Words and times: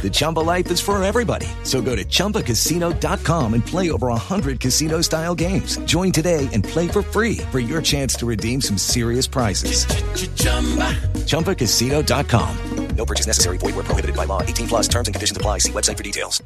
The 0.00 0.08
Chumba 0.08 0.40
life 0.40 0.70
is 0.70 0.80
for 0.80 1.02
everybody. 1.02 1.46
So 1.62 1.82
go 1.82 1.94
to 1.94 2.04
ChumbaCasino.com 2.04 3.52
and 3.52 3.66
play 3.66 3.90
over 3.90 4.06
100 4.08 4.58
casino-style 4.58 5.34
games. 5.34 5.76
Join 5.84 6.10
today 6.10 6.48
and 6.54 6.64
play 6.64 6.88
for 6.88 7.02
free 7.02 7.36
for 7.50 7.60
your 7.60 7.82
chance 7.82 8.14
to 8.14 8.26
redeem 8.26 8.62
some 8.62 8.78
serious 8.78 9.26
prizes. 9.26 9.84
ChumbaCasino.com. 11.26 12.56
No 12.96 13.06
purchase 13.06 13.26
necessary. 13.26 13.56
Void 13.58 13.76
where 13.76 13.84
prohibited 13.84 14.16
by 14.16 14.26
law. 14.26 14.42
18 14.42 14.68
plus 14.68 14.88
terms 14.88 15.08
and 15.08 15.14
conditions 15.14 15.36
apply. 15.36 15.58
See 15.58 15.72
website 15.72 15.96
for 15.96 16.02
details. 16.02 16.42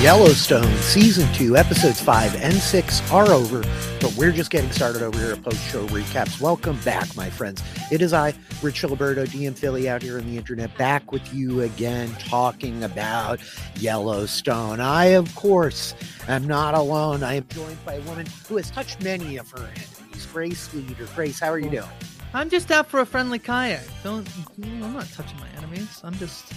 Yellowstone 0.00 0.74
Season 0.78 1.30
2, 1.34 1.58
Episodes 1.58 2.00
5 2.00 2.34
and 2.36 2.54
6 2.54 3.12
are 3.12 3.30
over, 3.32 3.60
but 4.00 4.14
we're 4.16 4.32
just 4.32 4.50
getting 4.50 4.70
started 4.70 5.02
over 5.02 5.18
here 5.18 5.32
at 5.32 5.42
Post 5.42 5.62
Show 5.70 5.86
Recaps. 5.88 6.40
Welcome 6.40 6.80
back, 6.86 7.14
my 7.16 7.28
friends. 7.28 7.62
It 7.92 8.00
is 8.00 8.14
I, 8.14 8.28
Rich 8.62 8.80
Filiberto, 8.80 9.26
DM 9.26 9.54
Filly, 9.54 9.90
out 9.90 10.00
here 10.00 10.16
on 10.16 10.26
the 10.26 10.38
internet, 10.38 10.74
back 10.78 11.12
with 11.12 11.34
you 11.34 11.60
again, 11.60 12.16
talking 12.18 12.82
about 12.82 13.40
Yellowstone. 13.76 14.80
I, 14.80 15.04
of 15.08 15.34
course, 15.34 15.94
am 16.28 16.46
not 16.46 16.72
alone. 16.72 17.22
I 17.22 17.34
am 17.34 17.46
joined 17.48 17.84
by 17.84 17.96
a 17.96 18.00
woman 18.00 18.24
who 18.48 18.56
has 18.56 18.70
touched 18.70 19.02
many 19.02 19.36
of 19.36 19.50
her 19.50 19.58
enemies, 19.58 20.26
Grace 20.32 20.72
Leader. 20.72 21.06
Grace, 21.14 21.38
how 21.38 21.50
are 21.50 21.58
you 21.58 21.68
oh. 21.68 21.72
doing? 21.72 21.88
I'm 22.32 22.48
just 22.48 22.70
out 22.70 22.86
for 22.86 23.00
a 23.00 23.06
friendly 23.06 23.38
kayak. 23.38 23.82
Don't. 24.02 24.26
I'm 24.62 24.94
not 24.94 25.10
touching 25.12 25.38
my 25.40 25.48
enemies. 25.58 26.00
I'm 26.02 26.14
just 26.14 26.54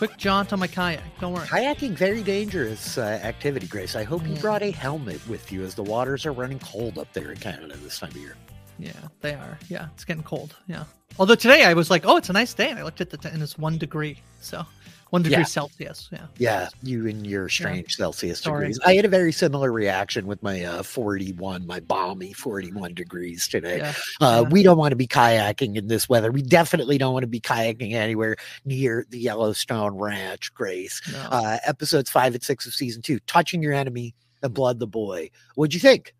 quick 0.00 0.16
jaunt 0.16 0.50
on 0.50 0.58
my 0.58 0.66
kayak. 0.66 1.02
Don't 1.20 1.34
worry. 1.34 1.46
Kayaking, 1.46 1.90
very 1.92 2.22
dangerous 2.22 2.96
uh, 2.96 3.02
activity, 3.22 3.66
Grace. 3.66 3.94
I 3.94 4.02
hope 4.02 4.26
you 4.26 4.32
Yeah. 4.32 4.40
brought 4.40 4.62
a 4.62 4.70
helmet 4.70 5.20
with 5.28 5.52
you 5.52 5.62
as 5.62 5.74
the 5.74 5.82
waters 5.82 6.24
are 6.24 6.32
running 6.32 6.58
cold 6.60 6.96
up 6.96 7.12
there 7.12 7.30
in 7.32 7.36
Canada 7.36 7.76
this 7.76 7.98
time 7.98 8.08
of 8.08 8.16
year. 8.16 8.34
Yeah, 8.78 8.92
they 9.20 9.34
are. 9.34 9.58
Yeah, 9.68 9.88
it's 9.92 10.06
getting 10.06 10.22
cold. 10.22 10.56
Yeah. 10.66 10.84
Although 11.18 11.34
today 11.34 11.64
I 11.64 11.74
was 11.74 11.90
like, 11.90 12.06
oh, 12.06 12.16
it's 12.16 12.30
a 12.30 12.32
nice 12.32 12.54
day, 12.54 12.70
and 12.70 12.78
I 12.78 12.82
looked 12.82 13.02
at 13.02 13.10
the 13.10 13.18
t- 13.18 13.28
and 13.28 13.42
it's 13.42 13.58
one 13.58 13.76
degree. 13.76 14.16
So 14.40 14.64
one 15.10 15.22
degree 15.22 15.38
Yeah. 15.38 15.44
Celsius. 15.44 16.08
Yeah. 16.12 16.26
Yeah, 16.38 16.68
you 16.82 17.06
and 17.06 17.26
your 17.26 17.48
strange 17.48 17.96
Celsius 17.96 18.40
Sorry. 18.40 18.60
degrees. 18.68 18.80
I 18.84 18.94
had 18.94 19.04
a 19.04 19.08
very 19.08 19.32
similar 19.32 19.70
reaction 19.72 20.26
with 20.26 20.42
my 20.42 20.64
uh, 20.64 20.82
41, 20.82 21.66
my 21.66 21.80
balmy 21.80 22.32
41 22.32 22.94
degrees 22.94 23.46
today. 23.48 23.78
Yeah. 23.78 23.92
Uh, 24.20 24.42
Yeah. 24.44 24.48
We 24.50 24.62
don't 24.62 24.78
want 24.78 24.92
to 24.92 24.96
be 24.96 25.06
kayaking 25.06 25.76
in 25.76 25.88
this 25.88 26.08
weather. 26.08 26.30
We 26.32 26.42
definitely 26.42 26.96
don't 26.98 27.12
want 27.12 27.24
to 27.24 27.28
be 27.28 27.40
kayaking 27.40 27.92
anywhere 27.92 28.36
near 28.64 29.06
the 29.10 29.18
Yellowstone 29.18 29.96
Ranch, 29.96 30.52
Grace. 30.54 31.00
No. 31.12 31.18
Uh, 31.30 31.58
episodes 31.66 32.08
five 32.10 32.34
and 32.34 32.42
six 32.42 32.66
of 32.66 32.74
season 32.74 33.02
two, 33.02 33.18
Touching 33.20 33.62
Your 33.62 33.72
Enemy 33.72 34.14
and 34.42 34.54
Blood 34.54 34.78
the 34.78 34.86
Boy. 34.86 35.30
What'd 35.54 35.74
you 35.74 35.80
think? 35.80 36.14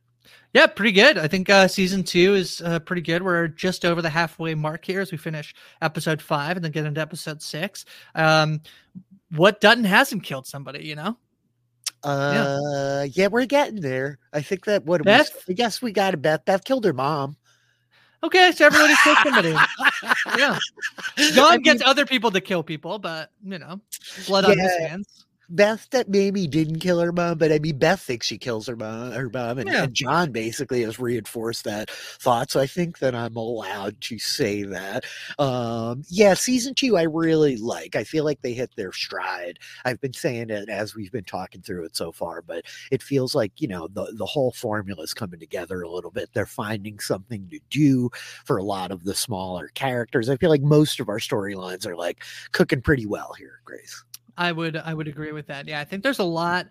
Yeah, 0.53 0.66
pretty 0.66 0.93
good. 0.93 1.16
I 1.16 1.28
think 1.28 1.49
uh, 1.49 1.69
season 1.69 2.03
two 2.03 2.34
is 2.34 2.61
uh, 2.61 2.81
pretty 2.81 3.03
good. 3.03 3.22
We're 3.22 3.47
just 3.49 3.84
over 3.84 4.03
the 4.03 4.11
halfway 4.11 4.55
mark 4.55 4.84
here 4.84 5.00
as 5.00 5.12
we 5.12 5.19
finish 5.19 5.55
episode 5.81 6.21
five 6.21 6.56
and 6.56 6.65
then 6.65 6.72
get 6.72 6.87
into 6.87 7.00
episode 7.00 7.41
six. 7.41 7.84
Um, 8.16 8.61
what 9.37 9.61
Dutton 9.61 9.84
hasn't 9.84 10.25
killed 10.25 10.47
somebody, 10.47 10.84
you 10.84 10.97
know? 10.97 11.16
Uh, 12.03 13.06
yeah, 13.12 13.28
we're 13.28 13.44
getting 13.47 13.81
there. 13.81 14.19
I 14.33 14.41
think 14.43 14.65
that 14.65 14.84
what 14.87 15.05
Beth? 15.05 15.44
we, 15.47 15.53
I 15.53 15.55
guess 15.55 15.81
we 15.81 15.93
got 15.93 16.15
it. 16.15 16.22
Beth. 16.22 16.44
Beth 16.44 16.65
killed 16.65 16.84
her 16.84 16.93
mom. 16.93 17.37
Okay, 18.22 18.53
so 18.53 18.67
everybody 18.67 18.94
killed 19.05 19.19
somebody. 19.22 19.50
yeah. 20.38 20.59
John 21.32 21.53
I 21.53 21.56
gets 21.59 21.81
mean- 21.81 21.88
other 21.88 22.05
people 22.06 22.31
to 22.32 22.41
kill 22.41 22.62
people, 22.62 22.99
but 22.99 23.31
you 23.44 23.59
know, 23.59 23.81
blood 24.27 24.47
on 24.47 24.59
his 24.59 24.77
hands. 24.78 25.27
Beth 25.50 25.88
that 25.91 26.09
maybe 26.09 26.47
didn't 26.47 26.78
kill 26.78 27.00
her 27.00 27.12
mom, 27.12 27.38
but 27.38 27.53
I 27.53 27.59
mean 27.59 27.78
Beth 27.78 28.00
thinks 28.00 28.27
she 28.27 28.38
kills 28.38 28.66
her 28.69 28.77
mom, 28.77 29.12
her 29.12 29.28
mom, 29.28 29.59
and, 29.59 29.69
Yeah. 29.69 29.84
and 29.84 29.94
John 29.94 30.33
basically 30.33 30.83
has 30.83 30.99
reinforced 30.99 31.65
that 31.65 31.91
thought. 31.91 32.50
So 32.50 32.61
I 32.61 32.66
think 32.66 32.99
that 33.00 33.15
I'm 33.15 33.37
allowed 33.37 34.00
to 34.03 34.19
say 34.19 34.62
that. 34.62 35.05
Um, 35.38 36.05
yeah, 36.09 36.34
season 36.34 36.75
two 36.75 36.97
I 36.97 37.03
really 37.03 37.56
like. 37.56 37.97
I 37.97 38.05
feel 38.05 38.25
like 38.25 38.41
they 38.43 38.53
hit 38.53 38.71
their 38.77 38.93
stride. 38.93 39.59
I've 39.84 40.00
been 40.00 40.12
saying 40.12 40.50
it 40.50 40.69
as 40.69 40.94
we've 40.94 41.12
been 41.12 41.25
talking 41.25 41.62
through 41.62 41.84
it 41.84 41.97
so 41.97 42.12
far, 42.12 42.43
but 42.43 42.65
it 42.91 43.03
feels 43.03 43.34
like 43.34 43.61
you 43.61 43.69
know 43.69 43.88
the 43.88 44.12
the 44.17 44.27
whole 44.27 44.53
formula 44.53 45.03
is 45.03 45.15
coming 45.15 45.41
together 45.41 45.82
a 45.82 45.91
little 45.91 46.11
bit. 46.11 46.31
They're 46.32 46.47
finding 46.47 47.00
something 47.00 47.49
to 47.50 47.59
do 47.71 48.11
for 48.44 48.56
a 48.56 48.62
lot 48.65 48.91
of 48.93 49.05
the 49.05 49.15
smaller 49.15 49.69
characters. 49.75 50.28
I 50.28 50.37
feel 50.37 50.50
like 50.50 50.62
most 50.62 51.00
of 51.00 51.09
our 51.09 51.19
storylines 51.19 51.87
are 51.87 51.97
like 51.97 52.22
cooking 52.53 52.82
pretty 52.82 53.06
well 53.06 53.34
here, 53.37 53.61
Grace. 53.65 54.05
I 54.37 54.53
would 54.53 54.77
I 54.77 54.95
would 54.95 55.09
agree 55.09 55.33
with 55.33 55.47
that. 55.49 55.67
Yeah, 55.67 55.81
I 55.81 55.85
think 55.85 56.03
there's 56.03 56.19
a 56.19 56.25
lot 56.25 56.69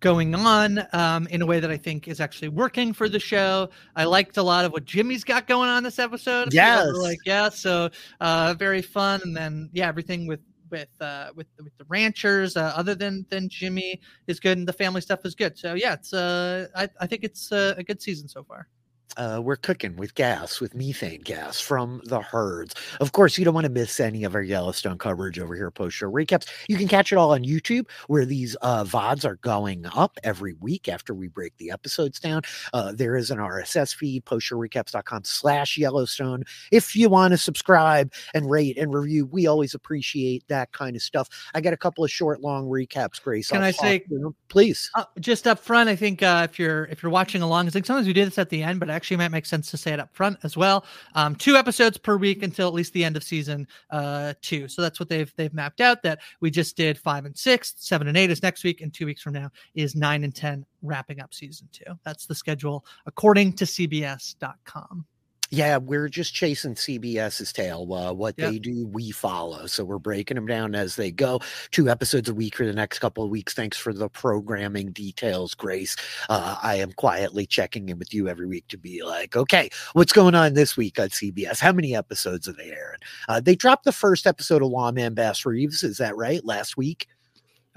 going 0.00 0.34
on 0.34 0.84
um, 0.92 1.26
in 1.28 1.40
a 1.42 1.46
way 1.46 1.60
that 1.60 1.70
I 1.70 1.76
think 1.76 2.08
is 2.08 2.20
actually 2.20 2.48
working 2.48 2.92
for 2.92 3.08
the 3.08 3.20
show. 3.20 3.70
I 3.96 4.04
liked 4.04 4.36
a 4.36 4.42
lot 4.42 4.64
of 4.64 4.72
what 4.72 4.84
Jimmy's 4.84 5.24
got 5.24 5.46
going 5.46 5.68
on 5.68 5.84
this 5.84 5.98
episode. 5.98 6.52
Yes. 6.52 6.88
like 6.94 7.18
yeah, 7.24 7.48
so 7.48 7.88
uh, 8.20 8.54
very 8.58 8.82
fun. 8.82 9.20
And 9.22 9.36
then 9.36 9.70
yeah, 9.72 9.88
everything 9.88 10.26
with 10.26 10.40
with 10.70 10.88
uh, 11.00 11.30
with 11.36 11.46
with 11.62 11.76
the 11.78 11.84
ranchers, 11.84 12.56
uh, 12.56 12.72
other 12.74 12.94
than 12.94 13.24
than 13.30 13.48
Jimmy, 13.48 14.00
is 14.26 14.40
good, 14.40 14.58
and 14.58 14.66
the 14.66 14.72
family 14.72 15.00
stuff 15.00 15.24
is 15.24 15.34
good. 15.34 15.56
So 15.56 15.74
yeah, 15.74 15.94
it's 15.94 16.12
uh, 16.12 16.66
I 16.74 16.88
I 17.00 17.06
think 17.06 17.24
it's 17.24 17.52
uh, 17.52 17.74
a 17.78 17.84
good 17.84 18.02
season 18.02 18.28
so 18.28 18.42
far. 18.42 18.68
Uh, 19.16 19.40
we're 19.42 19.56
cooking 19.56 19.96
with 19.96 20.14
gas, 20.14 20.60
with 20.60 20.74
methane 20.74 21.20
gas 21.20 21.60
from 21.60 22.00
the 22.04 22.20
herds. 22.20 22.74
Of 23.00 23.12
course, 23.12 23.38
you 23.38 23.44
don't 23.44 23.54
want 23.54 23.66
to 23.66 23.72
miss 23.72 24.00
any 24.00 24.24
of 24.24 24.34
our 24.34 24.42
Yellowstone 24.42 24.98
coverage 24.98 25.38
over 25.38 25.54
here, 25.54 25.70
post 25.70 25.96
show 25.96 26.10
recaps. 26.10 26.48
You 26.68 26.76
can 26.76 26.88
catch 26.88 27.12
it 27.12 27.16
all 27.16 27.32
on 27.32 27.44
YouTube, 27.44 27.88
where 28.06 28.24
these 28.24 28.56
uh, 28.62 28.84
VODs 28.84 29.24
are 29.24 29.36
going 29.36 29.86
up 29.94 30.18
every 30.22 30.54
week 30.54 30.88
after 30.88 31.14
we 31.14 31.28
break 31.28 31.56
the 31.58 31.70
episodes 31.70 32.18
down. 32.18 32.42
Uh, 32.72 32.92
there 32.92 33.16
is 33.16 33.30
an 33.30 33.38
RSS 33.38 33.94
feed, 33.94 34.24
postshowrecaps.com 34.24 35.24
slash 35.24 35.76
Yellowstone. 35.76 36.44
If 36.70 36.96
you 36.96 37.08
want 37.08 37.32
to 37.32 37.38
subscribe 37.38 38.12
and 38.34 38.50
rate 38.50 38.78
and 38.78 38.94
review, 38.94 39.26
we 39.26 39.46
always 39.46 39.74
appreciate 39.74 40.44
that 40.48 40.72
kind 40.72 40.96
of 40.96 41.02
stuff. 41.02 41.28
I 41.54 41.60
got 41.60 41.72
a 41.72 41.76
couple 41.76 42.04
of 42.04 42.10
short, 42.10 42.40
long 42.40 42.66
recaps, 42.66 43.22
Grace. 43.22 43.48
Can 43.48 43.62
I'll 43.62 43.68
I 43.68 43.70
say- 43.72 44.04
please? 44.48 44.90
Uh, 44.94 45.04
just 45.20 45.46
up 45.46 45.58
front, 45.58 45.88
I 45.88 45.96
think 45.96 46.22
uh, 46.22 46.46
if 46.50 46.58
you're 46.58 46.84
if 46.86 47.02
you're 47.02 47.12
watching 47.12 47.42
along, 47.42 47.66
I 47.66 47.70
think 47.70 47.86
sometimes 47.86 48.06
we 48.06 48.12
do 48.12 48.24
this 48.24 48.38
at 48.38 48.50
the 48.50 48.62
end, 48.62 48.80
but 48.80 48.88
it 48.88 48.92
actually 49.02 49.16
might 49.16 49.32
make 49.32 49.46
sense 49.46 49.68
to 49.68 49.76
say 49.76 49.92
it 49.92 49.98
up 49.98 50.14
front 50.14 50.38
as 50.44 50.56
well. 50.56 50.84
Um, 51.16 51.34
two 51.34 51.56
episodes 51.56 51.98
per 51.98 52.16
week 52.16 52.44
until 52.44 52.68
at 52.68 52.74
least 52.74 52.92
the 52.92 53.02
end 53.02 53.16
of 53.16 53.24
season 53.24 53.66
uh, 53.90 54.34
two. 54.42 54.68
So 54.68 54.80
that's 54.80 55.00
what 55.00 55.08
they've 55.08 55.32
they've 55.34 55.52
mapped 55.52 55.80
out. 55.80 56.04
That 56.04 56.20
we 56.40 56.52
just 56.52 56.76
did 56.76 56.96
five 56.96 57.24
and 57.24 57.36
six, 57.36 57.74
seven 57.78 58.06
and 58.06 58.16
eight 58.16 58.30
is 58.30 58.44
next 58.44 58.62
week, 58.62 58.80
and 58.80 58.94
two 58.94 59.04
weeks 59.04 59.20
from 59.20 59.32
now 59.32 59.50
is 59.74 59.96
nine 59.96 60.22
and 60.22 60.32
ten 60.32 60.64
wrapping 60.82 61.20
up 61.20 61.34
season 61.34 61.68
two. 61.72 61.98
That's 62.04 62.26
the 62.26 62.34
schedule 62.36 62.84
according 63.04 63.54
to 63.54 63.64
CBS.com. 63.64 65.04
Yeah, 65.54 65.76
we're 65.76 66.08
just 66.08 66.32
chasing 66.32 66.74
CBS's 66.76 67.52
tail. 67.52 67.92
Uh, 67.92 68.10
what 68.14 68.34
Yep. 68.38 68.50
they 68.50 68.58
do, 68.58 68.86
we 68.86 69.10
follow. 69.10 69.66
So 69.66 69.84
we're 69.84 69.98
breaking 69.98 70.36
them 70.36 70.46
down 70.46 70.74
as 70.74 70.96
they 70.96 71.10
go. 71.10 71.40
Two 71.70 71.90
episodes 71.90 72.30
a 72.30 72.32
week 72.34 72.56
for 72.56 72.64
the 72.64 72.72
next 72.72 73.00
couple 73.00 73.22
of 73.22 73.28
weeks. 73.28 73.52
Thanks 73.52 73.76
for 73.76 73.92
the 73.92 74.08
programming 74.08 74.92
details, 74.92 75.52
Grace. 75.52 75.94
Uh, 76.30 76.56
I 76.62 76.76
am 76.76 76.92
quietly 76.92 77.44
checking 77.44 77.90
in 77.90 77.98
with 77.98 78.14
you 78.14 78.28
every 78.28 78.46
week 78.46 78.66
to 78.68 78.78
be 78.78 79.02
like, 79.04 79.36
okay, 79.36 79.68
what's 79.92 80.12
going 80.14 80.34
on 80.34 80.54
this 80.54 80.74
week 80.74 80.98
on 80.98 81.10
CBS? 81.10 81.60
How 81.60 81.72
many 81.72 81.94
episodes 81.94 82.48
are 82.48 82.54
they 82.54 82.70
airing? 82.70 83.00
Uh, 83.28 83.38
they 83.40 83.54
dropped 83.54 83.84
the 83.84 83.92
first 83.92 84.26
episode 84.26 84.62
of 84.62 84.70
Lawman 84.70 85.12
Bass 85.12 85.44
Reeves. 85.44 85.82
Is 85.82 85.98
that 85.98 86.16
right? 86.16 86.42
Last 86.46 86.78
week? 86.78 87.08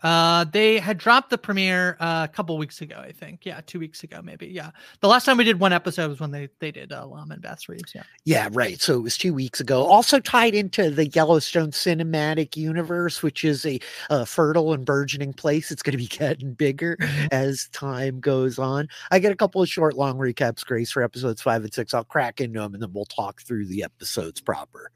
Uh, 0.03 0.44
they 0.45 0.77
had 0.77 0.97
dropped 0.97 1.30
the 1.30 1.38
premiere 1.38 1.95
uh, 2.00 2.27
a 2.30 2.33
couple 2.33 2.57
weeks 2.57 2.81
ago, 2.81 2.95
I 2.97 3.12
think. 3.12 3.45
Yeah, 3.45 3.62
two 3.65 3.80
weeks 3.80 4.03
ago, 4.03 4.21
maybe. 4.21 4.47
Yeah, 4.47 4.71
the 5.00 5.07
last 5.07 5.25
time 5.25 5.38
we 5.38 5.44
did 5.44 5.59
one 5.59 5.74
episode 5.74 6.09
was 6.09 6.19
when 6.19 6.31
they 6.31 6.50
they 6.59 6.71
did 6.71 6.92
uh, 6.92 7.06
Lawman 7.06 7.39
Bass 7.39 7.69
Reeves. 7.69 7.94
Yeah. 7.95 8.03
Yeah, 8.25 8.50
right. 8.51 8.81
So 8.81 8.95
it 8.95 9.01
was 9.01 9.18
two 9.18 9.33
weeks 9.33 9.59
ago. 9.59 9.83
Also 9.86 10.19
tied 10.19 10.53
into 10.53 10.89
the 10.89 11.07
Yellowstone 11.07 11.71
cinematic 11.71 12.57
universe, 12.57 13.24
which 13.24 13.44
is 13.44 13.65
a, 13.65 13.80
uh 14.09 14.25
fertile 14.25 14.74
and 14.74 14.86
burgeoning 14.86 15.33
place. 15.33 15.71
It's 15.71 15.81
going 15.81 15.94
to 15.94 15.97
be 15.97 16.07
getting 16.07 16.53
bigger 16.53 16.97
as 17.31 17.69
time 17.71 18.19
goes 18.19 18.59
on. 18.59 18.88
I 19.12 19.19
get 19.19 19.31
a 19.31 19.36
couple 19.36 19.62
of 19.62 19.69
short, 19.69 19.95
long 19.95 20.18
recaps, 20.18 20.65
Grace, 20.65 20.92
for 20.92 21.03
episodes 21.03 21.42
five 21.42 21.63
and 21.63 21.74
six. 21.74 21.94
I'll 21.94 22.03
crack 22.03 22.42
into 22.42 22.59
them 22.59 22.74
and 22.74 22.83
then 22.83 22.92
we'll 22.94 23.06
talk 23.06 23.42
through 23.42 23.68
the 23.68 23.83
episodes 23.83 24.42
proper. 24.42 24.92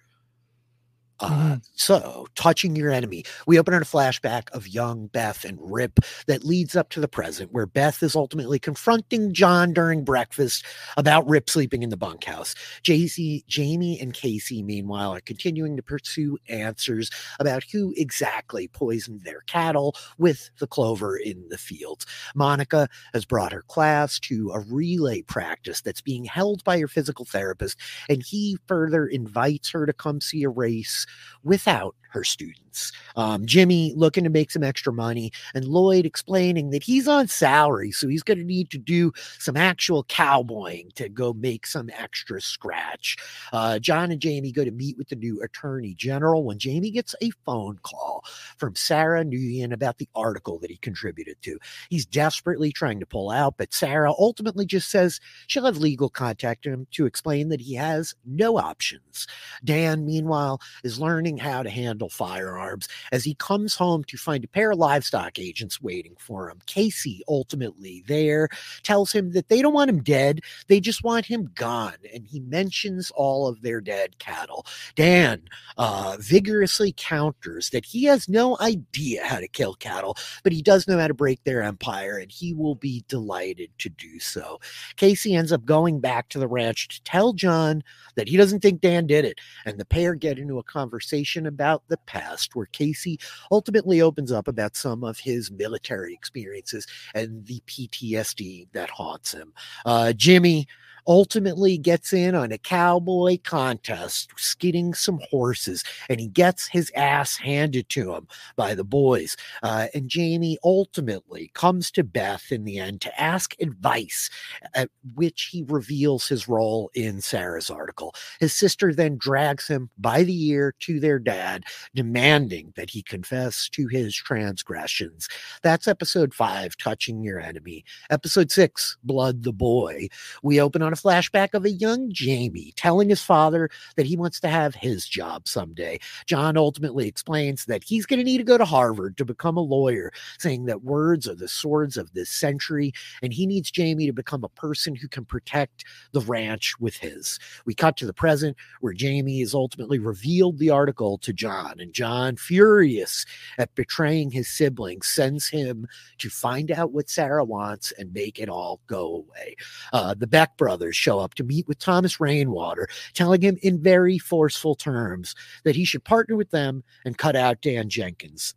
Uh, 1.21 1.57
so, 1.75 2.27
touching 2.35 2.75
your 2.75 2.91
enemy, 2.91 3.23
we 3.45 3.59
open 3.59 3.73
on 3.73 3.81
a 3.81 3.85
flashback 3.85 4.49
of 4.51 4.67
young 4.67 5.07
Beth 5.07 5.43
and 5.43 5.57
Rip 5.61 5.99
that 6.27 6.45
leads 6.45 6.75
up 6.75 6.89
to 6.89 7.01
the 7.01 7.09
present, 7.09 7.51
where 7.51 7.65
Beth 7.65 8.01
is 8.01 8.15
ultimately 8.15 8.57
confronting 8.57 9.33
John 9.33 9.73
during 9.73 10.05
breakfast 10.05 10.65
about 10.95 11.27
Rip 11.27 11.49
sleeping 11.49 11.83
in 11.83 11.89
the 11.89 11.97
bunkhouse. 11.97 12.55
JC, 12.83 13.45
Jamie, 13.47 13.99
and 13.99 14.13
Kayce, 14.13 14.63
meanwhile, 14.63 15.13
are 15.13 15.21
continuing 15.21 15.75
to 15.75 15.83
pursue 15.83 16.37
answers 16.47 17.09
about 17.39 17.63
who 17.65 17.93
exactly 17.97 18.69
poisoned 18.69 19.23
their 19.23 19.41
cattle 19.41 19.95
with 20.17 20.49
the 20.59 20.67
clover 20.67 21.17
in 21.17 21.43
the 21.49 21.57
fields. 21.57 22.05
Monica 22.33 22.87
has 23.13 23.25
brought 23.25 23.51
her 23.51 23.63
class 23.63 24.19
to 24.19 24.51
a 24.53 24.59
relay 24.59 25.21
practice 25.21 25.81
that's 25.81 26.01
being 26.01 26.23
held 26.23 26.63
by 26.63 26.79
her 26.79 26.87
physical 26.87 27.25
therapist, 27.25 27.77
and 28.07 28.23
he 28.23 28.57
further 28.67 29.05
invites 29.05 29.69
her 29.71 29.85
to 29.85 29.93
come 29.93 30.21
see 30.21 30.43
a 30.43 30.49
race 30.49 31.05
without 31.43 31.95
her 32.09 32.23
students. 32.23 32.91
Um, 33.15 33.45
Jimmy 33.45 33.93
looking 33.95 34.23
to 34.23 34.29
make 34.29 34.51
some 34.51 34.63
extra 34.63 34.93
money, 34.93 35.31
and 35.53 35.65
Lloyd 35.65 36.05
explaining 36.05 36.69
that 36.71 36.83
he's 36.83 37.07
on 37.07 37.27
salary, 37.27 37.91
so 37.91 38.07
he's 38.07 38.23
going 38.23 38.37
to 38.37 38.43
need 38.43 38.69
to 38.71 38.77
do 38.77 39.11
some 39.37 39.57
actual 39.57 40.03
cowboying 40.05 40.91
to 40.95 41.09
go 41.09 41.33
make 41.33 41.65
some 41.65 41.89
extra 41.97 42.41
scratch. 42.41 43.17
Uh, 43.53 43.79
John 43.79 44.11
and 44.11 44.21
Jamie 44.21 44.51
go 44.51 44.63
to 44.63 44.71
meet 44.71 44.97
with 44.97 45.09
the 45.09 45.15
new 45.15 45.41
attorney 45.41 45.93
general 45.93 46.43
when 46.43 46.59
Jamie 46.59 46.91
gets 46.91 47.15
a 47.21 47.31
phone 47.45 47.79
call 47.83 48.23
from 48.57 48.75
Sarah 48.75 49.23
Nguyen 49.23 49.73
about 49.73 49.97
the 49.97 50.09
article 50.15 50.59
that 50.59 50.69
he 50.69 50.77
contributed 50.77 51.37
to. 51.43 51.59
He's 51.89 52.05
desperately 52.05 52.71
trying 52.71 52.99
to 52.99 53.05
pull 53.05 53.29
out, 53.29 53.55
but 53.57 53.73
Sarah 53.73 54.11
ultimately 54.11 54.65
just 54.65 54.89
says 54.89 55.19
she'll 55.47 55.65
have 55.65 55.77
legal 55.77 56.09
contact 56.09 56.65
him 56.65 56.87
to 56.91 57.05
explain 57.05 57.49
that 57.49 57.61
he 57.61 57.75
has 57.75 58.15
no 58.25 58.57
options. 58.57 59.27
Dan, 59.63 60.05
meanwhile, 60.05 60.59
is 60.83 60.99
learning 60.99 61.37
how 61.37 61.63
to 61.63 61.69
handle 61.69 61.98
firearms 62.07 62.87
as 63.11 63.25
he 63.25 63.33
comes 63.33 63.75
home 63.75 64.03
to 64.05 64.17
find 64.17 64.43
a 64.43 64.47
pair 64.47 64.71
of 64.71 64.77
livestock 64.77 65.37
agents 65.37 65.81
waiting 65.81 66.15
for 66.19 66.49
him. 66.49 66.59
Kayce, 66.67 67.19
ultimately 67.27 68.03
there, 68.07 68.47
tells 68.83 69.11
him 69.11 69.31
that 69.31 69.49
they 69.49 69.61
don't 69.61 69.73
want 69.73 69.89
him 69.89 70.01
dead, 70.01 70.41
they 70.67 70.79
just 70.79 71.03
want 71.03 71.25
him 71.25 71.51
gone. 71.55 71.95
And 72.13 72.25
he 72.25 72.39
mentions 72.39 73.11
all 73.11 73.47
of 73.47 73.61
their 73.61 73.81
dead 73.81 74.19
cattle. 74.19 74.65
Dan 74.95 75.41
uh, 75.77 76.17
vigorously 76.19 76.93
counters 76.95 77.71
that 77.71 77.85
he 77.85 78.03
has 78.03 78.29
no 78.29 78.55
idea 78.61 79.25
how 79.25 79.39
to 79.39 79.47
kill 79.47 79.73
cattle, 79.73 80.15
but 80.43 80.53
he 80.53 80.61
does 80.61 80.87
know 80.87 80.99
how 80.99 81.07
to 81.07 81.13
break 81.13 81.43
their 81.43 81.63
empire, 81.63 82.17
and 82.17 82.31
he 82.31 82.53
will 82.53 82.75
be 82.75 83.03
delighted 83.07 83.71
to 83.79 83.89
do 83.89 84.19
so. 84.19 84.59
Kayce 84.95 85.35
ends 85.35 85.51
up 85.51 85.65
going 85.65 85.99
back 85.99 86.29
to 86.29 86.39
the 86.39 86.47
ranch 86.47 86.87
to 86.89 87.03
tell 87.03 87.33
John 87.33 87.83
that 88.15 88.27
he 88.27 88.37
doesn't 88.37 88.59
think 88.59 88.81
Dan 88.81 89.07
did 89.07 89.25
it. 89.25 89.39
And 89.65 89.79
the 89.79 89.85
pair 89.85 90.13
get 90.13 90.37
into 90.37 90.59
a 90.59 90.63
conversation 90.63 91.45
about 91.45 91.83
the 91.89 91.97
past, 91.97 92.55
where 92.55 92.67
Kayce 92.67 93.21
ultimately 93.51 94.01
opens 94.01 94.31
up 94.31 94.47
about 94.47 94.75
some 94.75 95.03
of 95.03 95.19
his 95.19 95.51
military 95.51 96.13
experiences 96.13 96.87
and 97.13 97.45
the 97.45 97.61
PTSD 97.67 98.67
that 98.73 98.89
haunts 98.89 99.33
him. 99.33 99.53
Uh, 99.85 100.13
Jimmy 100.13 100.67
ultimately 101.09 101.75
gets 101.75 102.13
in 102.13 102.35
on 102.35 102.51
a 102.51 102.57
cowboy 102.57 103.39
contest, 103.43 104.29
skidding 104.37 104.93
some 104.93 105.19
horses, 105.31 105.83
and 106.07 106.19
he 106.19 106.27
gets 106.27 106.67
his 106.67 106.91
ass 106.95 107.35
handed 107.35 107.89
to 107.89 108.13
him 108.13 108.27
by 108.55 108.75
the 108.75 108.83
boys. 108.83 109.35
Uh, 109.63 109.87
and 109.95 110.07
Jamie 110.07 110.59
ultimately 110.63 111.49
comes 111.55 111.89
to 111.89 112.03
Beth 112.03 112.51
in 112.51 112.63
the 112.63 112.77
end 112.77 113.01
to 113.01 113.21
ask 113.21 113.55
advice, 113.59 114.29
at 114.75 114.91
which 115.15 115.49
he 115.51 115.63
reveals 115.67 116.27
his 116.27 116.47
role 116.47 116.91
in 116.93 117.21
Sarah's 117.21 117.71
article. 117.71 118.13
His 118.39 118.53
sister 118.53 118.93
then 118.93 119.17
drags 119.17 119.67
him 119.67 119.89
by 119.97 120.21
the 120.21 120.47
ear 120.49 120.75
to 120.81 120.99
their 120.99 121.17
dad, 121.17 121.63
demanding 121.95 122.71
that 122.75 122.91
he 122.91 123.01
confess 123.01 123.67
to 123.69 123.87
his 123.87 124.15
transgressions. 124.15 125.27
That's 125.63 125.87
episode 125.87 126.35
five, 126.35 126.77
Touching 126.77 127.23
Your 127.23 127.39
Enemy. 127.39 127.83
Episode 128.11 128.51
six, 128.51 128.95
Blood 129.03 129.41
the 129.41 129.53
Boy. 129.53 130.09
We 130.43 130.61
open 130.61 130.83
on 130.83 130.93
a 130.93 130.98
flashback 131.01 131.53
of 131.53 131.65
a 131.65 131.71
young 131.71 132.11
Jamie 132.11 132.73
telling 132.75 133.09
his 133.09 133.21
father 133.21 133.69
that 133.95 134.05
he 134.05 134.17
wants 134.17 134.39
to 134.41 134.47
have 134.47 134.75
his 134.75 135.07
job 135.07 135.47
someday. 135.47 135.99
John 136.25 136.57
ultimately 136.57 137.07
explains 137.07 137.65
that 137.65 137.83
he's 137.83 138.05
going 138.05 138.19
to 138.19 138.23
need 138.23 138.39
to 138.39 138.43
go 138.43 138.57
to 138.57 138.65
Harvard 138.65 139.17
to 139.17 139.25
become 139.25 139.57
a 139.57 139.61
lawyer, 139.61 140.11
saying 140.37 140.65
that 140.65 140.83
words 140.83 141.27
are 141.27 141.35
the 141.35 141.47
swords 141.47 141.97
of 141.97 142.13
this 142.13 142.29
century, 142.29 142.93
and 143.21 143.33
he 143.33 143.45
needs 143.45 143.71
Jamie 143.71 144.05
to 144.05 144.13
become 144.13 144.43
a 144.43 144.49
person 144.49 144.95
who 144.95 145.07
can 145.07 145.25
protect 145.25 145.85
the 146.11 146.21
ranch 146.21 146.79
with 146.79 146.95
his. 146.97 147.39
We 147.65 147.73
cut 147.73 147.97
to 147.97 148.05
the 148.05 148.13
present 148.13 148.57
where 148.81 148.93
Jamie 148.93 149.39
has 149.41 149.53
ultimately 149.53 149.99
revealed 149.99 150.57
the 150.57 150.69
article 150.69 151.17
to 151.19 151.33
John, 151.33 151.79
and 151.79 151.93
John, 151.93 152.35
furious 152.35 153.25
at 153.57 153.73
betraying 153.75 154.31
his 154.31 154.47
siblings, 154.49 155.07
sends 155.07 155.47
him 155.47 155.87
to 156.17 156.29
find 156.29 156.71
out 156.71 156.91
what 156.91 157.09
Sarah 157.09 157.45
wants 157.45 157.91
and 157.97 158.13
make 158.13 158.39
it 158.39 158.49
all 158.49 158.79
go 158.87 159.15
away. 159.15 159.55
Uh, 159.93 160.13
the 160.13 160.27
Beck 160.27 160.57
brothers 160.57 160.78
show 160.91 161.19
up 161.19 161.35
to 161.35 161.43
meet 161.43 161.67
with 161.67 161.79
Thomas 161.79 162.19
Rainwater, 162.19 162.87
telling 163.13 163.41
him 163.41 163.57
in 163.61 163.81
very 163.81 164.17
forceful 164.17 164.75
terms 164.75 165.35
that 165.63 165.75
he 165.75 165.85
should 165.85 166.03
partner 166.03 166.35
with 166.35 166.51
them 166.51 166.83
and 167.05 167.17
cut 167.17 167.35
out 167.35 167.61
Dan 167.61 167.89
Jenkins. 167.89 168.55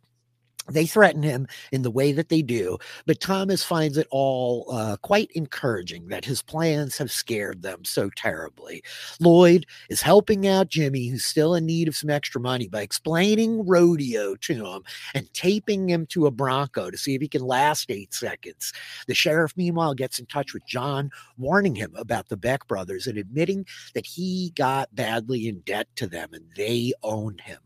They 0.69 0.85
threaten 0.85 1.23
him 1.23 1.47
in 1.71 1.81
the 1.81 1.91
way 1.91 2.13
that 2.13 2.29
they 2.29 2.41
do, 2.41 2.77
but 3.05 3.19
Thomas 3.19 3.63
finds 3.63 3.97
it 3.97 4.07
all 4.11 4.67
uh, 4.71 4.97
quite 5.01 5.29
encouraging 5.35 6.07
that 6.07 6.23
his 6.23 6.41
plans 6.41 6.97
have 6.97 7.11
scared 7.11 7.61
them 7.61 7.83
so 7.83 8.09
terribly. 8.15 8.81
Lloyd 9.19 9.65
is 9.89 10.01
helping 10.01 10.47
out 10.47 10.69
Jimmy, 10.69 11.07
who's 11.07 11.25
still 11.25 11.53
in 11.55 11.65
need 11.65 11.87
of 11.87 11.95
some 11.95 12.09
extra 12.09 12.39
money, 12.39 12.67
by 12.67 12.81
explaining 12.81 13.65
rodeo 13.65 14.35
to 14.35 14.65
him 14.65 14.83
and 15.13 15.31
taping 15.33 15.89
him 15.89 16.05
to 16.07 16.27
a 16.27 16.31
Bronco 16.31 16.89
to 16.89 16.97
see 16.97 17.15
if 17.15 17.21
he 17.21 17.27
can 17.27 17.41
last 17.41 17.91
eight 17.91 18.13
seconds. 18.13 18.71
The 19.07 19.15
sheriff, 19.15 19.53
meanwhile, 19.57 19.93
gets 19.93 20.19
in 20.19 20.25
touch 20.27 20.53
with 20.53 20.65
John, 20.65 21.11
warning 21.37 21.75
him 21.75 21.93
about 21.97 22.29
the 22.29 22.37
Beck 22.37 22.67
brothers 22.67 23.05
and 23.07 23.17
admitting 23.17 23.65
that 23.95 24.05
he 24.05 24.53
got 24.55 24.95
badly 24.95 25.47
in 25.47 25.59
debt 25.61 25.87
to 25.97 26.07
them 26.07 26.29
and 26.33 26.45
they 26.55 26.93
own 27.03 27.37
him. 27.39 27.59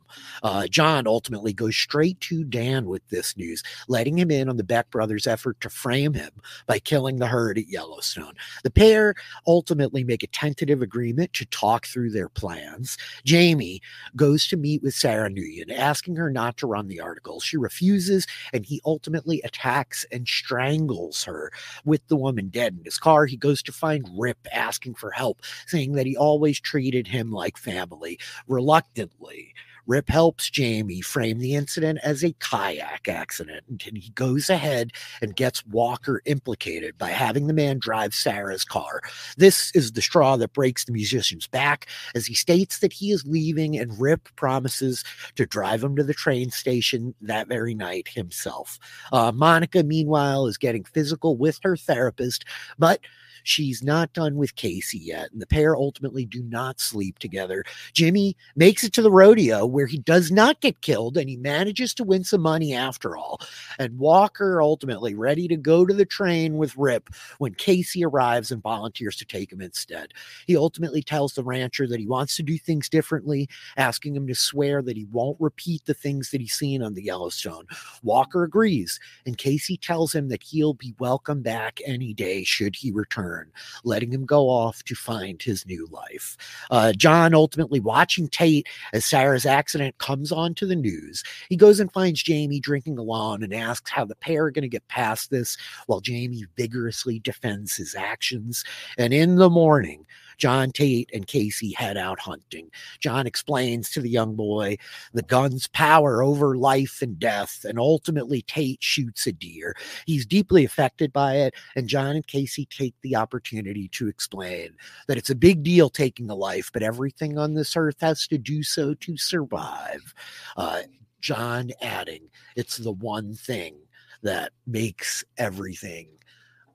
Uh, 0.44 0.68
John 0.68 1.08
ultimately 1.08 1.54
goes 1.54 1.76
straight 1.76 2.20
to 2.22 2.44
Dan 2.44 2.86
with 2.86 3.08
this 3.10 3.38
news, 3.38 3.64
letting 3.88 4.18
him 4.18 4.32
in 4.32 4.50
on 4.50 4.58
the 4.58 4.64
Beck 4.64 4.90
brothers' 4.92 5.28
effort 5.28 5.60
to 5.62 5.70
frame 5.70 6.14
him 6.14 6.32
by 6.66 6.80
killing 6.80 7.18
the 7.18 7.28
herd 7.28 7.58
at 7.58 7.68
Yellowstone. 7.68 8.34
The 8.64 8.72
pair 8.72 9.16
ultimately 9.46 10.04
make 10.04 10.24
a 10.24 10.28
tentative 10.28 10.82
agreement 10.82 11.34
to 11.34 11.46
talk 11.46 11.86
through 11.86 12.12
their 12.12 12.30
plans. 12.30 12.98
Jamie 13.24 13.82
goes 14.16 14.48
to 14.48 14.58
meet 14.58 14.84
with 14.84 14.94
Sarah 14.94 15.30
Nguyen, 15.30 15.76
asking 15.76 16.16
her 16.16 16.30
not 16.30 16.58
to 16.58 16.68
run 16.68 16.88
the 16.88 17.00
article. 17.00 17.40
She 17.40 17.58
refuses, 17.58 18.28
and 18.54 18.66
he 18.66 18.82
ultimately 18.86 19.42
attacks 19.42 20.06
and 20.12 20.28
strangles 20.28 21.24
her 21.24 21.52
with 21.86 22.08
the 22.08 22.16
woman 22.16 22.50
dead 22.50 22.76
in 22.78 22.84
his 22.84 22.98
car. 22.98 23.26
He 23.26 23.38
goes 23.38 23.62
to 23.64 23.72
find 23.72 24.08
Rip, 24.18 24.48
asking 24.52 24.96
for 24.96 25.12
help, 25.12 25.42
saying 25.66 25.94
that 25.94 26.06
he 26.06 26.16
always 26.16 26.60
treated 26.60 27.08
him 27.08 27.32
like 27.32 27.58
family. 27.58 28.20
Reluctantly, 28.48 29.54
Rip 29.88 30.10
helps 30.10 30.50
Jamie 30.50 31.02
frame 31.02 31.40
the 31.40 31.56
incident 31.56 32.00
as 32.04 32.24
a 32.24 32.34
kayak 32.34 33.08
accident, 33.08 33.64
and 33.70 33.98
he 33.98 34.10
goes 34.12 34.50
ahead 34.50 34.92
and 35.22 35.36
gets 35.36 35.66
Walker 35.66 36.22
implicated 36.26 36.98
by 36.98 37.10
having 37.10 37.48
the 37.48 37.54
man 37.54 37.80
drive 37.80 38.14
Sarah's 38.14 38.66
car. 38.66 39.02
This 39.38 39.72
is 39.74 39.94
the 39.94 40.02
straw 40.02 40.36
that 40.38 40.54
breaks 40.54 40.86
the 40.86 40.92
musician's 40.92 41.48
back 41.48 41.88
as 42.14 42.26
he 42.26 42.34
states 42.34 42.80
that 42.80 42.94
he 42.94 43.12
is 43.12 43.26
leaving, 43.26 43.78
and 43.78 44.00
Rip 44.00 44.28
promises 44.36 45.04
to 45.36 45.46
drive 45.46 45.84
him 45.84 45.96
to 45.96 46.04
the 46.04 46.14
train 46.14 46.52
station 46.52 47.16
that 47.22 47.48
very 47.48 47.74
night 47.74 48.10
himself. 48.10 48.78
Uh, 49.14 49.32
Monica, 49.32 49.84
meanwhile, 49.84 50.48
is 50.48 50.58
getting 50.58 50.84
physical 50.84 51.38
with 51.38 51.60
her 51.64 51.78
therapist, 51.78 52.44
but 52.78 53.00
she's 53.48 53.84
not 53.84 54.14
done 54.14 54.36
with 54.36 54.56
Kayce 54.56 54.94
yet, 54.94 55.32
and 55.32 55.42
the 55.42 55.48
pair 55.48 55.76
ultimately 55.76 56.26
do 56.26 56.44
not 56.44 56.80
sleep 56.80 57.20
together. 57.20 57.64
Jimmy 57.94 58.36
makes 58.56 58.84
it 58.84 58.94
to 58.94 59.02
the 59.02 59.12
rodeo 59.12 59.66
where 59.66 59.88
he 59.88 59.98
does 60.00 60.32
not 60.32 60.62
get 60.62 60.82
killed 60.82 61.18
and 61.18 61.30
he 61.30 61.38
manages 61.38 61.94
to 61.96 62.04
win 62.04 62.24
some 62.24 62.42
money 62.42 62.74
after 62.74 63.16
all. 63.16 63.40
And 63.80 63.98
Walker 63.98 64.62
ultimately 64.62 65.16
ready 65.16 65.48
to 65.48 65.58
go 65.58 65.86
to 65.86 65.94
the 65.94 66.06
train 66.06 66.58
with 66.58 66.76
Rip 66.78 67.10
when 67.38 67.56
Kayce 67.56 68.04
arrives 68.04 68.52
and 68.52 68.62
volunteers 68.62 69.16
to 69.18 69.26
take 69.26 69.52
him 69.52 69.62
instead. 69.62 70.14
He 70.46 70.58
ultimately 70.58 71.02
tells 71.02 71.34
the 71.34 71.44
rancher 71.44 71.88
that 71.88 72.00
he 72.00 72.08
wants 72.08 72.36
to 72.38 72.44
do 72.44 72.58
things 72.58 72.90
differently, 72.90 73.50
asking 73.78 74.16
him 74.16 74.28
to 74.28 74.36
swear 74.36 74.82
that 74.82 74.98
he 74.98 75.06
won't 75.06 75.40
repeat 75.40 75.86
the 75.86 75.94
things 75.94 76.32
that 76.32 76.42
he's 76.42 76.54
seen 76.54 76.82
on 76.82 76.94
the 76.94 77.04
Yellowstone. 77.04 77.66
Walker 78.04 78.44
agrees, 78.44 79.00
and 79.26 79.38
Kayce 79.38 79.80
tells 79.82 80.14
him 80.14 80.30
that 80.30 80.44
he'll 80.44 80.74
be 80.74 80.94
welcome 81.00 81.42
back 81.42 81.80
any 81.86 82.14
day 82.14 82.44
should 82.44 82.76
he 82.76 82.92
return, 82.92 83.37
letting 83.84 84.12
him 84.12 84.26
go 84.26 84.50
off 84.50 84.84
to 84.84 84.96
find 84.96 85.42
his 85.42 85.66
new 85.66 85.88
life. 85.92 86.38
Uh, 86.72 86.94
John 86.94 87.34
ultimately 87.34 87.80
watching 87.80 88.28
Tate 88.28 88.68
as 88.94 89.06
Sarah's 89.06 89.46
accident 89.46 89.98
comes 89.98 90.32
on 90.32 90.54
to 90.56 90.66
the 90.66 90.76
news. 90.76 91.24
He 91.50 91.56
goes 91.56 91.80
and 91.80 91.92
finds 91.92 92.24
Jamie 92.24 92.60
drinking 92.60 92.98
alone 92.98 93.44
and 93.44 93.54
asks 93.54 93.92
how 93.92 94.06
the 94.06 94.16
pair 94.16 94.46
are 94.46 94.52
going 94.52 94.64
to 94.64 94.68
get 94.68 94.88
past 94.88 95.30
this 95.30 95.58
while 95.88 96.00
Jamie 96.00 96.46
vigorously 96.56 97.20
defends 97.20 97.76
his 97.76 97.96
actions. 97.96 98.64
And 98.98 99.14
in 99.14 99.36
the 99.36 99.50
morning, 99.50 100.06
John 100.38 100.72
Tate 100.72 101.10
and 101.14 101.28
Kayce 101.28 101.76
head 101.76 101.98
out 101.98 102.20
hunting. 102.20 102.70
John 103.00 103.28
explains 103.28 103.90
to 103.92 104.02
the 104.02 104.10
young 104.10 104.36
boy 104.36 104.78
the 105.14 105.24
gun's 105.24 105.68
power 105.68 106.24
over 106.24 106.58
life 106.58 107.02
and 107.02 107.20
death, 107.20 107.66
and 107.68 107.80
ultimately 107.80 108.42
Tate 108.44 108.82
shoots 108.82 109.28
a 109.28 109.32
deer. 109.32 109.76
He's 110.06 110.26
deeply 110.26 110.66
affected 110.66 111.12
by 111.12 111.38
it, 111.38 111.56
and 111.76 111.88
John 111.88 112.16
and 112.16 112.28
Kayce 112.28 112.70
take 112.70 112.96
the 113.02 113.16
opportunity 113.16 113.88
to 113.90 114.08
explain 114.08 114.70
that 115.08 115.18
it's 115.18 115.30
a 115.30 115.36
big 115.36 115.64
deal 115.64 115.90
taking 115.90 116.30
a 116.30 116.36
life, 116.36 116.70
but 116.72 116.84
everything 116.84 117.38
on 117.38 117.54
this 117.54 117.76
earth 117.76 117.98
has 118.02 118.28
to 118.28 118.38
do 118.38 118.64
so 118.64 118.94
to 118.96 119.18
survive. 119.18 120.14
Uh, 120.56 120.82
John 121.22 121.72
adding, 121.82 122.30
it's 122.56 122.78
the 122.78 122.92
one 122.92 123.34
thing 123.34 123.76
that 124.24 124.52
makes 124.66 125.24
everything 125.38 126.08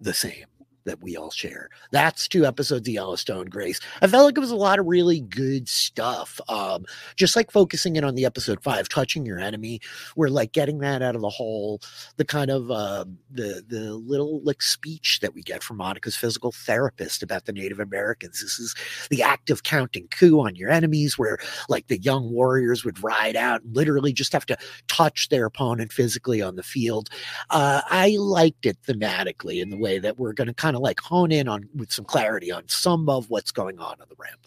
the 0.00 0.14
same 0.14 0.46
that 0.84 1.02
we 1.02 1.16
all 1.16 1.30
share. 1.30 1.68
That's 1.90 2.28
two 2.28 2.44
episodes 2.44 2.88
of 2.88 2.94
Yellowstone, 2.94 3.46
Grace. 3.46 3.80
I 4.00 4.06
felt 4.06 4.24
like 4.24 4.36
it 4.36 4.40
was 4.40 4.50
a 4.50 4.56
lot 4.56 4.78
of 4.78 4.86
really 4.86 5.20
good 5.20 5.68
stuff. 5.68 6.40
Um, 6.48 6.84
just 7.16 7.36
like 7.36 7.50
focusing 7.50 7.96
in 7.96 8.04
on 8.04 8.14
the 8.14 8.24
episode 8.24 8.62
five, 8.62 8.88
touching 8.88 9.26
your 9.26 9.38
enemy, 9.38 9.80
we're 10.16 10.28
like 10.28 10.52
getting 10.52 10.78
that 10.78 11.02
out 11.02 11.14
of 11.14 11.22
the 11.22 11.30
hole. 11.30 11.80
The 12.16 12.24
kind 12.24 12.50
of 12.50 12.70
uh, 12.70 13.04
the 13.30 13.62
the 13.66 13.94
little 13.94 14.40
like 14.42 14.62
speech 14.62 15.20
that 15.20 15.34
we 15.34 15.42
get 15.42 15.62
from 15.62 15.78
Monica's 15.78 16.16
physical 16.16 16.52
therapist 16.52 17.22
about 17.22 17.44
the 17.44 17.52
Native 17.52 17.80
Americans. 17.80 18.40
This 18.40 18.58
is 18.58 18.74
the 19.10 19.22
act 19.22 19.50
of 19.50 19.62
counting 19.62 20.08
coup 20.08 20.40
on 20.40 20.56
your 20.56 20.70
enemies, 20.70 21.18
where 21.18 21.38
like 21.68 21.88
the 21.88 21.98
young 21.98 22.30
warriors 22.30 22.84
would 22.84 23.02
ride 23.02 23.36
out 23.36 23.62
and 23.62 23.74
literally 23.74 24.12
just 24.12 24.32
have 24.32 24.46
to 24.46 24.56
touch 24.88 25.28
their 25.28 25.46
opponent 25.46 25.92
physically 25.92 26.42
on 26.42 26.56
the 26.56 26.62
field. 26.62 27.08
Uh, 27.50 27.82
I 27.90 28.16
liked 28.18 28.66
it 28.66 28.78
thematically 28.86 29.60
in 29.62 29.70
the 29.70 29.76
way 29.76 29.98
that 29.98 30.18
we're 30.18 30.32
going 30.32 30.48
to 30.48 30.54
kind 30.54 30.71
kind 30.72 30.76
of 30.76 30.82
like 30.82 31.00
hone 31.00 31.30
in 31.30 31.48
on 31.48 31.68
with 31.74 31.92
some 31.92 32.04
clarity 32.04 32.50
on 32.50 32.66
some 32.66 33.08
of 33.08 33.28
what's 33.28 33.50
going 33.50 33.78
on 33.78 34.00
on 34.00 34.06
the 34.08 34.14
ramp 34.16 34.40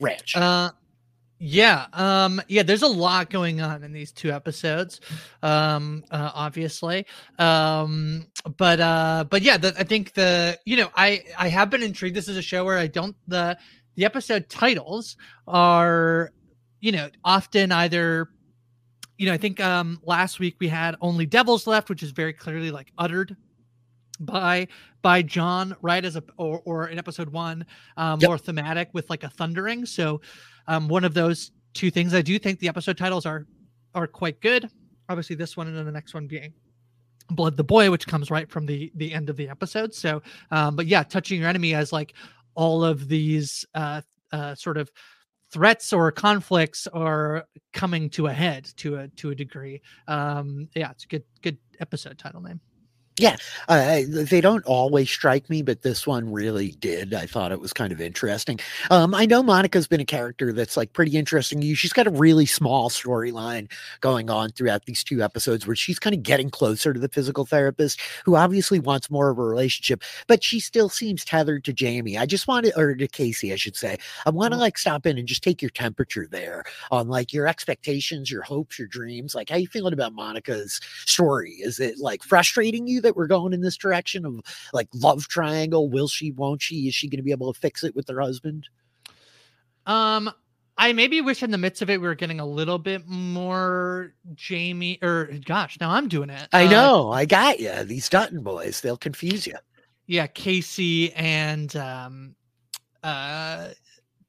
ranch. 0.00 0.36
Uh, 0.36 0.70
yeah, 1.38 1.86
um, 1.92 2.42
yeah. 2.48 2.64
There's 2.64 2.82
a 2.82 2.88
lot 2.88 3.30
going 3.30 3.60
on 3.60 3.84
in 3.84 3.92
these 3.92 4.10
two 4.10 4.32
episodes, 4.32 5.00
um, 5.44 6.02
uh, 6.10 6.32
obviously, 6.34 7.06
um, 7.38 8.26
but 8.56 8.80
uh, 8.80 9.24
but 9.30 9.42
yeah, 9.42 9.56
the, 9.56 9.72
I 9.78 9.84
think 9.84 10.14
the 10.14 10.58
you 10.64 10.76
know 10.76 10.90
I 10.96 11.22
I 11.38 11.48
have 11.48 11.70
been 11.70 11.84
intrigued. 11.84 12.16
This 12.16 12.26
is 12.26 12.36
a 12.36 12.42
show 12.42 12.64
where 12.64 12.76
I 12.76 12.88
don't 12.88 13.14
the 13.28 13.56
the 13.94 14.04
episode 14.04 14.48
titles 14.48 15.16
are 15.46 16.32
you 16.80 16.90
know 16.90 17.08
often 17.24 17.70
either 17.70 18.30
you 19.16 19.26
know 19.26 19.32
I 19.32 19.38
think 19.38 19.60
um 19.60 20.00
last 20.02 20.40
week 20.40 20.56
we 20.58 20.66
had 20.66 20.96
only 21.00 21.24
devils 21.24 21.68
left, 21.68 21.88
which 21.88 22.02
is 22.02 22.10
very 22.10 22.32
clearly 22.32 22.72
like 22.72 22.90
uttered 22.98 23.36
by 24.20 24.68
by 25.02 25.22
John 25.22 25.76
right 25.82 26.04
as 26.04 26.16
a 26.16 26.22
or, 26.36 26.60
or 26.64 26.88
in 26.88 26.98
episode 26.98 27.28
one 27.28 27.64
um, 27.96 28.20
yep. 28.20 28.28
more 28.28 28.38
thematic 28.38 28.90
with 28.92 29.08
like 29.10 29.24
a 29.24 29.28
thundering. 29.28 29.86
So 29.86 30.20
um, 30.66 30.88
one 30.88 31.04
of 31.04 31.14
those 31.14 31.52
two 31.74 31.90
things. 31.90 32.14
I 32.14 32.22
do 32.22 32.38
think 32.38 32.58
the 32.58 32.68
episode 32.68 32.98
titles 32.98 33.26
are 33.26 33.46
are 33.94 34.06
quite 34.06 34.40
good. 34.40 34.68
Obviously, 35.08 35.36
this 35.36 35.56
one 35.56 35.68
and 35.68 35.76
then 35.76 35.86
the 35.86 35.92
next 35.92 36.14
one 36.14 36.26
being 36.26 36.52
Blood 37.30 37.56
the 37.56 37.64
Boy, 37.64 37.90
which 37.90 38.06
comes 38.06 38.30
right 38.30 38.50
from 38.50 38.66
the 38.66 38.92
the 38.96 39.12
end 39.12 39.30
of 39.30 39.36
the 39.36 39.48
episode. 39.48 39.94
So, 39.94 40.22
um, 40.50 40.76
but 40.76 40.86
yeah, 40.86 41.02
touching 41.02 41.40
your 41.40 41.48
enemy 41.48 41.74
as 41.74 41.92
like 41.92 42.14
all 42.54 42.84
of 42.84 43.08
these 43.08 43.64
uh, 43.74 44.02
uh, 44.32 44.54
sort 44.54 44.76
of 44.76 44.90
threats 45.50 45.92
or 45.92 46.12
conflicts 46.12 46.86
are 46.88 47.46
coming 47.72 48.10
to 48.10 48.26
a 48.26 48.32
head 48.32 48.68
to 48.76 48.96
a 48.96 49.08
to 49.08 49.30
a 49.30 49.34
degree. 49.34 49.80
Um, 50.06 50.68
yeah, 50.74 50.90
it's 50.90 51.04
a 51.04 51.08
good 51.08 51.24
good 51.42 51.58
episode 51.80 52.18
title 52.18 52.40
name. 52.40 52.60
Yeah, 53.18 53.36
uh, 53.68 54.00
they 54.08 54.40
don't 54.40 54.64
always 54.64 55.10
strike 55.10 55.50
me, 55.50 55.62
but 55.62 55.82
this 55.82 56.06
one 56.06 56.32
really 56.32 56.72
did. 56.72 57.14
I 57.14 57.26
thought 57.26 57.52
it 57.52 57.60
was 57.60 57.72
kind 57.72 57.92
of 57.92 58.00
interesting. 58.00 58.60
Um, 58.90 59.14
I 59.14 59.26
know 59.26 59.42
Monica's 59.42 59.88
been 59.88 60.00
a 60.00 60.04
character 60.04 60.52
that's 60.52 60.76
like 60.76 60.92
pretty 60.92 61.16
interesting. 61.16 61.62
You, 61.62 61.74
she's 61.74 61.92
got 61.92 62.06
a 62.06 62.10
really 62.10 62.46
small 62.46 62.90
storyline 62.90 63.70
going 64.00 64.30
on 64.30 64.50
throughout 64.50 64.84
these 64.84 65.02
two 65.02 65.22
episodes 65.22 65.66
where 65.66 65.76
she's 65.76 65.98
kind 65.98 66.14
of 66.14 66.22
getting 66.22 66.50
closer 66.50 66.92
to 66.92 67.00
the 67.00 67.08
physical 67.08 67.44
therapist, 67.44 68.00
who 68.24 68.36
obviously 68.36 68.78
wants 68.78 69.10
more 69.10 69.30
of 69.30 69.38
a 69.38 69.42
relationship, 69.42 70.02
but 70.26 70.44
she 70.44 70.60
still 70.60 70.88
seems 70.88 71.24
tethered 71.24 71.64
to 71.64 71.72
Jamie. 71.72 72.16
I 72.16 72.26
just 72.26 72.46
wanted, 72.46 72.72
or 72.76 72.94
to 72.94 73.08
Kayce, 73.08 73.52
I 73.52 73.56
should 73.56 73.76
say. 73.76 73.98
I 74.26 74.30
want 74.30 74.52
to 74.52 74.56
mm-hmm. 74.56 74.62
like 74.62 74.78
stop 74.78 75.06
in 75.06 75.18
and 75.18 75.26
just 75.26 75.42
take 75.42 75.60
your 75.60 75.70
temperature 75.70 76.28
there 76.30 76.64
on 76.90 77.08
like 77.08 77.32
your 77.32 77.46
expectations, 77.46 78.30
your 78.30 78.42
hopes, 78.42 78.78
your 78.78 78.88
dreams. 78.88 79.34
Like, 79.34 79.50
how 79.50 79.56
you 79.56 79.66
feeling 79.66 79.92
about 79.92 80.12
Monica's 80.12 80.80
story? 81.06 81.52
Is 81.54 81.80
it 81.80 81.98
like 81.98 82.22
frustrating 82.22 82.86
you? 82.86 83.00
That 83.08 83.16
we're 83.16 83.26
going 83.26 83.54
in 83.54 83.62
this 83.62 83.78
direction 83.78 84.26
of 84.26 84.42
like 84.74 84.88
love 84.92 85.28
triangle? 85.28 85.88
Will 85.88 86.08
she? 86.08 86.30
Won't 86.32 86.60
she? 86.60 86.88
Is 86.88 86.94
she 86.94 87.08
going 87.08 87.16
to 87.18 87.22
be 87.22 87.30
able 87.30 87.50
to 87.50 87.58
fix 87.58 87.82
it 87.82 87.96
with 87.96 88.06
her 88.08 88.20
husband? 88.20 88.68
Um, 89.86 90.30
I 90.76 90.92
maybe 90.92 91.22
wish 91.22 91.42
in 91.42 91.50
the 91.50 91.58
midst 91.58 91.80
of 91.80 91.88
it 91.88 92.02
we 92.02 92.06
were 92.06 92.14
getting 92.14 92.38
a 92.38 92.46
little 92.46 92.78
bit 92.78 93.08
more 93.08 94.12
Jamie 94.34 94.98
or 95.00 95.30
gosh, 95.46 95.80
now 95.80 95.90
I'm 95.90 96.06
doing 96.06 96.28
it. 96.28 96.48
I 96.52 96.66
uh, 96.66 96.70
know, 96.70 97.10
I 97.10 97.24
got 97.24 97.60
you. 97.60 97.72
These 97.84 98.10
Dutton 98.10 98.42
boys, 98.42 98.82
they'll 98.82 98.98
confuse 98.98 99.46
you. 99.46 99.56
Yeah, 100.06 100.26
Kayce 100.26 101.12
and 101.16 101.74
um 101.74 102.36
uh 103.02 103.70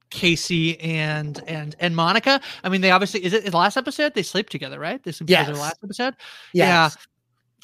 Kayce 0.10 0.78
and 0.82 1.44
and 1.48 1.76
and 1.80 1.96
Monica. 1.96 2.40
I 2.64 2.70
mean, 2.70 2.80
they 2.80 2.92
obviously 2.92 3.26
is 3.26 3.34
it 3.34 3.44
the 3.44 3.58
last 3.58 3.76
episode 3.76 4.14
they 4.14 4.24
sleep 4.24 4.50
together, 4.50 4.80
right? 4.80 5.04
They 5.04 5.12
sleep 5.12 5.30
yes. 5.30 5.46
together 5.46 5.60
last 5.60 5.80
episode. 5.84 6.16
Yes. 6.54 6.96
Yeah 6.96 7.04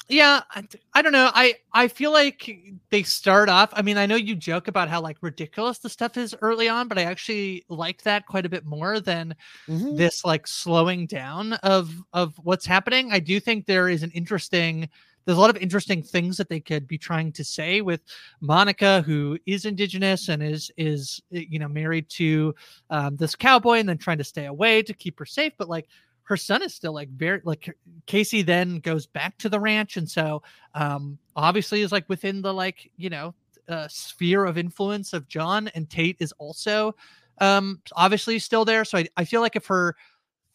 yeah 0.08 0.42
I, 0.50 0.64
I 0.94 1.02
don't 1.02 1.12
know 1.12 1.30
i 1.34 1.54
i 1.72 1.88
feel 1.88 2.12
like 2.12 2.58
they 2.90 3.02
start 3.02 3.48
off 3.48 3.70
i 3.72 3.82
mean 3.82 3.98
i 3.98 4.06
know 4.06 4.16
you 4.16 4.36
joke 4.36 4.68
about 4.68 4.88
how 4.88 5.00
like 5.00 5.16
ridiculous 5.20 5.78
the 5.78 5.88
stuff 5.88 6.16
is 6.16 6.34
early 6.42 6.68
on 6.68 6.88
but 6.88 6.98
i 6.98 7.02
actually 7.02 7.64
liked 7.68 8.04
that 8.04 8.26
quite 8.26 8.46
a 8.46 8.48
bit 8.48 8.64
more 8.64 9.00
than 9.00 9.34
mm-hmm. 9.68 9.96
this 9.96 10.24
like 10.24 10.46
slowing 10.46 11.06
down 11.06 11.54
of 11.54 11.92
of 12.12 12.34
what's 12.42 12.66
happening 12.66 13.12
i 13.12 13.18
do 13.18 13.40
think 13.40 13.66
there 13.66 13.88
is 13.88 14.02
an 14.02 14.10
interesting 14.12 14.88
there's 15.26 15.38
a 15.38 15.40
lot 15.40 15.50
of 15.50 15.56
interesting 15.56 16.02
things 16.02 16.36
that 16.36 16.48
they 16.48 16.60
could 16.60 16.86
be 16.86 16.96
trying 16.96 17.32
to 17.32 17.44
say 17.44 17.80
with 17.80 18.00
Monica, 18.40 19.02
who 19.02 19.36
is 19.44 19.64
indigenous 19.64 20.28
and 20.28 20.40
is 20.42 20.70
is 20.76 21.20
you 21.30 21.58
know 21.58 21.68
married 21.68 22.08
to 22.10 22.54
um, 22.90 23.16
this 23.16 23.34
cowboy, 23.34 23.78
and 23.78 23.88
then 23.88 23.98
trying 23.98 24.18
to 24.18 24.24
stay 24.24 24.46
away 24.46 24.82
to 24.82 24.94
keep 24.94 25.18
her 25.18 25.26
safe. 25.26 25.52
But 25.58 25.68
like 25.68 25.88
her 26.26 26.36
son 26.36 26.62
is 26.62 26.74
still 26.74 26.92
like 26.92 27.08
very 27.08 27.40
like 27.44 27.76
Kayce 28.06 28.44
then 28.44 28.80
goes 28.80 29.06
back 29.06 29.38
to 29.38 29.48
the 29.48 29.60
ranch 29.60 29.96
and 29.96 30.08
so 30.08 30.42
um 30.74 31.18
obviously 31.34 31.80
is 31.80 31.92
like 31.92 32.08
within 32.08 32.42
the 32.42 32.52
like 32.52 32.90
you 32.96 33.10
know 33.10 33.34
uh, 33.68 33.88
sphere 33.88 34.44
of 34.44 34.58
influence 34.58 35.12
of 35.12 35.26
John 35.26 35.68
and 35.68 35.88
Tate 35.90 36.16
is 36.20 36.32
also 36.38 36.94
um 37.40 37.80
obviously 37.94 38.38
still 38.38 38.64
there 38.64 38.84
so 38.84 38.98
I, 38.98 39.06
I 39.16 39.24
feel 39.24 39.40
like 39.40 39.56
if 39.56 39.66
her 39.66 39.96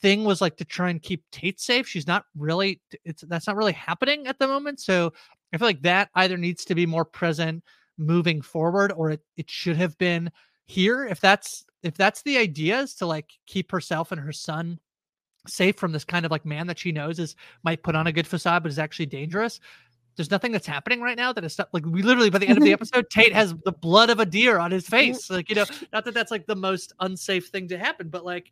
thing 0.02 0.24
was 0.24 0.42
like 0.42 0.58
to 0.58 0.66
try 0.66 0.90
and 0.90 1.02
keep 1.02 1.24
Tate 1.32 1.60
safe 1.60 1.88
she's 1.88 2.08
not 2.08 2.26
really 2.38 2.80
it's 3.04 3.24
that's 3.24 3.48
not 3.48 3.58
really 3.58 3.74
happening 3.74 4.28
at 4.28 4.40
the 4.40 4.48
moment 4.48 4.80
so 4.80 5.14
I 5.54 5.58
feel 5.58 5.68
like 5.68 5.82
that 5.82 6.10
either 6.16 6.38
needs 6.38 6.64
to 6.66 6.76
be 6.76 6.86
more 6.86 7.06
present 7.06 7.64
moving 7.98 8.42
forward 8.42 8.92
or 8.96 9.12
it, 9.12 9.22
it 9.38 9.50
should 9.50 9.78
have 9.78 9.98
been 9.98 10.32
here 10.66 11.06
if 11.06 11.20
that's 11.20 11.66
if 11.84 11.96
that's 11.96 12.22
the 12.24 12.38
idea 12.38 12.80
is 12.80 12.96
to 12.96 13.06
like 13.06 13.32
keep 13.46 13.72
herself 13.72 14.12
and 14.12 14.22
her 14.22 14.32
son 14.32 14.80
safe 15.48 15.76
from 15.78 15.92
this 15.92 16.04
kind 16.04 16.26
of 16.26 16.32
like 16.32 16.46
man 16.46 16.68
that 16.68 16.80
she 16.80 16.92
knows 16.92 17.20
is 17.20 17.36
might 17.64 17.84
put 17.84 17.96
on 17.96 18.08
a 18.08 18.12
good 18.12 18.28
facade 18.28 18.64
but 18.64 18.72
is 18.72 18.80
actually 18.80 19.06
dangerous 19.06 19.60
there's 20.18 20.30
nothing 20.30 20.52
that's 20.52 20.68
happening 20.68 21.02
right 21.02 21.18
now 21.18 21.34
that 21.34 21.44
is 21.44 21.60
like 21.74 21.86
we 21.86 22.02
literally 22.02 22.30
by 22.30 22.38
the 22.38 22.48
end 22.48 22.58
of 22.58 22.64
the 22.64 22.74
episode 22.80 23.10
tate 23.10 23.34
has 23.34 23.56
the 23.66 23.72
blood 23.72 24.10
of 24.10 24.20
a 24.20 24.26
deer 24.26 24.60
on 24.60 24.72
his 24.72 24.88
face 24.88 25.30
like 25.30 25.50
you 25.50 25.56
know 25.56 25.66
not 25.92 26.06
that 26.06 26.14
that's 26.14 26.32
like 26.32 26.46
the 26.46 26.56
most 26.56 26.94
unsafe 27.00 27.48
thing 27.48 27.68
to 27.68 27.78
happen 27.78 28.10
but 28.10 28.24
like 28.24 28.52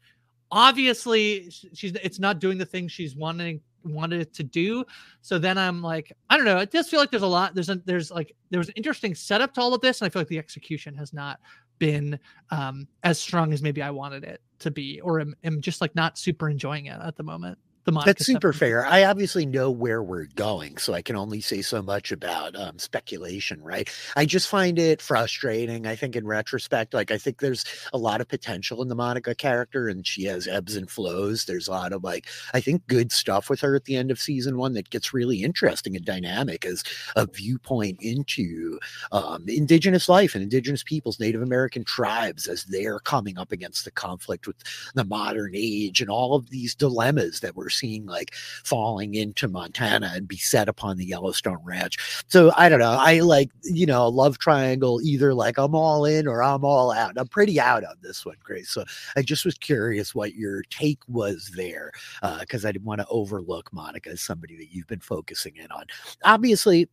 obviously 0.51 1.49
she's 1.73 1.93
it's 2.03 2.19
not 2.19 2.39
doing 2.39 2.57
the 2.57 2.65
thing 2.65 2.87
she's 2.87 3.15
wanting 3.15 3.61
wanted 3.83 4.21
it 4.21 4.33
to 4.33 4.43
do. 4.43 4.85
So 5.21 5.39
then 5.39 5.57
I'm 5.57 5.81
like, 5.81 6.11
I 6.29 6.37
don't 6.37 6.45
know. 6.45 6.57
It 6.57 6.71
does 6.71 6.89
feel 6.89 6.99
like 6.99 7.11
there's 7.11 7.23
a 7.23 7.27
lot. 7.27 7.55
There's 7.55 7.69
a 7.69 7.75
there's 7.85 8.11
like 8.11 8.35
there 8.49 8.59
was 8.59 8.67
an 8.67 8.73
interesting 8.75 9.15
setup 9.15 9.53
to 9.53 9.61
all 9.61 9.73
of 9.73 9.81
this, 9.81 10.01
and 10.01 10.07
I 10.07 10.09
feel 10.09 10.21
like 10.21 10.27
the 10.27 10.37
execution 10.37 10.95
has 10.95 11.13
not 11.13 11.39
been 11.77 12.19
um, 12.51 12.87
as 13.03 13.19
strong 13.19 13.53
as 13.53 13.61
maybe 13.61 13.81
I 13.81 13.89
wanted 13.89 14.23
it 14.23 14.41
to 14.59 14.71
be, 14.71 14.99
or 15.01 15.19
am, 15.19 15.35
am 15.43 15.61
just 15.61 15.81
like 15.81 15.95
not 15.95 16.17
super 16.17 16.49
enjoying 16.49 16.87
it 16.87 16.99
at 17.01 17.15
the 17.15 17.23
moment 17.23 17.57
the 17.85 17.91
Monica 17.91 18.13
That's 18.13 18.25
super 18.25 18.53
fair. 18.53 18.85
I 18.85 19.05
obviously 19.05 19.45
know 19.45 19.71
where 19.71 20.03
we're 20.03 20.27
going, 20.35 20.77
so 20.77 20.93
I 20.93 21.01
can 21.01 21.15
only 21.15 21.41
say 21.41 21.61
so 21.61 21.81
much 21.81 22.11
about 22.11 22.55
um, 22.55 22.77
speculation, 22.77 23.61
right? 23.63 23.89
I 24.15 24.25
just 24.25 24.47
find 24.47 24.77
it 24.77 25.01
frustrating. 25.01 25.87
I 25.87 25.95
think 25.95 26.15
in 26.15 26.27
retrospect, 26.27 26.93
like 26.93 27.11
I 27.11 27.17
think 27.17 27.39
there's 27.39 27.65
a 27.93 27.97
lot 27.97 28.21
of 28.21 28.27
potential 28.27 28.81
in 28.81 28.89
the 28.89 28.95
Monica 28.95 29.33
character, 29.33 29.87
and 29.87 30.05
she 30.05 30.25
has 30.25 30.47
ebbs 30.47 30.75
and 30.75 30.89
flows. 30.89 31.45
There's 31.45 31.67
a 31.67 31.71
lot 31.71 31.93
of 31.93 32.03
like 32.03 32.27
I 32.53 32.59
think 32.59 32.85
good 32.87 33.11
stuff 33.11 33.49
with 33.49 33.61
her 33.61 33.75
at 33.75 33.85
the 33.85 33.95
end 33.95 34.11
of 34.11 34.19
season 34.19 34.57
one 34.57 34.73
that 34.73 34.89
gets 34.89 35.13
really 35.13 35.43
interesting 35.43 35.95
and 35.95 36.05
dynamic 36.05 36.65
as 36.65 36.83
a 37.15 37.25
viewpoint 37.25 37.99
into 38.01 38.79
um, 39.11 39.45
Indigenous 39.47 40.09
life 40.09 40.35
and 40.35 40.43
Indigenous 40.43 40.83
peoples, 40.83 41.19
Native 41.19 41.41
American 41.41 41.83
tribes 41.83 42.47
as 42.47 42.65
they're 42.65 42.99
coming 42.99 43.37
up 43.37 43.51
against 43.51 43.85
the 43.85 43.91
conflict 43.91 44.47
with 44.47 44.57
the 44.93 45.05
modern 45.05 45.51
age 45.55 46.01
and 46.01 46.09
all 46.09 46.35
of 46.35 46.49
these 46.49 46.75
dilemmas 46.75 47.39
that 47.39 47.55
we're 47.55 47.68
seeing 47.69 48.05
like 48.05 48.33
falling 48.33 49.15
into 49.15 49.47
Montana 49.47 50.11
and 50.13 50.27
be 50.27 50.37
set 50.37 50.69
upon 50.69 50.97
the 50.97 51.05
Yellowstone 51.05 51.59
Ranch. 51.63 52.23
So 52.27 52.51
I 52.55 52.69
don't 52.69 52.79
know. 52.79 52.97
I 52.99 53.19
like, 53.19 53.49
you 53.63 53.85
know, 53.85 54.07
love 54.07 54.37
triangle, 54.39 54.99
either 55.01 55.33
like 55.33 55.57
I'm 55.57 55.75
all 55.75 56.05
in 56.05 56.27
or 56.27 56.43
I'm 56.43 56.63
all 56.63 56.91
out. 56.91 57.13
I'm 57.17 57.27
pretty 57.27 57.59
out 57.59 57.83
on 57.83 57.95
this 58.01 58.25
one, 58.25 58.37
Grace. 58.43 58.69
So 58.69 58.83
I 59.15 59.21
just 59.21 59.45
was 59.45 59.57
curious 59.57 60.15
what 60.15 60.33
your 60.33 60.63
take 60.63 60.99
was 61.07 61.51
there 61.55 61.91
because 62.39 62.65
uh, 62.65 62.67
I 62.67 62.71
didn't 62.71 62.85
want 62.85 63.01
to 63.01 63.07
overlook 63.09 63.71
Monica 63.73 64.09
as 64.09 64.21
somebody 64.21 64.57
that 64.57 64.71
you've 64.71 64.87
been 64.87 64.99
focusing 64.99 65.55
in 65.57 65.71
on. 65.71 65.85
Obviously, 66.23 66.89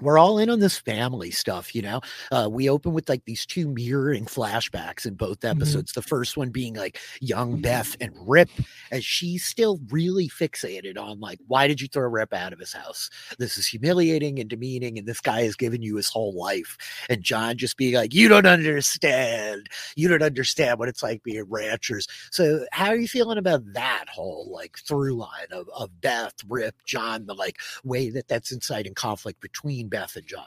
we're 0.00 0.18
all 0.18 0.38
in 0.38 0.50
on 0.50 0.58
this 0.58 0.78
family 0.78 1.30
stuff, 1.30 1.74
you 1.74 1.82
know. 1.82 2.00
Uh, 2.32 2.48
we 2.50 2.68
open 2.68 2.92
with 2.92 3.08
like 3.08 3.24
these 3.26 3.46
two 3.46 3.68
mirroring 3.68 4.24
flashbacks 4.26 5.06
in 5.06 5.14
both 5.14 5.34
Mm-hmm. 5.44 5.58
episodes. 5.60 5.92
The 5.92 6.02
first 6.02 6.36
one 6.36 6.50
being 6.50 6.74
like 6.74 6.98
young 7.20 7.60
Beth 7.60 7.96
and 8.00 8.12
Rip, 8.26 8.48
as 8.90 9.04
she's 9.04 9.44
still 9.44 9.80
really 9.90 10.28
fixated 10.28 10.98
on 10.98 11.20
like, 11.20 11.38
why 11.48 11.66
did 11.66 11.80
you 11.80 11.88
throw 11.88 12.08
Rip 12.08 12.32
out 12.32 12.52
of 12.52 12.58
his 12.58 12.72
house? 12.72 13.10
This 13.38 13.58
is 13.58 13.66
humiliating 13.66 14.38
and 14.38 14.48
demeaning, 14.48 14.98
and 14.98 15.06
this 15.06 15.20
guy 15.20 15.42
has 15.42 15.56
given 15.56 15.82
you 15.82 15.96
his 15.96 16.08
whole 16.08 16.34
life. 16.34 16.76
And 17.10 17.22
John 17.22 17.56
just 17.56 17.76
being 17.76 17.94
like, 17.94 18.14
you 18.14 18.28
don't 18.28 18.46
understand. 18.46 19.68
You 19.96 20.08
don't 20.08 20.22
understand 20.22 20.78
what 20.78 20.88
it's 20.88 21.02
like 21.02 21.22
being 21.22 21.44
ranchers. 21.48 22.06
So, 22.30 22.64
how 22.72 22.86
are 22.88 22.96
you 22.96 23.08
feeling 23.08 23.38
about 23.38 23.62
that 23.74 24.06
whole 24.08 24.50
like 24.52 24.78
through 24.78 25.14
line 25.16 25.48
of, 25.52 25.68
of 25.76 26.00
Beth, 26.00 26.34
Rip, 26.48 26.74
John, 26.86 27.26
the 27.26 27.34
like 27.34 27.58
way 27.84 28.10
that 28.10 28.28
that's 28.28 28.52
inciting 28.52 28.94
conflict 28.94 29.40
between 29.40 29.83
Beth 29.88 30.16
and 30.16 30.26
John? 30.26 30.46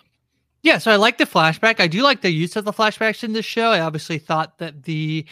Yeah, 0.63 0.79
so 0.79 0.91
I 0.91 0.96
like 0.96 1.17
the 1.17 1.25
flashback. 1.25 1.79
I 1.79 1.88
do 1.88 2.01
like 2.01 2.22
the 2.22 2.32
use 2.32 2.56
of 2.56 2.65
the 2.65 2.74
flashbacks 2.74 3.24
in 3.24 3.34
this 3.34 3.46
show. 3.46 3.70
I 3.72 3.79
obviously 3.79 4.17
thought 4.17 4.58
that 4.58 4.84
the 4.84 5.25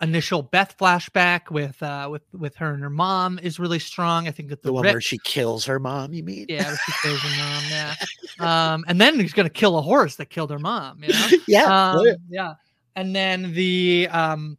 initial 0.00 0.42
Beth 0.42 0.76
flashback 0.78 1.50
with 1.50 1.82
uh 1.82 2.08
with 2.10 2.22
with 2.32 2.54
her 2.56 2.72
and 2.72 2.82
her 2.82 2.88
mom 2.90 3.38
is 3.42 3.58
really 3.58 3.80
strong. 3.80 4.28
I 4.28 4.30
think 4.30 4.48
that 4.50 4.62
the, 4.62 4.68
The 4.68 4.72
one 4.72 4.84
Rip- 4.84 4.94
where 4.94 5.00
she 5.00 5.18
kills 5.24 5.64
her 5.66 5.78
mom, 5.80 6.12
you 6.14 6.22
mean? 6.22 6.46
yeah, 6.48 6.68
where 6.68 6.78
she 6.86 6.92
kills 7.02 7.20
her 7.20 7.36
mom. 7.36 7.62
Yeah, 8.40 8.72
um, 8.74 8.84
and 8.86 9.00
then 9.00 9.18
he's 9.18 9.32
gonna 9.32 9.50
kill 9.50 9.76
a 9.78 9.82
horse 9.82 10.16
that 10.16 10.26
killed 10.26 10.50
her 10.50 10.58
mom. 10.60 11.02
You 11.02 11.12
know? 11.12 11.28
Yeah, 11.48 11.64
um, 11.92 12.06
yeah. 12.06 12.14
yeah. 12.30 12.54
And 12.94 13.14
then 13.14 13.52
the 13.52 14.08
um 14.12 14.56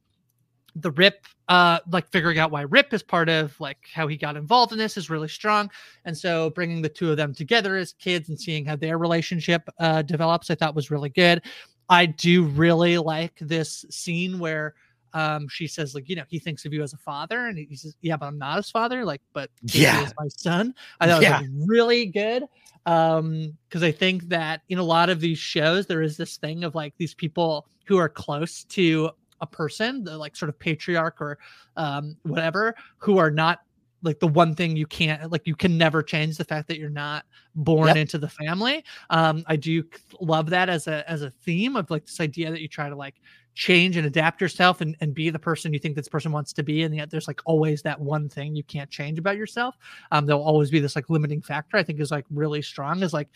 the 0.76 0.92
Rip 0.92 1.26
uh 1.50 1.80
like 1.92 2.08
figuring 2.10 2.38
out 2.40 2.52
why 2.52 2.62
Rip 2.62 2.94
is 2.94 3.04
part 3.04 3.28
of 3.28 3.60
like 3.60 3.80
how 3.94 4.08
he 4.08 4.16
got 4.16 4.38
involved 4.38 4.72
in 4.72 4.78
this 4.78 4.96
is 4.98 5.10
really 5.10 5.28
strong. 5.28 5.70
And 6.06 6.18
so 6.18 6.52
bringing 6.52 6.82
the 6.82 6.90
two 6.90 7.12
of 7.12 7.18
them 7.18 7.34
together 7.34 7.76
as 7.76 7.94
kids 7.94 8.30
and 8.30 8.40
seeing 8.40 8.64
how 8.66 8.76
their 8.78 8.98
relationship 8.98 9.68
uh 9.80 10.04
develops 10.04 10.50
I 10.50 10.56
thought 10.56 10.76
was 10.76 10.92
really 10.92 11.10
good. 11.10 11.42
I 11.90 12.06
do 12.06 12.44
really 12.46 12.98
like 13.00 13.34
this 13.42 13.84
scene 13.90 14.40
where 14.40 14.76
um 15.14 15.48
she 15.48 15.66
says 15.66 15.96
like 15.96 16.08
you 16.08 16.16
know 16.16 16.24
he 16.30 16.38
thinks 16.38 16.66
of 16.66 16.74
you 16.74 16.84
as 16.84 16.94
a 16.94 16.98
father 16.98 17.48
and 17.48 17.58
he 17.58 17.76
says 17.76 17.96
yeah 18.02 18.16
but 18.16 18.28
i'm 18.28 18.38
not 18.38 18.58
his 18.58 18.70
father 18.70 19.04
like 19.04 19.22
but 19.34 19.50
Yeah. 19.64 20.04
is 20.04 20.14
my 20.20 20.28
son 20.28 20.76
i 21.00 21.08
thought 21.08 21.24
Yeah. 21.24 21.40
it 21.40 21.42
was 21.42 21.50
like, 21.50 21.68
really 21.68 22.06
good 22.06 22.44
um 22.86 23.58
because 23.68 23.82
i 23.82 23.92
think 23.92 24.30
that 24.30 24.62
in 24.70 24.78
a 24.78 24.84
lot 24.84 25.10
of 25.10 25.20
these 25.20 25.40
shows 25.40 25.88
there 25.88 26.04
is 26.04 26.16
this 26.16 26.38
thing 26.38 26.64
of 26.64 26.76
like 26.76 26.94
these 26.98 27.16
people 27.16 27.66
who 27.86 27.98
are 27.98 28.08
close 28.08 28.66
to 28.66 29.10
a 29.42 29.48
person 29.48 30.04
the 30.04 30.18
like 30.18 30.36
sort 30.36 30.50
of 30.50 30.58
patriarch 30.60 31.22
or 31.22 31.38
um 31.78 32.16
whatever 32.24 32.76
who 32.98 33.18
are 33.18 33.32
not 33.32 33.60
like 34.02 34.20
the 34.20 34.28
one 34.28 34.56
thing 34.56 34.78
you 34.78 34.88
can't 34.88 35.32
like 35.32 35.46
you 35.46 35.56
can 35.56 35.78
never 35.78 36.02
change 36.02 36.38
the 36.38 36.46
fact 36.46 36.68
that 36.68 36.80
you're 36.80 36.90
not 36.90 37.26
born 37.56 37.88
Yep. 37.88 37.98
into 37.98 38.18
the 38.18 38.30
family 38.30 38.84
um 39.10 39.44
i 39.48 39.56
do 39.56 39.84
love 40.22 40.50
that 40.50 40.70
as 40.70 40.88
a 40.88 41.10
as 41.10 41.22
a 41.22 41.30
theme 41.30 41.76
of 41.76 41.90
like 41.92 42.06
this 42.06 42.20
idea 42.22 42.50
that 42.52 42.62
you 42.62 42.68
try 42.68 42.88
to 42.90 42.96
like 42.96 43.16
change 43.56 43.98
and 43.98 44.08
adapt 44.08 44.40
yourself 44.40 44.80
and, 44.80 44.96
and 45.02 45.14
be 45.14 45.30
the 45.30 45.40
person 45.40 45.74
you 45.74 45.80
think 45.80 45.96
this 45.96 46.08
person 46.08 46.32
wants 46.32 46.54
to 46.54 46.64
be 46.64 46.84
and 46.84 46.96
yet 46.96 47.10
there's 47.10 47.28
like 47.28 47.42
always 47.46 47.82
that 47.82 48.00
one 48.00 48.30
thing 48.30 48.56
you 48.56 48.64
can't 48.64 48.90
change 48.90 49.20
about 49.20 49.36
yourself 49.36 49.76
um 50.12 50.26
there'll 50.26 50.42
always 50.42 50.70
be 50.72 50.80
this 50.80 50.96
like 50.96 51.10
limiting 51.10 51.42
factor 51.42 51.76
i 51.76 51.84
think 51.84 52.00
is 52.00 52.12
like 52.12 52.26
really 52.30 52.62
strong 52.62 53.04
is 53.04 53.12
like 53.14 53.28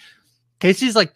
kayce's 0.62 0.96
like 0.96 1.14